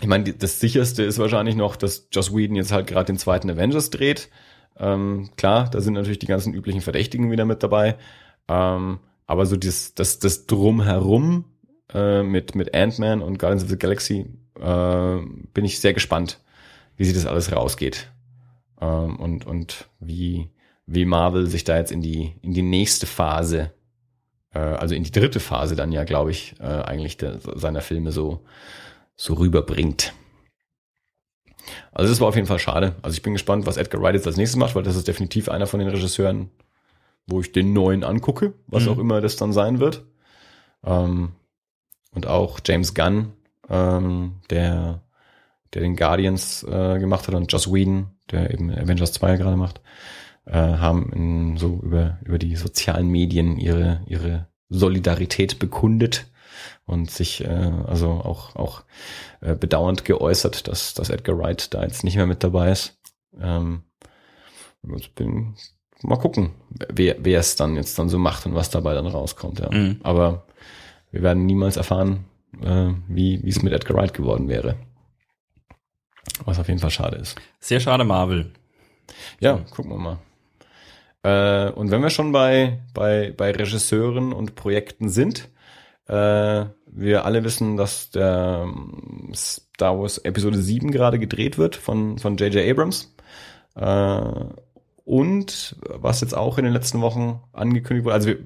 [0.00, 3.50] Ich meine, das sicherste ist wahrscheinlich noch, dass Joss Whedon jetzt halt gerade den zweiten
[3.50, 4.30] Avengers dreht.
[4.78, 7.96] Ähm, klar, da sind natürlich die ganzen üblichen Verdächtigen wieder mit dabei.
[8.48, 11.44] Ähm, aber so das, das, das Drumherum
[11.92, 14.26] äh, mit, mit Ant-Man und Guardians of the Galaxy
[14.58, 15.16] äh,
[15.54, 16.40] bin ich sehr gespannt,
[16.96, 18.10] wie sich das alles rausgeht.
[18.80, 20.50] Ähm, und, und wie,
[20.86, 23.72] wie Marvel sich da jetzt in die, in die nächste Phase,
[24.58, 28.40] also in die dritte Phase dann ja, glaube ich, äh, eigentlich der, seiner Filme so,
[29.16, 30.12] so rüberbringt.
[31.92, 32.94] Also das war auf jeden Fall schade.
[33.02, 35.48] Also ich bin gespannt, was Edgar Wright jetzt als nächstes macht, weil das ist definitiv
[35.48, 36.50] einer von den Regisseuren,
[37.26, 38.88] wo ich den neuen angucke, was Mhm.
[38.88, 40.04] auch immer das dann sein wird.
[40.84, 41.32] Ähm,
[42.12, 43.32] und auch James Gunn,
[43.68, 45.02] ähm, der,
[45.74, 49.80] der den Guardians äh, gemacht hat und Joss Whedon, der eben Avengers 2 gerade macht,
[50.50, 56.26] äh, haben in, so über, über die sozialen Medien ihre, ihre Solidarität bekundet
[56.86, 58.82] und sich äh, also auch, auch
[59.40, 62.98] äh, bedauernd geäußert, dass, dass Edgar Wright da jetzt nicht mehr mit dabei ist.
[63.40, 63.84] Ähm,
[64.96, 65.54] ich bin,
[66.02, 66.50] mal gucken,
[66.88, 69.60] wer, wer es dann jetzt dann so macht und was dabei dann rauskommt.
[69.60, 69.70] Ja.
[69.70, 70.00] Mhm.
[70.02, 70.46] Aber
[71.12, 72.24] wir werden niemals erfahren,
[72.60, 74.76] äh, wie wie es mit Edgar Wright geworden wäre.
[76.44, 77.40] Was auf jeden Fall schade ist.
[77.60, 78.52] Sehr schade, Marvel.
[79.38, 80.18] Ja, gucken wir mal.
[81.22, 85.48] Äh, und wenn wir schon bei, bei, bei Regisseuren und Projekten sind,
[86.08, 92.18] äh, wir alle wissen, dass der ähm, Star Wars Episode 7 gerade gedreht wird von,
[92.18, 92.68] von J.J.
[92.70, 93.14] Abrams.
[93.76, 94.20] Äh,
[95.04, 98.38] Und was jetzt auch in den letzten Wochen angekündigt wurde, also wir-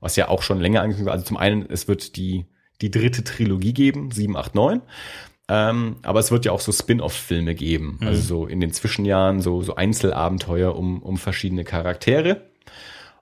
[0.00, 2.46] was ja auch schon länger angekündigt wurde, also zum einen, es wird die,
[2.80, 4.82] die dritte Trilogie geben, 7, 8, 9.
[5.48, 9.62] Ähm, aber es wird ja auch so Spin-off-Filme geben, also so in den Zwischenjahren, so,
[9.62, 12.42] so Einzelabenteuer um, um verschiedene Charaktere.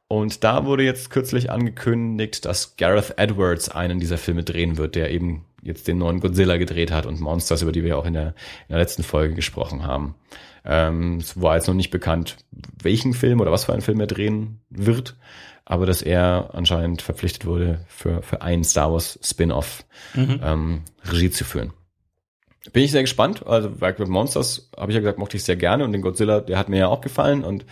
[0.06, 5.10] Und da wurde jetzt kürzlich angekündigt, dass Gareth Edwards einen dieser Filme drehen wird, der
[5.10, 8.28] eben jetzt den neuen Godzilla gedreht hat und Monsters, über die wir auch in der,
[8.66, 10.14] in der letzten Folge gesprochen haben.
[10.64, 12.36] Ähm, es war jetzt noch nicht bekannt,
[12.82, 15.16] welchen Film oder was für einen Film er drehen wird,
[15.64, 19.84] aber dass er anscheinend verpflichtet wurde, für, für einen Star Wars Spin-off
[20.42, 21.72] ähm, Regie zu führen.
[22.72, 23.46] Bin ich sehr gespannt.
[23.46, 26.40] Also Werk with Monsters, habe ich ja gesagt, mochte ich sehr gerne und den Godzilla,
[26.40, 27.64] der hat mir ja auch gefallen und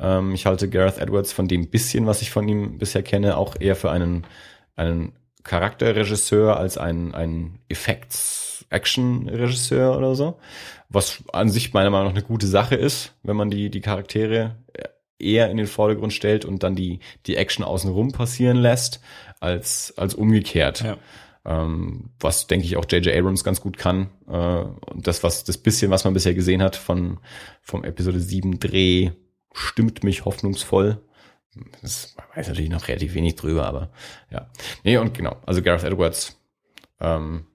[0.00, 3.54] ähm, ich halte Gareth Edwards von dem bisschen, was ich von ihm bisher kenne, auch
[3.60, 4.26] eher für einen,
[4.74, 5.12] einen
[5.44, 10.40] Charakterregisseur als einen, einen Effects-Action-Regisseur oder so.
[10.88, 14.56] Was an sich meiner Meinung nach eine gute Sache ist, wenn man die, die Charaktere
[15.18, 19.00] eher in den Vordergrund stellt und dann die, die Action außenrum passieren lässt,
[19.40, 20.82] als, als umgekehrt.
[20.82, 20.96] Ja.
[21.46, 23.14] Ähm, was denke ich auch J.J.
[23.14, 24.10] Abrams ganz gut kann.
[24.26, 27.18] Äh, und das, was, das bisschen, was man bisher gesehen hat von,
[27.60, 29.10] vom Episode 7 Dreh,
[29.52, 31.02] stimmt mich hoffnungsvoll.
[31.82, 33.90] Das man weiß natürlich noch relativ wenig drüber, aber
[34.30, 34.50] ja.
[34.82, 36.40] Nee, und genau, also Gareth Edwards,
[37.00, 37.46] ähm,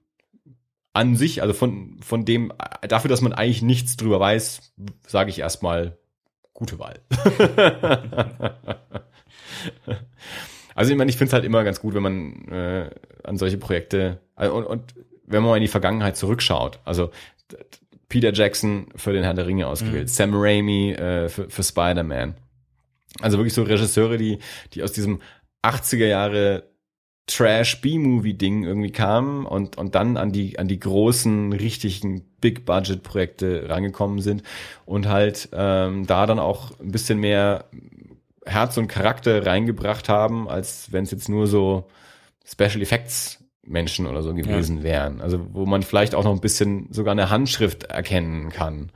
[0.92, 2.52] an sich, also von, von dem,
[2.88, 4.72] dafür, dass man eigentlich nichts drüber weiß,
[5.06, 5.98] sage ich erstmal
[6.52, 7.00] gute Wahl.
[10.80, 12.88] also ich meine, ich finde es halt immer ganz gut, wenn man äh,
[13.22, 14.94] an solche Projekte also und, und
[15.26, 16.80] wenn man mal in die Vergangenheit zurückschaut.
[16.86, 17.10] Also
[18.08, 22.34] Peter Jackson für den Herr der Ringe ausgewählt, Sam Raimi äh, für, für Spider-Man.
[23.20, 24.38] Also wirklich so Regisseure, die,
[24.72, 25.20] die aus diesem
[25.62, 26.64] 80er Jahre
[27.26, 32.64] Trash B-Movie Ding irgendwie kamen und und dann an die an die großen richtigen Big
[32.64, 34.44] Budget Projekte rangekommen sind
[34.86, 37.66] und halt ähm, da dann auch ein bisschen mehr
[38.44, 41.88] Herz und Charakter reingebracht haben, als wenn es jetzt nur so
[42.44, 45.20] Special Effects Menschen oder so gewesen wären.
[45.20, 48.90] Also wo man vielleicht auch noch ein bisschen sogar eine Handschrift erkennen kann.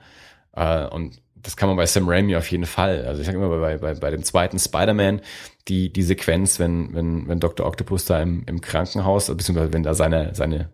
[0.52, 3.04] Äh, und das kann man bei Sam Raimi auf jeden Fall.
[3.06, 5.20] Also ich sage immer bei, bei, bei dem zweiten Spider-Man,
[5.68, 7.66] die, die Sequenz, wenn, wenn, wenn Dr.
[7.66, 10.70] Octopus da im, im Krankenhaus, beziehungsweise wenn da seine, seine,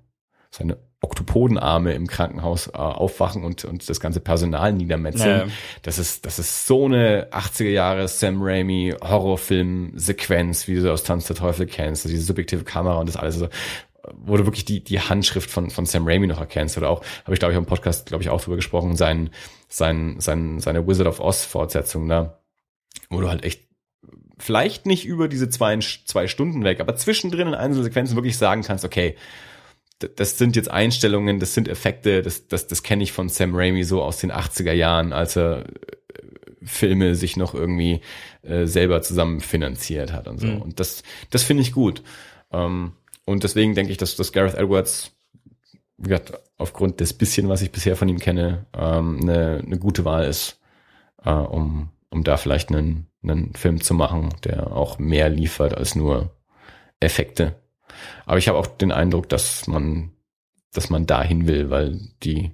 [0.51, 5.49] seine Oktopodenarme im Krankenhaus äh, aufwachen und, und das ganze Personal niedermetzeln.
[5.49, 5.55] Ja.
[5.83, 11.03] Das ist, das ist so eine 80er Jahre Sam Raimi Horrorfilm-Sequenz, wie du sie aus
[11.03, 13.49] Tanz der Teufel kennst, also diese subjektive Kamera und das alles so,
[14.15, 17.33] wo du wirklich die, die Handschrift von, von Sam Raimi noch erkennst oder auch, habe
[17.33, 19.31] ich glaube ich im Podcast, glaube ich, auch drüber gesprochen, sein,
[19.69, 22.41] sein, sein, seine Wizard of Oz Fortsetzung da,
[23.09, 23.71] wo du halt echt
[24.39, 28.85] vielleicht nicht über diese zwei, zwei Stunden weg, aber zwischendrin in Einzelsequenzen wirklich sagen kannst,
[28.85, 29.17] okay,
[30.01, 33.85] das sind jetzt Einstellungen, das sind Effekte, das, das, das kenne ich von Sam Raimi
[33.85, 35.67] so aus den 80er Jahren, als er äh,
[36.63, 38.01] Filme sich noch irgendwie
[38.43, 40.47] äh, selber zusammen finanziert hat und so.
[40.47, 40.63] Mhm.
[40.63, 42.03] Und das, das finde ich gut.
[42.53, 42.93] Ähm,
[43.25, 45.13] und deswegen denke ich, dass, dass Gareth Edwards,
[45.99, 50.05] wie gesagt, aufgrund des bisschen, was ich bisher von ihm kenne, ähm, eine, eine gute
[50.05, 50.59] Wahl ist,
[51.25, 55.95] äh, um, um da vielleicht einen, einen Film zu machen, der auch mehr liefert als
[55.95, 56.31] nur
[57.01, 57.55] Effekte.
[58.27, 60.11] Aber ich habe auch den Eindruck, dass man,
[60.73, 62.53] dass man dahin will, weil die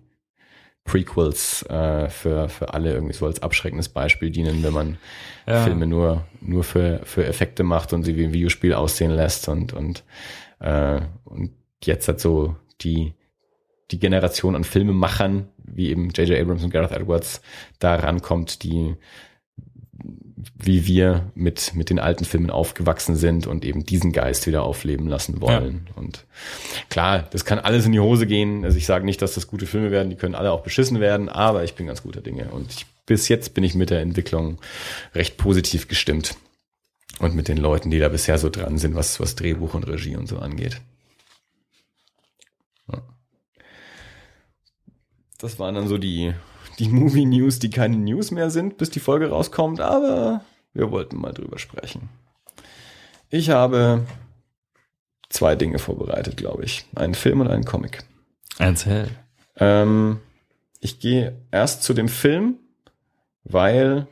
[0.85, 4.99] Prequels äh, für, für alle irgendwie so als abschreckendes Beispiel dienen, wenn man
[5.47, 5.65] Ja.
[5.65, 9.73] Filme nur, nur für, für Effekte macht und sie wie ein Videospiel aussehen lässt und,
[9.73, 10.05] und,
[10.61, 11.53] äh, und
[11.83, 13.15] jetzt hat so die,
[13.91, 16.41] die Generation an Filmemachern, wie eben J.J.
[16.41, 17.43] Abrams und Gareth Edwards,
[17.79, 18.97] da rankommt, die
[20.55, 25.09] wie wir mit, mit den alten Filmen aufgewachsen sind und eben diesen Geist wieder aufleben
[25.09, 25.89] lassen wollen.
[25.97, 26.24] Und
[26.89, 28.64] klar, das kann alles in die Hose gehen.
[28.64, 31.28] Also ich sage nicht, dass das gute Filme werden, die können alle auch beschissen werden,
[31.28, 32.51] aber ich bin ganz guter Dinge.
[32.51, 34.59] Und ich, bis jetzt bin ich mit der Entwicklung
[35.14, 36.36] recht positiv gestimmt.
[37.18, 40.16] Und mit den Leuten, die da bisher so dran sind, was, was Drehbuch und Regie
[40.16, 40.81] und so angeht.
[42.93, 43.02] Ja.
[45.39, 46.35] Das waren dann so die,
[46.78, 50.43] die Movie News, die keine News mehr sind, bis die Folge rauskommt, aber
[50.74, 52.09] wir wollten mal drüber sprechen.
[53.31, 54.05] Ich habe
[55.28, 56.85] zwei Dinge vorbereitet, glaube ich.
[56.94, 58.05] Einen Film und einen Comic.
[58.59, 59.09] Erzähl.
[59.57, 60.20] Ähm,
[60.81, 62.57] ich gehe erst zu dem Film,
[63.44, 64.07] weil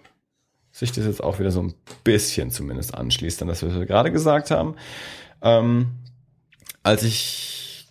[0.73, 4.11] sich das jetzt auch wieder so ein bisschen zumindest anschließt an das, was wir gerade
[4.11, 4.75] gesagt haben.
[5.41, 5.93] Ähm,
[6.83, 7.87] als ich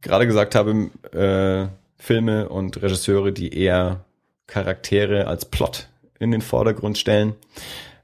[0.00, 1.68] gerade gesagt habe, äh,
[2.02, 4.04] Filme und Regisseure, die eher
[4.52, 5.88] Charaktere als Plot
[6.18, 7.34] in den Vordergrund stellen,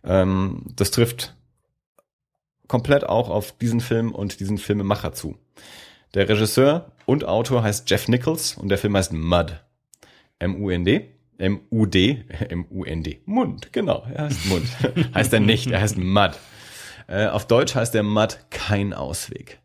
[0.03, 1.35] ähm, das trifft
[2.69, 5.37] komplett auch auf diesen Film und diesen Filmemacher zu.
[6.15, 9.61] Der Regisseur und Autor heißt Jeff Nichols und der Film heißt Mud.
[10.39, 11.11] M-U-N-D.
[11.37, 14.66] M-U-D, M-U-N-D, Mund, genau, er heißt Mund.
[15.15, 16.33] heißt er nicht, er heißt Mud.
[17.07, 19.61] Äh, auf Deutsch heißt der Mud kein Ausweg.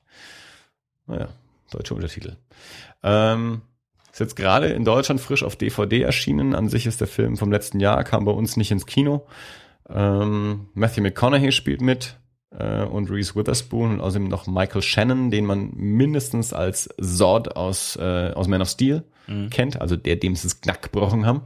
[1.08, 1.30] Naja,
[1.72, 2.36] deutsche Untertitel.
[3.02, 3.64] Ähm,
[4.14, 6.56] ist jetzt gerade in Deutschland frisch auf DVD erschienen.
[6.56, 9.26] An sich ist der Film vom letzten Jahr, kam bei uns nicht ins Kino.
[9.90, 12.18] Ähm, Matthew McConaughey spielt mit
[12.58, 17.98] äh, und Reese Witherspoon und außerdem noch Michael Shannon, den man mindestens als Zod aus,
[17.98, 19.50] äh, aus Man of Steel Mhm.
[19.50, 21.42] kennt, also der, dem sie das Knack gebrochen haben.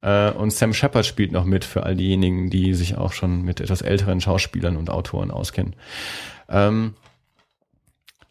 [0.00, 3.60] Äh, und Sam Shepard spielt noch mit für all diejenigen, die sich auch schon mit
[3.60, 5.76] etwas älteren Schauspielern und Autoren auskennen.
[6.48, 6.94] Ähm,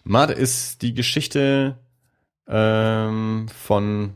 [0.04, 1.78] Mud ist die Geschichte
[2.48, 4.16] ähm, von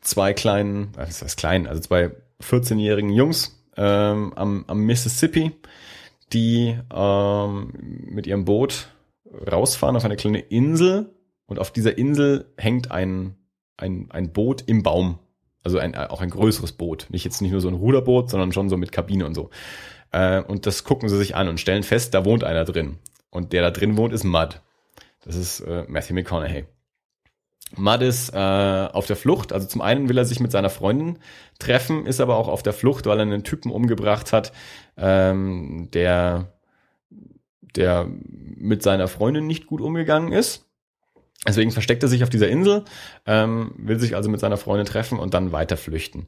[0.00, 2.12] zwei kleinen, was heißt klein, also zwei
[2.42, 5.52] 14-jährigen Jungs ähm, am, am Mississippi,
[6.32, 7.72] die ähm,
[8.08, 8.88] mit ihrem Boot
[9.50, 11.10] rausfahren auf eine kleine Insel
[11.46, 13.36] und auf dieser Insel hängt ein,
[13.76, 15.18] ein, ein Boot im Baum.
[15.62, 17.06] Also ein, auch ein größeres Boot.
[17.10, 19.50] Nicht jetzt nicht nur so ein Ruderboot, sondern schon so mit Kabine und so.
[20.12, 22.98] Äh, und das gucken sie sich an und stellen fest, da wohnt einer drin.
[23.30, 24.60] Und der da drin wohnt, ist Mud.
[25.24, 26.66] Das ist äh, Matthew McConaughey.
[27.76, 29.52] Mud ist äh, auf der Flucht.
[29.52, 31.18] Also zum einen will er sich mit seiner Freundin
[31.58, 34.52] treffen, ist aber auch auf der Flucht, weil er einen Typen umgebracht hat,
[34.96, 36.52] ähm, der,
[37.74, 40.64] der mit seiner Freundin nicht gut umgegangen ist.
[41.46, 42.84] Deswegen versteckt er sich auf dieser Insel,
[43.26, 46.26] ähm, will sich also mit seiner Freundin treffen und dann weiter flüchten.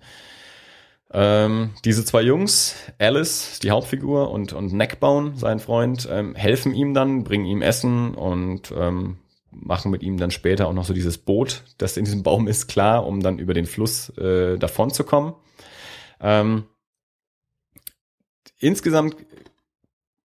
[1.10, 6.92] Ähm, diese zwei Jungs, Alice, die Hauptfigur, und, und Neckbone, sein Freund, ähm, helfen ihm
[6.92, 9.16] dann, bringen ihm Essen und ähm,
[9.50, 12.68] machen mit ihm dann später auch noch so dieses Boot, das in diesem Baum ist,
[12.68, 15.34] klar, um dann über den Fluss äh, davon zu kommen.
[16.20, 16.64] Ähm,
[18.58, 19.16] insgesamt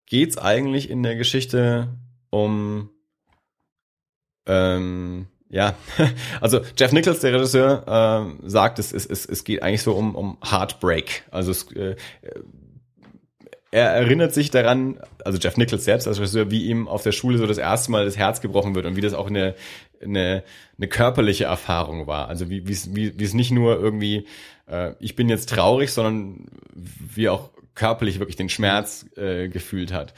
[0.05, 1.89] geht's eigentlich in der Geschichte
[2.29, 2.89] um
[4.45, 5.75] ähm, ja,
[6.41, 10.15] also Jeff Nichols, der Regisseur, ähm, sagt, es, es, es, es geht eigentlich so um,
[10.15, 11.25] um Heartbreak.
[11.29, 11.95] Also es, äh,
[13.73, 17.39] er erinnert sich daran, also Jeff Nichols selbst als Regisseur, wie ihm auf der Schule
[17.39, 19.55] so das erste Mal das Herz gebrochen wird und wie das auch eine,
[19.99, 20.43] eine,
[20.77, 22.27] eine körperliche Erfahrung war.
[22.27, 24.27] Also wie, wie, wie es nicht nur irgendwie,
[24.69, 26.45] äh, ich bin jetzt traurig, sondern
[26.75, 30.13] wie auch körperlich wirklich den Schmerz äh, gefühlt hat.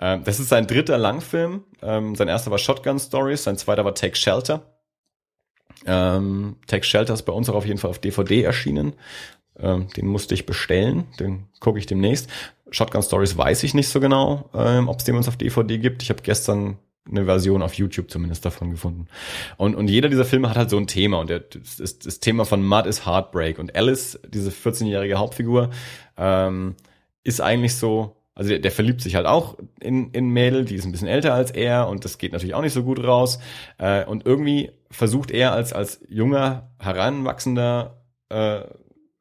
[0.00, 1.64] Ähm, das ist sein dritter Langfilm.
[1.82, 4.78] Ähm, sein erster war Shotgun Stories, sein zweiter war Take Shelter.
[5.84, 8.94] Ähm, Take Shelter ist bei uns auch auf jeden Fall auf DVD erschienen.
[9.58, 12.30] Ähm, den musste ich bestellen, den gucke ich demnächst.
[12.74, 16.02] Shotgun Stories weiß ich nicht so genau, ähm, ob es den uns auf DVD gibt.
[16.02, 16.78] Ich habe gestern
[17.08, 19.06] eine Version auf YouTube zumindest davon gefunden.
[19.56, 21.18] Und, und jeder dieser Filme hat halt so ein Thema.
[21.20, 23.58] Und der, das, das, Thema von Mud ist Heartbreak.
[23.58, 25.70] Und Alice, diese 14-jährige Hauptfigur,
[26.16, 26.74] ähm,
[27.22, 30.84] ist eigentlich so, also der, der verliebt sich halt auch in, in Mädel, die ist
[30.84, 33.38] ein bisschen älter als er und das geht natürlich auch nicht so gut raus.
[33.78, 38.62] Äh, und irgendwie versucht er als, als junger, heranwachsender, äh,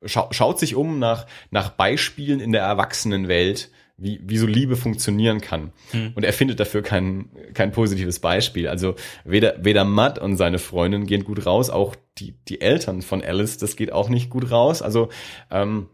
[0.06, 5.40] schau, schaut sich um nach, nach Beispielen in der Erwachsenenwelt, wie, wie so Liebe funktionieren
[5.40, 5.72] kann.
[6.16, 8.68] Und er findet dafür kein, kein positives Beispiel.
[8.68, 13.24] Also weder, weder Matt und seine Freundin gehen gut raus, auch die, die Eltern von
[13.24, 14.82] Alice, das geht auch nicht gut raus.
[14.82, 15.10] Also
[15.52, 15.90] ähm,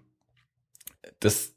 [1.19, 1.56] das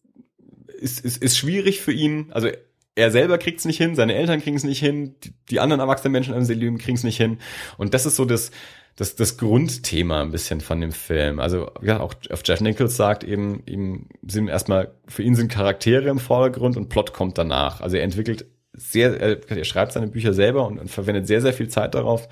[0.81, 2.31] ist, ist, ist schwierig für ihn.
[2.33, 2.49] Also
[2.95, 5.81] er selber kriegt es nicht hin, seine Eltern kriegen es nicht hin, die, die anderen
[5.81, 7.39] erwachsenen Menschen im Leben kriegen es nicht hin.
[7.79, 8.51] Und das ist so das,
[8.97, 11.41] das, das Grundthema ein bisschen von dem Film.
[11.41, 12.15] Also ja, auch
[12.45, 17.13] Jeff Nichols sagt eben, ihm sind erstmal, für ihn sind Charaktere im Vordergrund und Plot
[17.13, 17.81] kommt danach.
[17.81, 21.53] Also er entwickelt sehr, er, er schreibt seine Bücher selber und, und verwendet sehr, sehr
[21.53, 22.29] viel Zeit darauf.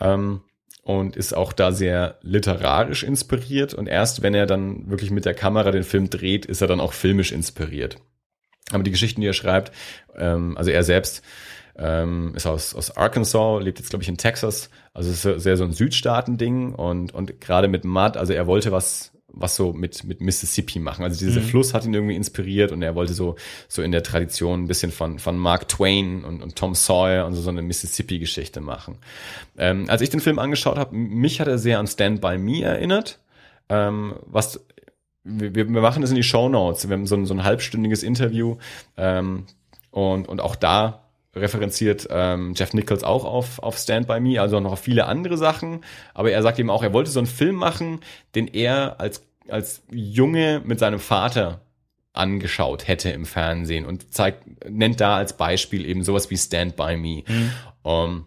[0.00, 0.42] Ähm,
[0.82, 3.74] und ist auch da sehr literarisch inspiriert.
[3.74, 6.78] Und erst wenn er dann wirklich mit der Kamera den Film dreht, ist er dann
[6.78, 7.96] auch filmisch inspiriert.
[8.70, 9.72] Aber die Geschichten, die er schreibt,
[10.16, 11.24] ähm, also er selbst
[11.78, 14.70] ähm, ist aus, aus Arkansas, lebt jetzt, glaube ich, in Texas.
[14.94, 19.12] Also ist sehr so ein Südstaaten-Ding und, und gerade mit Mud, also er wollte was,
[19.28, 21.04] was so mit, mit Mississippi machen.
[21.04, 23.36] Also dieser Fluss hat ihn irgendwie inspiriert und er wollte so,
[23.68, 27.34] so in der Tradition ein bisschen von, von Mark Twain und, und Tom Sawyer und
[27.34, 28.96] so, so eine Mississippi-Geschichte machen.
[29.58, 32.62] Ähm, als ich den Film angeschaut habe, mich hat er sehr an Stand By Me
[32.62, 33.18] erinnert.
[33.68, 34.64] Ähm, was
[35.24, 36.88] wir, wir wir machen das in die Show Notes.
[36.88, 38.56] Wir haben so ein, so ein halbstündiges Interview
[38.96, 39.44] ähm,
[39.90, 41.05] und, und auch da
[41.36, 45.36] referenziert ähm, Jeff Nichols auch auf, auf Stand By Me, also noch auf viele andere
[45.36, 45.84] Sachen.
[46.14, 48.00] Aber er sagt eben auch, er wollte so einen Film machen,
[48.34, 51.60] den er als, als Junge mit seinem Vater
[52.12, 56.96] angeschaut hätte im Fernsehen und zeigt, nennt da als Beispiel eben sowas wie Stand By
[56.96, 57.24] Me.
[57.82, 58.26] Um,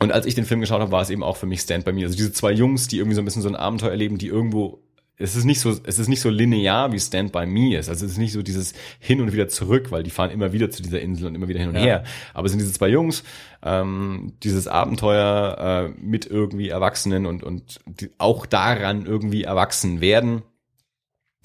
[0.00, 1.92] und als ich den Film geschaut habe, war es eben auch für mich Stand By
[1.92, 2.02] Me.
[2.02, 4.82] Also diese zwei Jungs, die irgendwie so ein bisschen so ein Abenteuer erleben, die irgendwo
[5.22, 7.88] es ist nicht so, es ist nicht so linear wie Stand by Me ist.
[7.88, 10.70] Also es ist nicht so dieses hin und wieder zurück, weil die fahren immer wieder
[10.70, 11.80] zu dieser Insel und immer wieder hin und Ja.
[11.82, 12.04] her.
[12.34, 13.22] Aber es sind diese zwei Jungs,
[13.62, 20.42] ähm, dieses Abenteuer äh, mit irgendwie Erwachsenen und und die auch daran irgendwie erwachsen werden.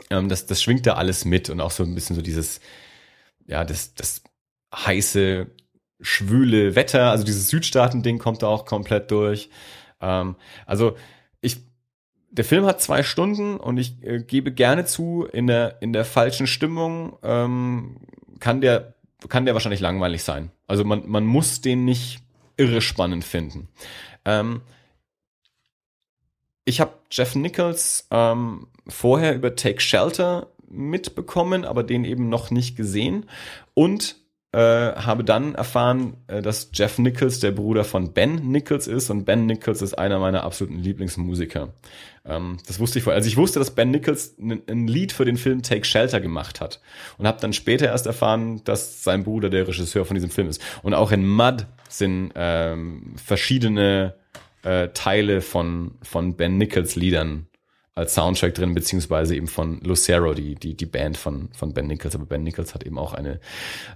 [0.09, 2.59] Ähm, das das schwingt da alles mit und auch so ein bisschen so dieses
[3.45, 4.21] ja das das
[4.75, 5.47] heiße
[6.01, 9.49] schwüle Wetter, also dieses Südstaaten-Ding kommt da auch komplett durch.
[9.99, 10.35] Ähm,
[10.65, 10.95] also
[12.29, 16.05] der Film hat zwei Stunden und ich äh, gebe gerne zu, in der, in der
[16.05, 17.97] falschen Stimmung ähm,
[18.39, 18.95] kann der,
[19.29, 20.51] kann der wahrscheinlich langweilig sein.
[20.67, 22.19] Also man, man muss den nicht
[22.57, 23.69] irre spannend finden.
[24.25, 24.61] Ähm,
[26.65, 32.75] ich habe Jeff Nichols ähm, vorher über Take Shelter mitbekommen, aber den eben noch nicht
[32.75, 33.25] gesehen
[33.73, 34.17] und
[34.53, 39.25] äh, habe dann erfahren, äh, dass Jeff Nichols der Bruder von Ben Nichols ist und
[39.25, 41.73] Ben Nichols ist einer meiner absoluten Lieblingsmusiker.
[42.25, 43.17] Ähm, das wusste ich vorher.
[43.17, 46.79] Also ich wusste, dass Ben Nichols ein, Lied für den Film Take Shelter gemacht hat
[47.17, 50.61] und habe dann später erst erfahren, dass sein Bruder der Regisseur von diesem Film ist.
[50.81, 54.15] Und auch in Mud sind ähm, verschiedene
[54.63, 57.46] äh, Teile von von Ben Nichols Liedern
[57.97, 62.15] als Soundtrack drin, beziehungsweise eben von Lucero, die, die, die Band von, von Ben Nichols.
[62.15, 63.39] Aber Ben Nichols hat eben auch eine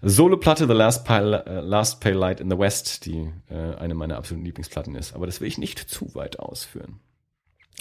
[0.01, 4.17] Solo-Platte, The Last Pale, äh, Last Pale Light in the West, die äh, eine meiner
[4.17, 5.13] absoluten Lieblingsplatten ist.
[5.13, 6.99] Aber das will ich nicht zu weit ausführen.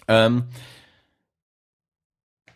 [0.09, 0.45] Ähm,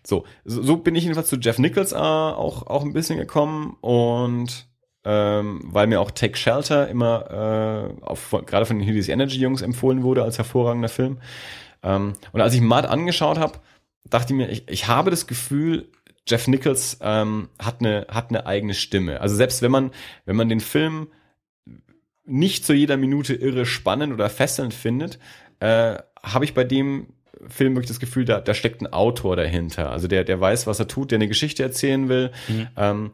[0.06, 3.78] so, so, so bin ich jedenfalls zu Jeff Nichols äh, auch, auch ein bisschen gekommen
[3.80, 4.66] und
[5.06, 9.62] ähm, weil mir auch Take Shelter immer äh, auf, gerade von den Helios Energy Jungs
[9.62, 11.18] empfohlen wurde als hervorragender Film.
[11.84, 13.58] Ähm, und als ich Mud angeschaut habe,
[14.08, 15.88] dachte ich mir, ich, ich habe das Gefühl,
[16.26, 19.20] Jeff Nichols ähm, hat eine hat eine eigene Stimme.
[19.20, 19.90] Also selbst wenn man
[20.24, 21.08] wenn man den Film
[22.24, 25.18] nicht zu jeder Minute irre spannend oder fesselnd findet,
[25.60, 27.08] äh, habe ich bei dem
[27.48, 29.90] Film wirklich das Gefühl, da, da steckt ein Autor dahinter.
[29.90, 32.32] Also der der weiß, was er tut, der eine Geschichte erzählen will.
[32.76, 33.10] Ähm,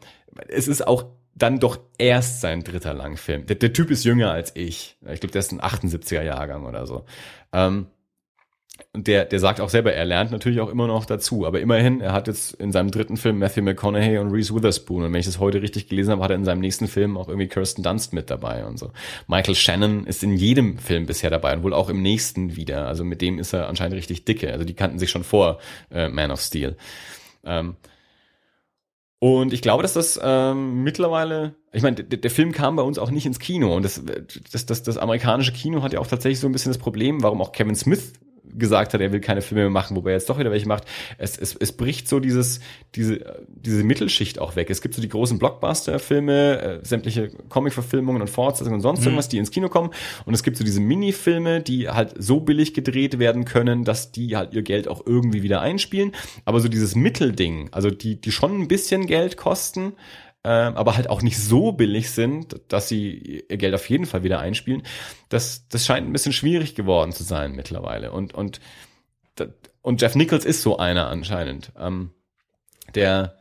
[0.46, 3.46] es ist auch dann doch erst sein dritter Langfilm.
[3.46, 4.96] Der, der Typ ist jünger als ich.
[5.08, 7.06] Ich glaube, der ist ein 78er Jahrgang oder so.
[7.52, 7.86] Ähm,
[8.94, 11.46] der, der sagt auch selber, er lernt natürlich auch immer noch dazu.
[11.46, 15.04] Aber immerhin, er hat jetzt in seinem dritten Film Matthew McConaughey und Reese Witherspoon.
[15.04, 17.28] Und wenn ich das heute richtig gelesen habe, hat er in seinem nächsten Film auch
[17.28, 18.90] irgendwie Kirsten Dunst mit dabei und so.
[19.26, 22.86] Michael Shannon ist in jedem Film bisher dabei und wohl auch im nächsten wieder.
[22.86, 24.52] Also mit dem ist er anscheinend richtig dicke.
[24.52, 25.58] Also die kannten sich schon vor
[25.90, 26.76] äh, Man of Steel.
[27.44, 27.76] Ähm,
[29.22, 32.98] und ich glaube, dass das ähm, mittlerweile, ich meine, der, der Film kam bei uns
[32.98, 34.02] auch nicht ins Kino und das,
[34.50, 37.42] das, das, das amerikanische Kino hat ja auch tatsächlich so ein bisschen das Problem, warum
[37.42, 38.14] auch Kevin Smith
[38.56, 40.84] gesagt hat, er will keine Filme mehr machen, wobei er jetzt doch wieder welche macht.
[41.18, 42.60] Es, es, es bricht so dieses,
[42.94, 44.70] diese, diese Mittelschicht auch weg.
[44.70, 49.38] Es gibt so die großen Blockbuster-Filme, äh, sämtliche Comic-Verfilmungen und Fortsetzungen und sonst irgendwas, die
[49.38, 49.90] ins Kino kommen.
[50.24, 54.36] Und es gibt so diese Mini-Filme, die halt so billig gedreht werden können, dass die
[54.36, 56.12] halt ihr Geld auch irgendwie wieder einspielen.
[56.44, 59.92] Aber so dieses Mittelding, also die, die schon ein bisschen Geld kosten,
[60.44, 64.22] ähm, aber halt auch nicht so billig sind, dass sie ihr Geld auf jeden Fall
[64.22, 64.82] wieder einspielen.
[65.28, 68.12] Das, das scheint ein bisschen schwierig geworden zu sein mittlerweile.
[68.12, 68.60] Und, und,
[69.82, 71.72] und Jeff Nichols ist so einer anscheinend.
[71.78, 72.10] Ähm,
[72.94, 73.36] der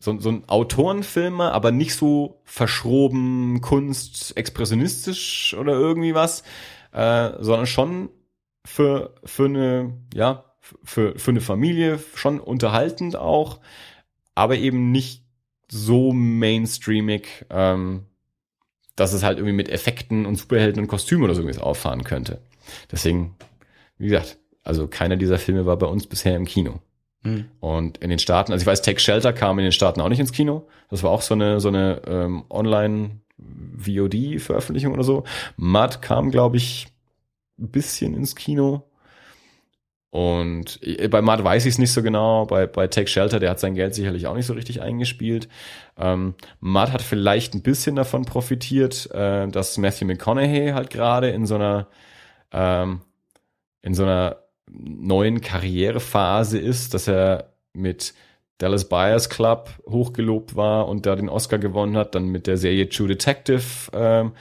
[0.00, 6.42] so, so ein Autorenfilmer, aber nicht so verschroben, Kunst, expressionistisch oder irgendwie was,
[6.92, 8.10] äh, sondern schon
[8.64, 10.44] für, für eine, ja,
[10.84, 13.60] für, für eine Familie schon unterhaltend auch,
[14.34, 15.24] aber eben nicht
[15.70, 18.06] so mainstreamig, ähm,
[18.96, 22.40] dass es halt irgendwie mit Effekten und Superhelden und Kostümen oder so irgendwas auffahren könnte.
[22.90, 23.36] Deswegen,
[23.98, 26.80] wie gesagt, also keiner dieser Filme war bei uns bisher im Kino.
[27.22, 27.46] Hm.
[27.60, 30.20] Und in den Staaten, also ich weiß, Take Shelter kam in den Staaten auch nicht
[30.20, 30.68] ins Kino.
[30.90, 35.24] Das war auch so eine, so eine ähm, Online-VOD-Veröffentlichung oder so.
[35.56, 36.88] Mud kam, glaube ich,
[37.58, 38.87] ein bisschen ins Kino.
[40.10, 42.46] Und äh, bei Mud weiß ich es nicht so genau.
[42.46, 45.48] Bei, bei Take Shelter, der hat sein Geld sicherlich auch nicht so richtig eingespielt.
[45.98, 51.46] Ähm, Mud hat vielleicht ein bisschen davon profitiert, äh, dass Matthew McConaughey halt gerade in
[51.46, 51.88] so einer
[52.52, 53.02] ähm,
[53.82, 54.36] in so einer
[54.70, 58.14] neuen Karrierephase ist, dass er mit
[58.58, 62.88] Dallas Buyers Club hochgelobt war und da den Oscar gewonnen hat, dann mit der Serie
[62.88, 63.62] True Detective
[63.92, 64.32] ähm,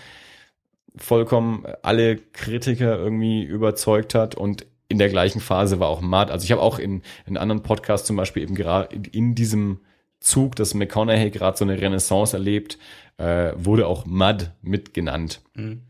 [0.96, 6.32] vollkommen alle Kritiker irgendwie überzeugt hat und in der gleichen Phase war auch Mud.
[6.32, 9.80] Also ich habe auch in, in anderen Podcasts zum Beispiel eben gerade in, in diesem
[10.20, 12.78] Zug, dass McConaughey gerade so eine Renaissance erlebt,
[13.18, 15.42] äh, wurde auch Mud mitgenannt.
[15.56, 15.82] Mhm.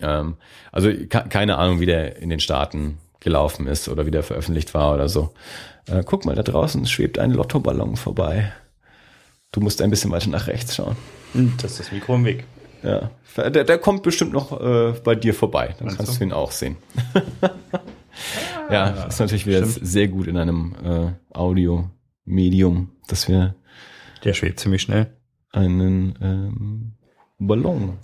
[0.00, 0.36] Ähm,
[0.72, 4.72] also ke- keine Ahnung, wie der in den Staaten gelaufen ist oder wie der veröffentlicht
[4.72, 5.32] war oder so.
[5.86, 8.52] Äh, guck mal, da draußen schwebt ein Lottoballon vorbei.
[9.52, 10.96] Du musst ein bisschen weiter nach rechts schauen.
[11.58, 12.44] Das ist das Mikro im Weg.
[12.82, 15.74] Ja, der, der kommt bestimmt noch äh, bei dir vorbei.
[15.78, 16.18] Dann Meinst kannst du?
[16.20, 16.76] du ihn auch sehen.
[18.70, 23.54] Ja, das ist natürlich wieder sehr gut in einem äh, Audio-Medium, dass wir
[24.24, 25.16] Der schwebt ziemlich schnell.
[25.52, 26.92] einen ähm,
[27.38, 27.98] Ballon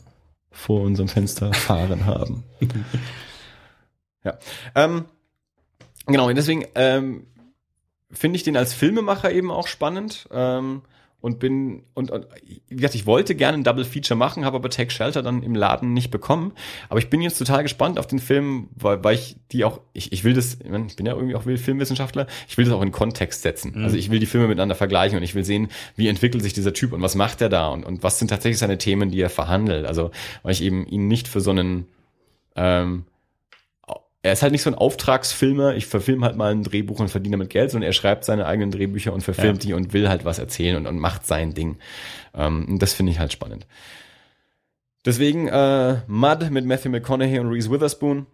[0.50, 2.44] vor unserem Fenster fahren haben.
[4.24, 4.38] ja.
[4.74, 5.04] Ähm,
[6.06, 7.26] genau, und deswegen ähm,
[8.10, 10.28] finde ich den als Filmemacher eben auch spannend.
[10.32, 10.82] Ähm,
[11.20, 12.26] und bin und, und
[12.68, 15.54] wie gesagt, ich wollte gerne ein Double Feature machen, habe aber Take Shelter dann im
[15.54, 16.52] Laden nicht bekommen.
[16.88, 20.12] Aber ich bin jetzt total gespannt auf den Film, weil, weil ich die auch, ich,
[20.12, 23.42] ich will das, ich, bin ja irgendwie auch Filmwissenschaftler, ich will das auch in Kontext
[23.42, 23.82] setzen.
[23.82, 26.72] Also ich will die Filme miteinander vergleichen und ich will sehen, wie entwickelt sich dieser
[26.72, 29.30] Typ und was macht er da und, und was sind tatsächlich seine Themen, die er
[29.30, 29.86] verhandelt.
[29.86, 30.10] Also
[30.42, 31.86] weil ich eben ihn nicht für so einen
[32.54, 33.04] ähm,
[34.22, 37.36] er ist halt nicht so ein Auftragsfilmer, ich verfilme halt mal ein Drehbuch und verdiene
[37.36, 40.38] damit Geld, sondern er schreibt seine eigenen Drehbücher und verfilmt die und will halt was
[40.38, 41.76] erzählen und, und macht sein Ding.
[42.34, 43.66] Ähm, und das finde ich halt spannend.
[45.04, 48.26] Deswegen äh, Mud mit Matthew McConaughey und Reese Witherspoon.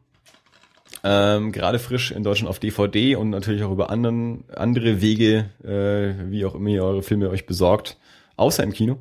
[1.05, 6.31] Ähm, gerade frisch in Deutschland auf DVD und natürlich auch über anderen, andere Wege, äh,
[6.31, 7.99] wie auch immer ihr eure Filme euch besorgt,
[8.37, 8.99] außer im Kino,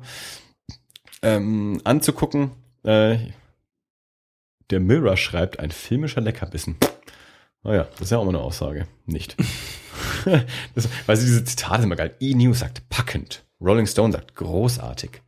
[1.22, 2.50] ähm, anzugucken.
[2.84, 3.18] Äh,
[4.72, 6.76] der Mirror schreibt, ein filmischer Leckerbissen.
[7.62, 8.88] Naja, das ist ja auch mal eine Aussage.
[9.06, 9.36] Nicht.
[10.74, 12.16] das, weil sie diese Zitate immer geil.
[12.18, 13.44] E-News sagt packend.
[13.60, 15.22] Rolling Stone sagt großartig.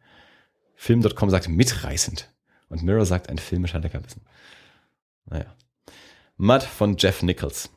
[0.75, 2.33] Film.com sagt mitreißend.
[2.69, 4.23] Und Mirror sagt ein filmischer Leckerbissen.
[5.27, 5.55] Naja.
[6.37, 7.71] Mud von Jeff Nichols.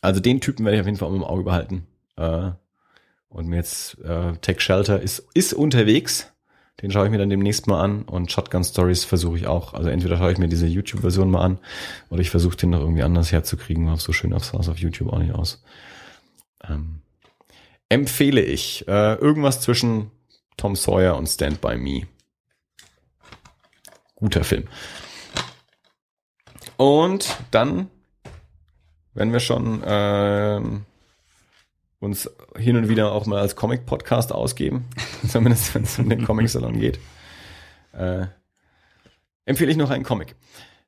[0.00, 1.86] Also den Typen werde ich auf jeden Fall im Auge behalten.
[2.16, 2.52] Äh,
[3.28, 6.32] und mir jetzt äh, Tech Shelter ist, ist unterwegs.
[6.80, 9.74] Den schaue ich mir dann demnächst mal an und Shotgun Stories versuche ich auch.
[9.74, 11.58] Also entweder schaue ich mir diese YouTube-Version mal an
[12.08, 15.18] oder ich versuche den noch irgendwie anders herzukriegen, so schön sah es auf YouTube auch
[15.18, 15.62] nicht aus.
[16.68, 17.00] Ähm,
[17.88, 20.12] empfehle ich äh, irgendwas zwischen
[20.56, 22.06] Tom Sawyer und Stand By Me.
[24.14, 24.64] Guter Film.
[26.76, 27.88] Und dann,
[29.14, 30.84] wenn wir schon ähm,
[32.00, 34.86] uns hin und wieder auch mal als Comic-Podcast ausgeben,
[35.28, 36.98] zumindest wenn es um den Comic-Salon geht,
[37.92, 38.26] äh,
[39.44, 40.36] empfehle ich noch einen Comic.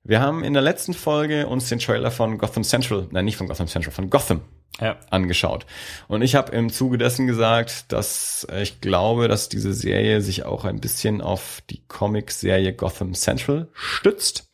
[0.03, 3.49] Wir haben in der letzten Folge uns den Trailer von Gotham Central, nein, nicht von
[3.49, 4.41] Gotham Central, von Gotham
[4.81, 4.97] Ja.
[5.11, 5.66] angeschaut.
[6.09, 10.65] Und ich habe im Zuge dessen gesagt, dass ich glaube, dass diese Serie sich auch
[10.65, 14.49] ein bisschen auf die Comic-Serie Gotham Central stützt.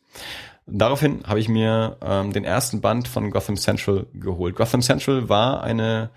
[0.65, 4.55] Daraufhin habe ich mir ähm, den ersten Band von Gotham Central geholt.
[4.57, 6.09] Gotham Central war eine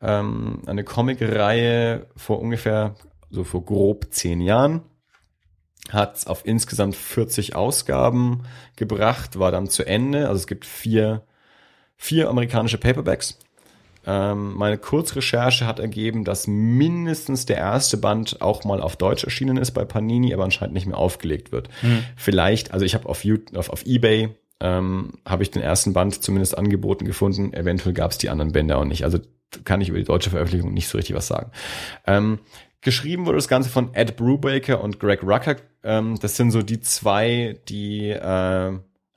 [0.00, 2.94] ähm, eine Comic-Reihe vor ungefähr,
[3.30, 4.82] so vor grob zehn Jahren.
[5.90, 8.42] Hat auf insgesamt 40 Ausgaben
[8.74, 10.28] gebracht, war dann zu Ende.
[10.28, 11.22] Also es gibt vier,
[11.96, 13.38] vier amerikanische Paperbacks.
[14.04, 19.56] Ähm, meine Kurzrecherche hat ergeben, dass mindestens der erste Band auch mal auf Deutsch erschienen
[19.56, 21.68] ist bei Panini, aber anscheinend nicht mehr aufgelegt wird.
[22.16, 23.24] Vielleicht, also ich habe auf,
[23.54, 27.52] auf, auf Ebay ähm, habe ich den ersten Band zumindest angeboten gefunden.
[27.52, 29.04] Eventuell gab es die anderen Bände auch nicht.
[29.04, 29.18] Also
[29.64, 31.50] kann ich über die deutsche Veröffentlichung nicht so richtig was sagen.
[32.06, 32.38] Ähm,
[32.80, 35.56] geschrieben wurde das Ganze von Ed Brubaker und Greg Rucker.
[35.82, 38.20] Ähm, das sind so die zwei, die äh,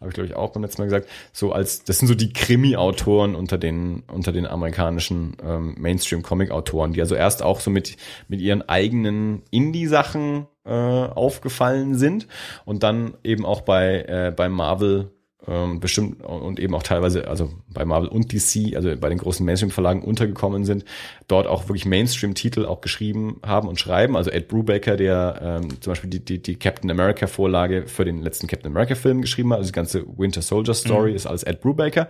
[0.01, 2.31] habe ich glaube ich auch beim letzten Mal gesagt, so als das sind so die
[2.31, 7.97] Krimi-Autoren unter den unter den amerikanischen ähm, Mainstream-Comic-Autoren, die also erst auch so mit
[8.27, 12.27] mit ihren eigenen Indie-Sachen äh, aufgefallen sind
[12.65, 15.11] und dann eben auch bei äh, bei Marvel
[15.47, 19.45] ähm, bestimmt und eben auch teilweise, also bei Marvel und DC, also bei den großen
[19.45, 20.83] Mainstream-Verlagen untergekommen sind,
[21.27, 24.17] dort auch wirklich Mainstream-Titel auch geschrieben haben und schreiben.
[24.17, 28.47] Also Ed Brubaker, der ähm, zum Beispiel die, die, die Captain America-Vorlage für den letzten
[28.47, 32.09] Captain America-Film geschrieben hat, also die ganze Winter Soldier-Story ist alles Ed Brubaker.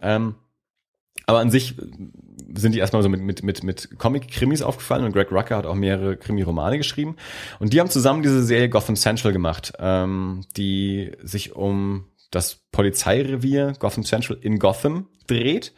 [0.00, 0.34] Ähm,
[1.26, 1.76] aber an sich
[2.54, 5.74] sind die erstmal so mit, mit, mit, mit Comic-Krimis aufgefallen und Greg Rucker hat auch
[5.74, 7.16] mehrere Krimi-Romane geschrieben.
[7.60, 13.74] Und die haben zusammen diese Serie Gotham Central gemacht, ähm, die sich um das Polizeirevier
[13.78, 15.72] Gotham Central in Gotham dreht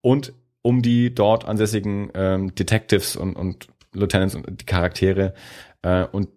[0.00, 5.34] und um die dort ansässigen ähm, Detectives und, und Lieutenants und die Charaktere.
[5.82, 6.28] Äh, und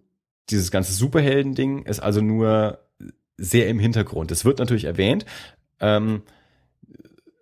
[0.50, 2.80] dieses ganze Superhelden-Ding ist also nur
[3.36, 4.30] sehr im Hintergrund.
[4.30, 5.24] Es wird natürlich erwähnt.
[5.80, 6.22] Ähm,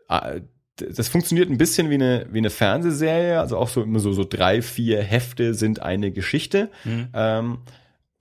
[0.08, 0.42] äh,
[0.76, 4.24] das funktioniert ein bisschen wie eine, wie eine Fernsehserie, also auch so immer so, so
[4.24, 6.70] drei, vier Hefte sind eine Geschichte.
[7.14, 7.58] Ähm,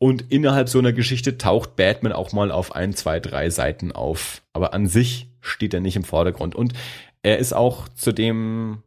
[0.02, 4.42] und innerhalb so einer Geschichte taucht Batman auch mal auf ein, zwei, drei Seiten auf.
[4.52, 6.56] Aber an sich steht er nicht im Vordergrund.
[6.56, 6.74] Und
[7.22, 8.82] er ist auch zu dem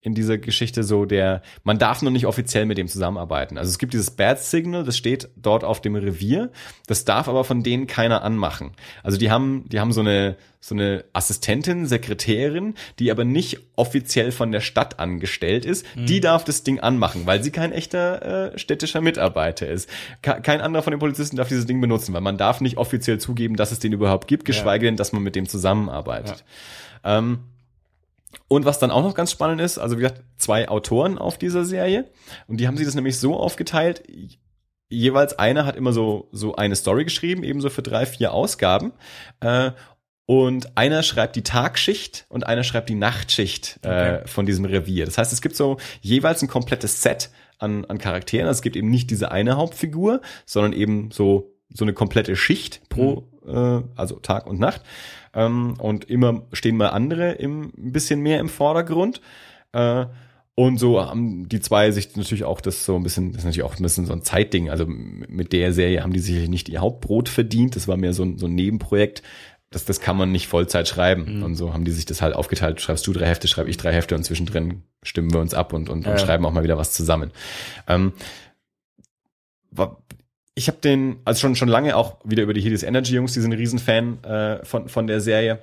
[0.00, 3.58] in dieser Geschichte so der, man darf noch nicht offiziell mit dem zusammenarbeiten.
[3.58, 6.52] Also es gibt dieses Bad Signal, das steht dort auf dem Revier,
[6.86, 8.70] das darf aber von denen keiner anmachen.
[9.02, 14.30] Also die haben, die haben so eine, so eine Assistentin, Sekretärin, die aber nicht offiziell
[14.30, 18.58] von der Stadt angestellt ist, die darf das Ding anmachen, weil sie kein echter äh,
[18.58, 19.90] städtischer Mitarbeiter ist.
[20.22, 23.18] Ke- kein anderer von den Polizisten darf dieses Ding benutzen, weil man darf nicht offiziell
[23.18, 26.44] zugeben, dass es den überhaupt gibt, geschweige denn, dass man mit dem zusammenarbeitet.
[27.04, 27.40] Ähm,
[28.46, 31.64] und was dann auch noch ganz spannend ist, also wie gesagt, zwei Autoren auf dieser
[31.64, 32.10] Serie
[32.46, 34.02] und die haben sich das nämlich so aufgeteilt,
[34.88, 38.92] jeweils einer hat immer so, so eine Story geschrieben, ebenso für drei, vier Ausgaben.
[39.40, 39.72] Äh,
[40.26, 45.06] und einer schreibt die Tagschicht und einer schreibt die Nachtschicht äh, von diesem Revier.
[45.06, 48.46] Das heißt, es gibt so jeweils ein komplettes Set an, an Charakteren.
[48.46, 52.82] Also es gibt eben nicht diese eine Hauptfigur, sondern eben so, so eine komplette Schicht
[52.90, 54.82] pro, äh, also Tag und Nacht.
[55.34, 59.20] Ähm, und immer stehen mal andere im, ein bisschen mehr im Vordergrund.
[59.72, 60.06] Äh,
[60.54, 63.62] und so haben die zwei sich natürlich auch das so ein bisschen, das ist natürlich
[63.62, 64.70] auch ein bisschen so ein Zeitding.
[64.70, 67.76] Also mit der Serie haben die sicherlich nicht ihr Hauptbrot verdient.
[67.76, 69.22] Das war mehr so ein, so ein Nebenprojekt.
[69.70, 71.42] Das, das kann man nicht Vollzeit schreiben.
[71.44, 72.80] Und so haben die sich das halt aufgeteilt.
[72.80, 75.90] Schreibst du drei Hefte, schreibe ich drei Hefte und zwischendrin stimmen wir uns ab und,
[75.90, 76.18] und, und Ja.
[76.18, 77.30] schreiben auch mal wieder was zusammen.
[77.86, 78.12] Ähm,
[80.58, 83.40] ich habe den, also schon schon lange auch wieder über die Helios Energy Jungs, die
[83.40, 85.60] sind ein Riesenfan äh, von von der Serie.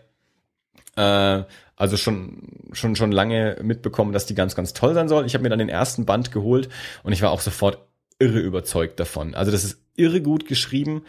[0.96, 1.44] Äh,
[1.76, 2.38] also schon
[2.72, 5.26] schon schon lange mitbekommen, dass die ganz ganz toll sein soll.
[5.26, 6.70] Ich habe mir dann den ersten Band geholt
[7.04, 7.80] und ich war auch sofort
[8.20, 9.36] irre überzeugt davon.
[9.36, 11.04] Also das ist irre gut geschrieben.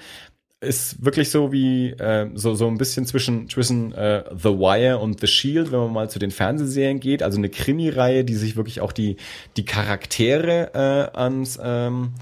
[0.61, 5.21] Ist wirklich so wie äh, so so ein bisschen zwischen zwischen äh, The Wire und
[5.21, 7.23] The Shield, wenn man mal zu den Fernsehserien geht.
[7.23, 9.17] Also eine Krimireihe, die sich wirklich auch die
[9.57, 12.15] die Charaktere äh, ans ähm,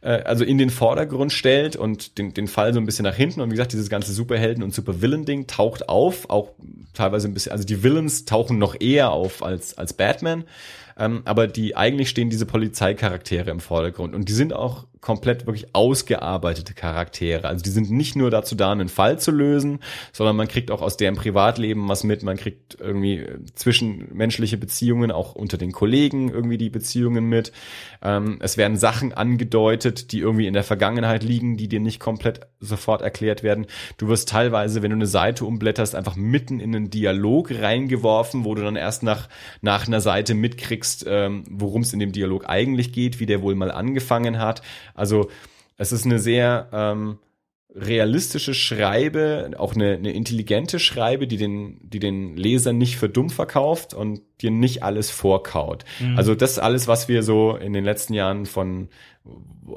[0.00, 3.40] äh, also in den Vordergrund stellt und den, den Fall so ein bisschen nach hinten.
[3.40, 6.50] Und wie gesagt, dieses ganze Superhelden- und Supervillain-Ding taucht auf, auch
[6.94, 10.44] teilweise ein bisschen, also die Villains tauchen noch eher auf als, als Batman.
[10.98, 15.74] Ähm, aber die eigentlich stehen diese Polizeicharaktere im Vordergrund und die sind auch komplett wirklich
[15.74, 17.48] ausgearbeitete Charaktere.
[17.48, 19.80] Also die sind nicht nur dazu da, einen Fall zu lösen,
[20.12, 22.22] sondern man kriegt auch aus deren Privatleben was mit.
[22.22, 27.52] Man kriegt irgendwie äh, zwischenmenschliche Beziehungen, auch unter den Kollegen irgendwie die Beziehungen mit.
[28.02, 32.40] Ähm, es werden Sachen angedeutet, die irgendwie in der Vergangenheit liegen, die dir nicht komplett
[32.60, 33.66] sofort erklärt werden.
[33.96, 38.54] Du wirst teilweise, wenn du eine Seite umblätterst, einfach mitten in einen Dialog reingeworfen, wo
[38.54, 39.28] du dann erst nach,
[39.60, 43.54] nach einer Seite mitkriegst, ähm, worum es in dem Dialog eigentlich geht, wie der wohl
[43.54, 44.62] mal angefangen hat.
[44.98, 45.28] Also
[45.76, 47.18] es ist eine sehr ähm,
[47.74, 53.30] realistische Schreibe, auch eine, eine intelligente Schreibe, die den, die den Leser nicht für dumm
[53.30, 55.84] verkauft und dir nicht alles vorkaut.
[56.16, 58.88] Also das alles, was wir so in den letzten Jahren von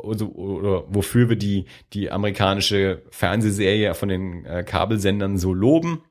[0.04, 6.04] also, oder wofür wir die, die amerikanische Fernsehserie von den äh, Kabelsendern so loben,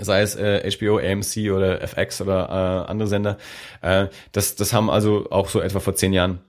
[0.00, 3.36] sei es äh, HBO, AMC oder FX oder äh, andere Sender,
[3.82, 6.40] äh, das, das haben also auch so etwa vor zehn Jahren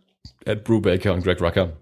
[0.46, 1.74] Ed Brubaker und Greg Rucker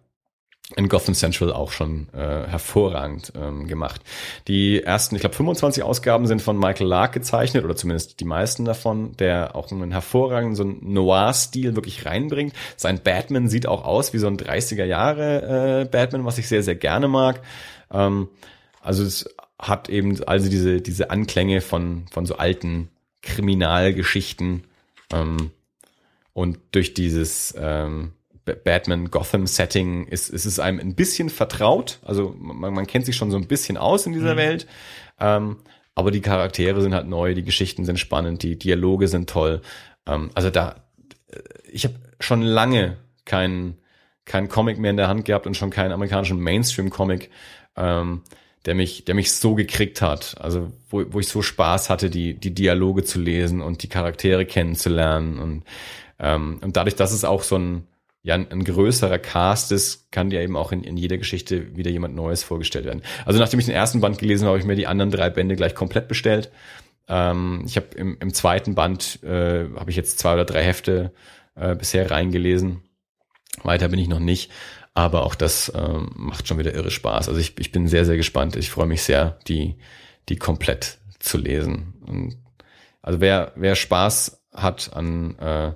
[0.76, 4.02] in Gotham Central auch schon äh, hervorragend ähm, gemacht.
[4.48, 8.66] Die ersten, ich glaube, 25 Ausgaben sind von Michael Lark gezeichnet oder zumindest die meisten
[8.66, 12.54] davon, der auch einen hervorragenden so einen Noir-Stil wirklich reinbringt.
[12.78, 16.64] Sein Batman sieht auch aus wie so ein 30er Jahre äh, Batman, was ich sehr,
[16.64, 17.42] sehr gerne mag.
[17.92, 18.30] Ähm,
[18.82, 19.30] also es
[19.60, 22.90] hat eben also diese, diese Anklänge von, von so alten
[23.22, 24.64] Kriminalgeschichten
[25.12, 25.52] ähm,
[26.34, 28.14] und durch dieses ähm,
[28.46, 32.00] Batman Gotham Setting ist, ist es einem ein bisschen vertraut.
[32.04, 34.68] Also man, man kennt sich schon so ein bisschen aus in dieser Welt.
[35.20, 35.58] Ähm,
[35.96, 39.62] aber die Charaktere sind halt neu, die Geschichten sind spannend, die Dialoge sind toll.
[40.06, 40.84] Ähm, also da,
[41.30, 41.40] äh,
[41.72, 43.78] ich habe schon lange keinen
[44.26, 47.30] kein Comic mehr in der Hand gehabt und schon keinen amerikanischen Mainstream-Comic,
[47.76, 48.22] ähm,
[48.66, 50.36] der mich, der mich so gekriegt hat.
[50.40, 54.46] Also wo, wo ich so Spaß hatte, die, die Dialoge zu lesen und die Charaktere
[54.46, 55.64] kennenzulernen und
[56.20, 57.88] ähm, und dadurch, dass es auch so ein
[58.24, 62.16] ja, ein, größerer Cast ist, kann dir eben auch in, in jeder Geschichte wieder jemand
[62.16, 63.04] Neues vorgestellt werden.
[63.26, 65.58] Also nachdem ich den ersten Band gelesen habe, habe ich mir die anderen drei Bände
[65.58, 66.50] gleich komplett bestellt.
[67.10, 71.12] Ähm, ich habe im, im zweiten Band äh, habe ich jetzt zwei oder drei Hefte
[71.56, 72.82] äh, bisher reingelesen.
[73.62, 74.52] Weiter bin ich noch nicht,
[74.94, 77.28] aber auch das ähm, macht schon wieder irre Spaß.
[77.28, 78.56] Also ich, ich bin sehr, sehr gespannt.
[78.56, 79.76] Ich freue mich sehr, die,
[80.30, 81.94] die komplett zu lesen.
[82.06, 82.38] Und
[83.02, 85.74] also wer, wer Spaß hat an, äh,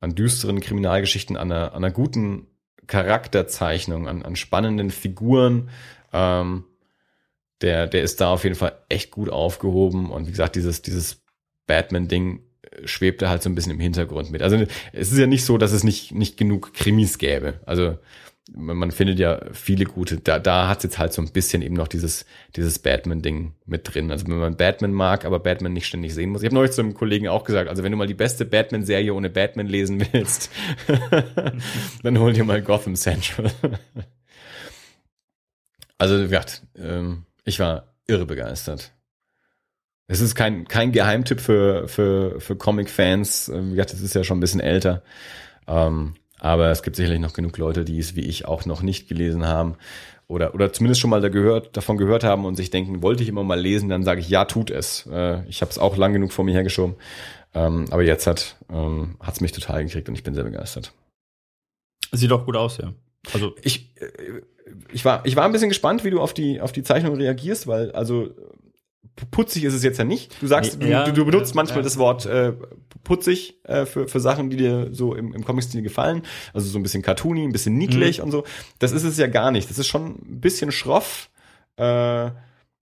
[0.00, 2.46] an düsteren Kriminalgeschichten, an einer, an einer guten
[2.86, 5.70] Charakterzeichnung, an, an spannenden Figuren,
[6.12, 6.64] ähm,
[7.60, 10.10] der, der ist da auf jeden Fall echt gut aufgehoben.
[10.10, 11.22] Und wie gesagt, dieses, dieses
[11.66, 12.40] Batman-Ding
[12.84, 14.42] schwebt da halt so ein bisschen im Hintergrund mit.
[14.42, 14.56] Also
[14.92, 17.60] es ist ja nicht so, dass es nicht, nicht genug Krimis gäbe.
[17.66, 17.98] Also
[18.52, 20.18] man, findet ja viele gute.
[20.18, 22.26] Da, da hat jetzt halt so ein bisschen eben noch dieses,
[22.56, 24.10] dieses Batman-Ding mit drin.
[24.10, 26.42] Also wenn man Batman mag, aber Batman nicht ständig sehen muss.
[26.42, 29.14] Ich habe neulich zu einem Kollegen auch gesagt, also wenn du mal die beste Batman-Serie
[29.14, 30.50] ohne Batman lesen willst,
[32.02, 33.50] dann hol dir mal Gotham Central.
[35.98, 38.92] also, wie gesagt, ähm, ich war irre begeistert.
[40.08, 43.52] Es ist kein, kein Geheimtipp für, für, für Comic-Fans.
[43.54, 45.04] Wie gesagt, es ist ja schon ein bisschen älter.
[45.68, 49.08] Ähm, aber es gibt sicherlich noch genug Leute, die es wie ich auch noch nicht
[49.08, 49.76] gelesen haben
[50.30, 53.28] oder, oder zumindest schon mal da gehört, davon gehört haben und sich denken, wollte ich
[53.28, 55.06] immer mal lesen, dann sage ich, ja, tut es.
[55.10, 56.94] Äh, ich habe es auch lang genug vor mir hergeschoben.
[57.52, 60.92] Ähm, aber jetzt hat ähm, mich total gekriegt und ich bin sehr begeistert.
[62.12, 62.92] Sieht auch gut aus, ja.
[63.32, 64.42] Also, Ich, äh,
[64.92, 67.66] ich, war, ich war ein bisschen gespannt, wie du auf die, auf die Zeichnung reagierst,
[67.66, 68.30] weil also
[69.30, 70.40] putzig ist es jetzt ja nicht.
[70.42, 71.84] Du sagst, Nee, du, ja, du, du benutzt ja, manchmal ja.
[71.84, 72.52] das Wort äh,
[73.04, 76.22] putzig äh, für, für Sachen, die dir so im, im Comic-Stil gefallen.
[76.52, 78.24] Also so ein bisschen cartoony, ein bisschen niedlich Mhm.
[78.24, 78.44] und so.
[78.78, 79.68] Das ist es ja gar nicht.
[79.70, 81.30] Das ist schon ein bisschen schroff.
[81.76, 82.30] Äh,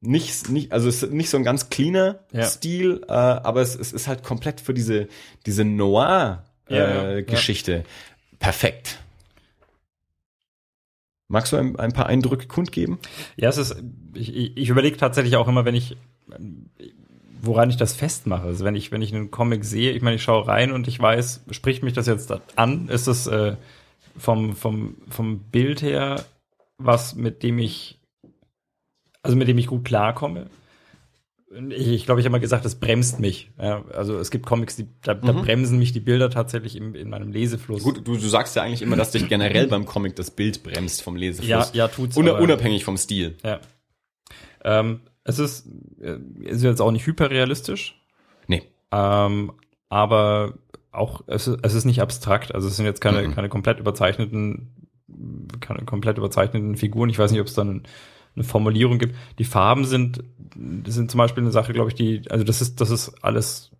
[0.01, 2.20] nicht, nicht, also es ist nicht so ein ganz cleaner.
[2.43, 5.09] Stil, äh, aber es, es ist halt komplett für diese,
[5.47, 7.23] diese Noir äh.
[7.23, 7.85] Geschichte
[8.39, 8.99] perfekt.
[11.29, 12.99] Magst du ein, ein paar Eindrücke kundgeben?
[13.37, 13.77] ja, es ist,
[14.15, 15.97] ich, ich überlege tatsächlich auch immer, wenn ich,
[17.43, 18.47] woran ich das festmache.
[18.47, 20.99] Also wenn ich, wenn ich einen Comic sehe, ich meine, ich schaue rein und ich
[20.99, 22.89] weiß, spricht mich das jetzt an?
[22.89, 23.57] Ist es äh,
[24.17, 26.25] vom, vom, vom Bild her
[26.79, 27.99] was, mit dem ich,
[29.23, 30.47] also mit dem ich gut klarkomme?
[31.70, 33.51] Ich, ich glaube, ich habe mal gesagt, es bremst mich.
[33.59, 35.43] Ja, also es gibt Comics, die, da, da Mhm.
[35.43, 37.83] bremsen mich die Bilder tatsächlich im, in meinem Lesefluss.
[37.83, 41.01] Gut, du, du sagst ja eigentlich immer, dass dich generell beim Comic das Bild bremst
[41.03, 41.49] vom Lesefluss.
[41.49, 42.16] ja, ja, tut's.
[42.19, 43.37] Una, aber- unabhängig vom Stil.
[43.43, 43.61] Ja.
[44.62, 45.66] Ähm, es ist,
[46.03, 47.99] äh, ist jetzt auch nicht hyperrealistisch,
[48.47, 48.62] Nee.
[48.93, 49.53] ähm,
[49.89, 50.55] aber
[50.91, 52.55] auch, es ist, es ist nicht abstrakt.
[52.55, 53.35] Also es sind jetzt keine, Mhm.
[53.35, 54.69] keine komplett überzeichneten,
[55.61, 57.09] keine komplett überzeichneten Figuren.
[57.09, 57.85] Ich weiß nicht, ob es dann
[58.39, 59.15] eine Formulierung gibt.
[59.39, 60.23] Die Farben sind,
[60.86, 63.70] sind zum Beispiel eine Sache, glaube ich, die, also das ist, das ist alles,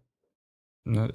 [0.85, 1.11] ne,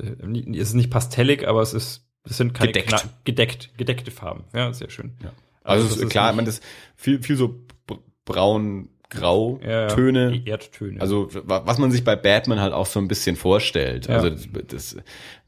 [0.54, 2.94] es ist nicht pastellig, aber es ist, es sind keine Gedeckt.
[2.94, 4.44] Kna- gedeckt, gedeckte Farben.
[4.54, 5.12] Ja, sehr schön.
[5.24, 5.32] Ja.
[5.64, 6.62] Also, es ist ist klar, nicht- man das
[6.96, 7.62] viel, viel so
[8.26, 10.32] braun, grau Ja, Töne.
[10.32, 11.00] Die Erdtöne.
[11.00, 14.08] Also wa- was man sich bei Batman halt auch so ein bisschen vorstellt.
[14.08, 14.16] Ja.
[14.16, 14.98] Also das, das,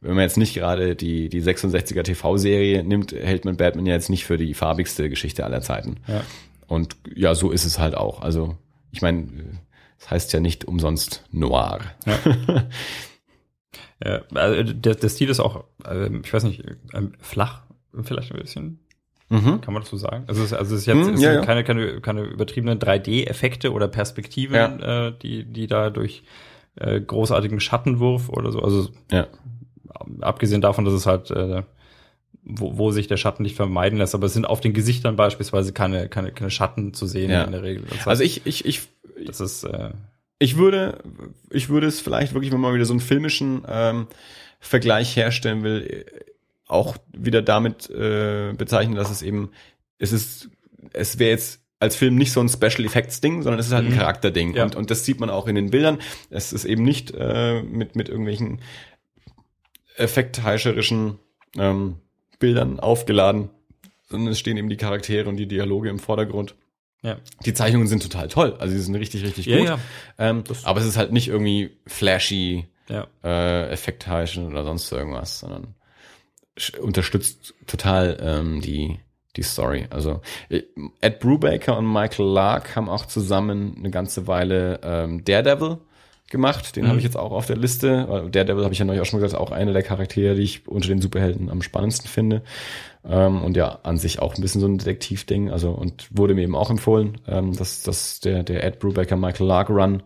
[0.01, 4.09] wenn man jetzt nicht gerade die, die 66er TV-Serie nimmt, hält man Batman ja jetzt
[4.11, 5.95] nicht für die farbigste Geschichte aller Zeiten.
[6.07, 6.22] Ja.
[6.68, 8.22] Und ja, so ist es halt auch.
[8.22, 8.58] Also
[8.92, 9.28] ich meine,
[10.00, 11.80] das heißt ja nicht umsonst Noir.
[14.04, 16.64] Ja, also der, der Stil ist auch, ähm, ich weiß nicht,
[16.94, 17.64] ähm, flach,
[18.04, 18.80] vielleicht ein bisschen,
[19.28, 19.60] Mhm.
[19.62, 20.26] kann man das so sagen?
[20.28, 21.42] Also es, also es ist jetzt Hm, es ja, ja.
[21.42, 26.24] Keine, keine, keine übertriebenen 3D-Effekte oder Perspektiven, äh, die, die da durch
[26.76, 29.26] äh, großartigen Schattenwurf oder so, also Ja.
[30.22, 31.64] abgesehen davon, dass es halt, äh,
[32.47, 35.73] wo, wo sich der Schatten nicht vermeiden lässt, aber es sind auf den Gesichtern beispielsweise
[35.73, 37.43] keine, keine, keine Schatten zu sehen Ja.
[37.43, 37.84] in der Regel.
[37.89, 38.81] Das heißt, Also ich, ich, ich,
[39.26, 39.89] das ist, äh,
[40.38, 40.99] ich würde,
[41.49, 44.07] ich würde es vielleicht wirklich, wenn man wieder so einen filmischen ähm,
[44.59, 46.05] Vergleich herstellen will,
[46.67, 49.51] auch wieder damit äh, bezeichnen, dass es eben,
[49.97, 50.49] es ist,
[50.93, 53.85] es wäre jetzt als Film nicht so ein Special Effects Ding, sondern es ist halt
[53.85, 53.97] ein Mhm.
[53.97, 54.63] Charakterding Ja.
[54.63, 55.99] und und das sieht man auch in den Bildern.
[56.30, 58.59] Es ist eben nicht äh, mit mit irgendwelchen
[59.97, 61.19] effektheischerischen
[61.57, 61.95] ähm,
[62.40, 63.49] Bildern aufgeladen,
[64.10, 66.56] sondern es stehen eben die Charaktere und die Dialoge im Vordergrund.
[67.02, 67.18] ja.
[67.45, 69.68] Die Zeichnungen sind total toll, also sie sind richtig richtig Ja, gut.
[69.68, 69.80] ja.
[70.18, 73.07] Ähm, aber es ist halt nicht irgendwie flashy, Ja.
[73.24, 75.76] äh, effektheischend oder sonst irgendwas, sondern
[76.82, 78.99] unterstützt total ähm, die
[79.36, 79.86] die Story.
[79.90, 80.62] Also äh,
[81.02, 85.80] Ed Brubaker und Michael Lark haben auch zusammen eine ganze Weile ähm, Daredevil
[86.30, 86.76] gemacht.
[86.76, 86.88] Den Mhm.
[86.89, 88.06] habe ich jetzt auch auf der Liste.
[88.07, 90.41] Weil Daredevil habe ich ja neulich auch schon gesagt, ist auch einer der Charaktere, die
[90.41, 92.43] ich unter den Superhelden am spannendsten finde.
[93.03, 95.52] Ähm, und ja, an sich auch ein bisschen so ein Detektivding.
[95.52, 99.47] Also und wurde mir eben auch empfohlen, ähm, dass, dass der, der Ed Brubaker Michael
[99.47, 100.03] Lark Run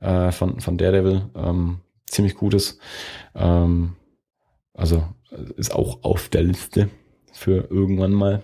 [0.00, 2.78] äh, von, von Daredevil ähm, ziemlich gut ist.
[3.34, 3.96] Ähm,
[4.74, 5.04] also
[5.56, 6.90] ist auch auf der Liste
[7.32, 8.42] für irgendwann mal.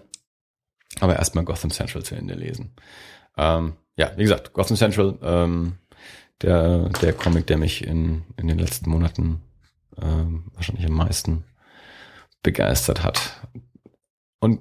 [1.00, 2.72] Aber erstmal Gotham Central zu Ende lesen.
[3.36, 5.74] Ähm, ja, wie gesagt, Gotham Central, ähm,
[6.42, 9.42] der, der Comic, der mich in, in den letzten Monaten
[10.00, 11.44] ähm, wahrscheinlich am meisten
[12.42, 13.42] begeistert hat.
[14.40, 14.60] Und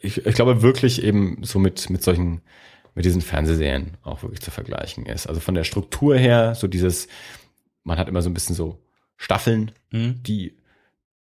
[0.00, 2.40] ich, ich glaube wirklich eben so mit, mit solchen,
[2.94, 5.26] mit diesen Fernsehserien auch wirklich zu vergleichen ist.
[5.26, 7.08] Also von der Struktur her, so dieses,
[7.84, 8.82] man hat immer so ein bisschen so
[9.16, 10.22] Staffeln, Mhm.
[10.22, 10.56] die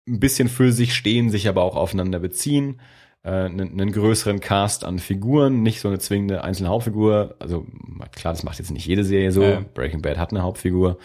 [0.08, 2.82] ein bisschen für sich stehen, sich aber auch aufeinander beziehen.
[3.24, 7.36] Äh, einen, einen größeren Cast an Figuren, nicht so eine zwingende einzelne Hauptfigur.
[7.40, 7.68] Also
[8.12, 9.44] klar, das macht jetzt nicht jede Serie so.
[9.44, 9.64] Ja.
[9.74, 10.98] Breaking Bad hat eine Hauptfigur.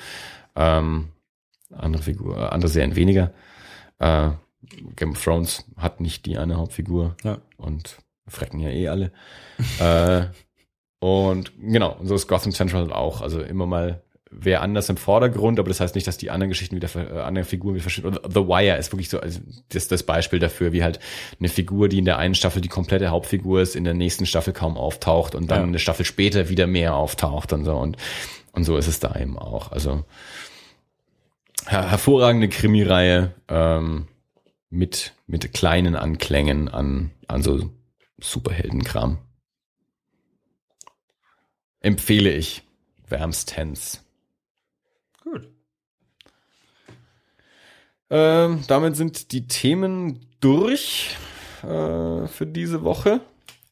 [0.55, 1.09] Ähm,
[1.75, 3.33] andere Figur, andere Serien weniger.
[3.99, 4.31] Äh,
[4.97, 7.17] Game of Thrones hat nicht die eine Hauptfigur.
[7.23, 7.39] Ja.
[7.59, 7.99] Und
[8.29, 9.13] Frecken ja eh alle.
[9.79, 10.27] äh,
[10.99, 13.21] und genau, so ist Gotham Central auch.
[13.21, 14.03] Also immer mal
[14.39, 17.45] wer anders im Vordergrund, aber das heißt nicht, dass die anderen Geschichten wieder, äh, andere
[17.45, 18.19] Figuren wieder verschwinden.
[18.29, 19.41] The Wire ist wirklich so, also
[19.71, 21.01] das, das Beispiel dafür, wie halt
[21.39, 24.53] eine Figur, die in der einen Staffel die komplette Hauptfigur ist, in der nächsten Staffel
[24.53, 25.67] kaum auftaucht und dann Ja.
[25.67, 27.75] eine Staffel später wieder mehr auftaucht und so.
[27.77, 27.97] Und,
[28.53, 29.73] und so ist es da eben auch.
[29.73, 30.05] Also
[31.67, 34.07] her hervorragende Krimireihe ähm,
[34.71, 37.71] mit, mit kleinen Anklängen an, an so
[38.19, 39.19] Superheldenkram.
[41.81, 42.63] Empfehle ich
[43.09, 44.03] wärmstens.
[48.11, 51.17] Ähm, damit sind die Themen durch
[51.63, 53.21] äh, für diese Woche.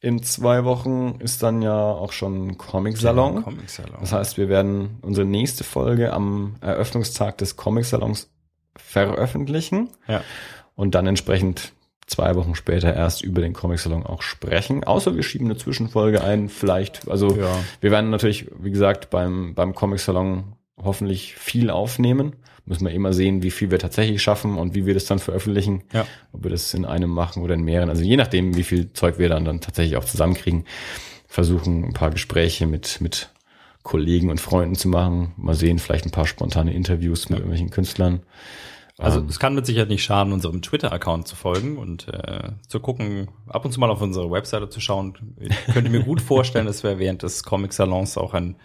[0.01, 3.43] In zwei Wochen ist dann ja auch schon Comic-Salon.
[3.43, 3.97] Comic-Salon.
[4.01, 8.29] Das heißt, wir werden unsere nächste Folge am Eröffnungstag des Comic-Salons
[8.77, 10.21] veröffentlichen Ja.
[10.75, 11.71] und dann entsprechend
[12.07, 14.83] zwei Wochen später erst über den Comic-Salon auch sprechen.
[14.83, 17.07] Außer wir schieben eine Zwischenfolge ein, vielleicht.
[17.09, 17.49] Also Ja.
[17.81, 20.53] wir werden natürlich, wie gesagt, beim, beim Comic-Salon
[20.85, 22.33] hoffentlich viel aufnehmen.
[22.65, 25.83] Müssen wir immer sehen, wie viel wir tatsächlich schaffen und wie wir das dann veröffentlichen.
[25.93, 26.07] Ja.
[26.31, 27.89] Ob wir das in einem machen oder in mehreren.
[27.89, 30.65] Also je nachdem, wie viel Zeug wir dann, dann tatsächlich auch zusammenkriegen.
[31.27, 33.29] Versuchen ein paar Gespräche mit, mit
[33.83, 35.33] Kollegen und Freunden zu machen.
[35.37, 38.21] Mal sehen, vielleicht ein paar spontane Interviews mit irgendwelchen Künstlern.
[38.97, 42.79] Also Ähm, es kann mit Sicherheit nicht schaden, unserem Twitter-Account zu folgen und äh, zu
[42.79, 45.35] gucken, ab und zu mal auf unsere Webseite zu schauen.
[45.39, 48.55] Ich könnte mir gut vorstellen, dass wir während des Comic-Salons auch ein,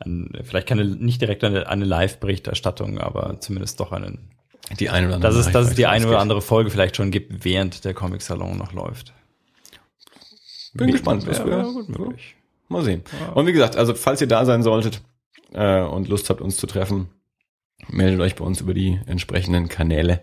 [0.00, 4.30] ein vielleicht keine, nicht direkt eine, eine Live-Berichterstattung, aber zumindest doch einen,
[4.80, 7.12] die eine oder andere dass es, dass es die eine oder andere Folge vielleicht schon
[7.12, 9.14] gibt, während der Comic-Salon noch läuft.
[10.74, 11.26] Bin gespannt.
[11.28, 12.34] Das Ja, wär- wäre gut möglich.
[12.68, 13.04] Mal sehen.
[13.34, 15.00] Und wie gesagt, also falls ihr da sein solltet
[15.52, 17.08] äh, und Lust habt, uns zu treffen,
[17.88, 20.22] meldet euch bei uns über die entsprechenden Kanäle.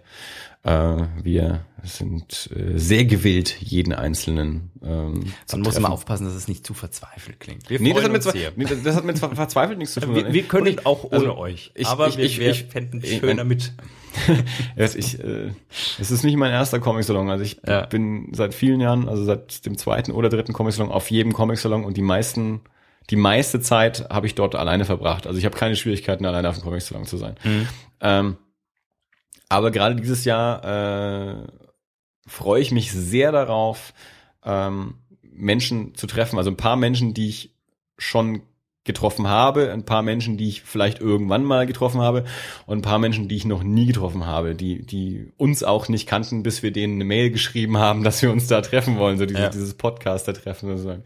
[0.63, 6.47] Äh, wir sind äh, sehr gewillt, jeden einzelnen ähm, Dann muss man aufpassen, dass es
[6.47, 7.69] nicht zu verzweifelt klingt.
[7.69, 10.15] Wir Nee, das hat, uns zwar, nee, das- hat zwar verzweifelt nichts zu tun.
[10.15, 13.01] Wir, wir können ich- auch ohne also, euch, ich- aber ich- wir, ich- wir fänden
[13.03, 13.73] es schöner mit.
[14.75, 15.49] Es, ich, äh,
[15.99, 17.31] es ist nicht mein erster Comic-Salon.
[17.31, 17.87] Also ich Ja.
[17.87, 21.97] bin seit vielen Jahren, also seit dem zweiten oder dritten Comic-Salon auf jedem Comic-Salon und
[21.97, 22.61] die meisten,
[23.09, 25.27] die meiste Zeit habe ich dort alleine verbracht.
[25.27, 27.35] Also ich habe keine Schwierigkeiten, alleine auf dem Comic-Salon zu sein.
[27.99, 28.37] Ähm,
[29.49, 31.47] aber gerade dieses Jahr äh,
[32.25, 33.93] freue ich mich sehr darauf,
[34.43, 36.37] ähm, Menschen zu treffen.
[36.37, 37.55] Also ein paar Menschen, die ich
[37.97, 38.43] schon
[38.85, 42.25] getroffen habe, ein paar Menschen, die ich vielleicht irgendwann mal getroffen habe
[42.65, 46.05] und ein paar Menschen, die ich noch nie getroffen habe, die, die uns auch nicht
[46.05, 49.25] kannten, bis wir denen eine Mail geschrieben haben, dass wir uns da treffen wollen, so
[49.25, 49.49] diese, Ja.
[49.49, 51.03] dieses Podcaster-Treffen sozusagen.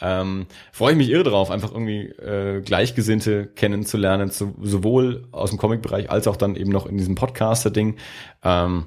[0.00, 5.58] Ähm, freue ich mich irre drauf, einfach irgendwie äh, Gleichgesinnte kennenzulernen, zu, sowohl aus dem
[5.58, 7.96] Comic-Bereich als auch dann eben noch in diesem Podcaster-Ding.
[8.42, 8.86] Ähm,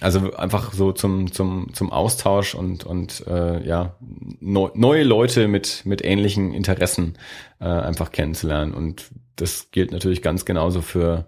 [0.00, 3.96] also einfach so zum, zum, zum Austausch und, und äh, ja,
[4.40, 7.14] neu, neue Leute mit, mit ähnlichen Interessen
[7.60, 8.74] äh, einfach kennenzulernen.
[8.74, 11.26] Und das gilt natürlich ganz genauso für,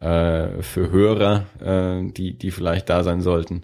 [0.00, 3.62] äh, für Hörer, äh, die, die vielleicht da sein sollten,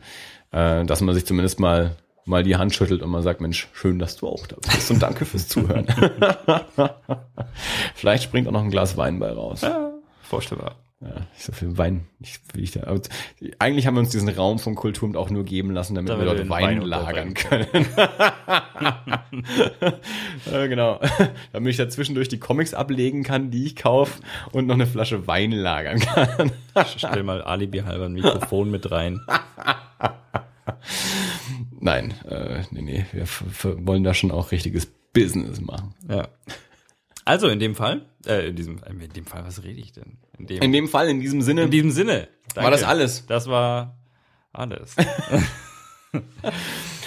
[0.52, 3.98] äh, dass man sich zumindest mal mal die Hand schüttelt und man sagt, Mensch, schön,
[3.98, 5.86] dass du auch da bist und danke fürs Zuhören.
[7.94, 9.60] Vielleicht springt auch noch ein Glas Wein bei raus.
[9.60, 10.76] Ja, vorstellbar.
[11.04, 12.06] Ja, so viel Wein.
[12.20, 13.02] Ich, ich da, aber
[13.58, 16.34] eigentlich haben wir uns diesen Raum von Kultur auch nur geben lassen, damit, Damit wir
[16.34, 17.66] dort Wein, Wein lagern können.
[20.50, 21.00] ja, genau.
[21.52, 24.22] Damit ich da zwischendurch die Comics ablegen kann, die ich kaufe
[24.52, 26.52] und noch eine Flasche Wein lagern kann.
[26.96, 29.20] Stell mal alibi halber ein Mikrofon mit rein.
[31.80, 33.26] Nein, äh, nee, nee, wir
[33.86, 35.94] wollen da schon auch richtiges Business machen.
[36.08, 36.28] Ja.
[37.24, 40.18] Also in dem Fall, äh, in diesem, in dem Fall, was rede ich denn?
[40.38, 42.28] In dem, In dem Fall, in diesem Sinne, in diesem Sinne.
[42.54, 43.26] war das alles.
[43.26, 43.96] Das war
[44.52, 44.94] alles.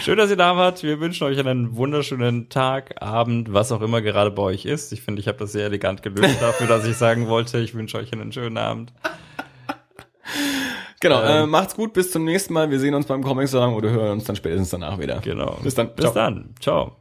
[0.01, 0.83] Schön, dass ihr da wart.
[0.83, 4.91] Wir wünschen euch einen wunderschönen Tag, Abend, was auch immer gerade bei euch ist.
[4.91, 7.97] Ich finde, ich habe das sehr elegant gelöst dafür, dass ich sagen wollte, ich wünsche
[7.97, 8.93] euch einen schönen Abend.
[10.99, 12.71] Genau, Ähm, äh, macht's gut, bis zum nächsten Mal.
[12.71, 15.19] Wir sehen uns beim Comic Salon oder hören uns dann spätestens danach wieder.
[15.19, 15.57] Genau.
[15.63, 15.93] Bis dann.
[15.95, 16.13] Bis Ciao.
[16.13, 16.55] dann.
[16.59, 16.97] Ciao.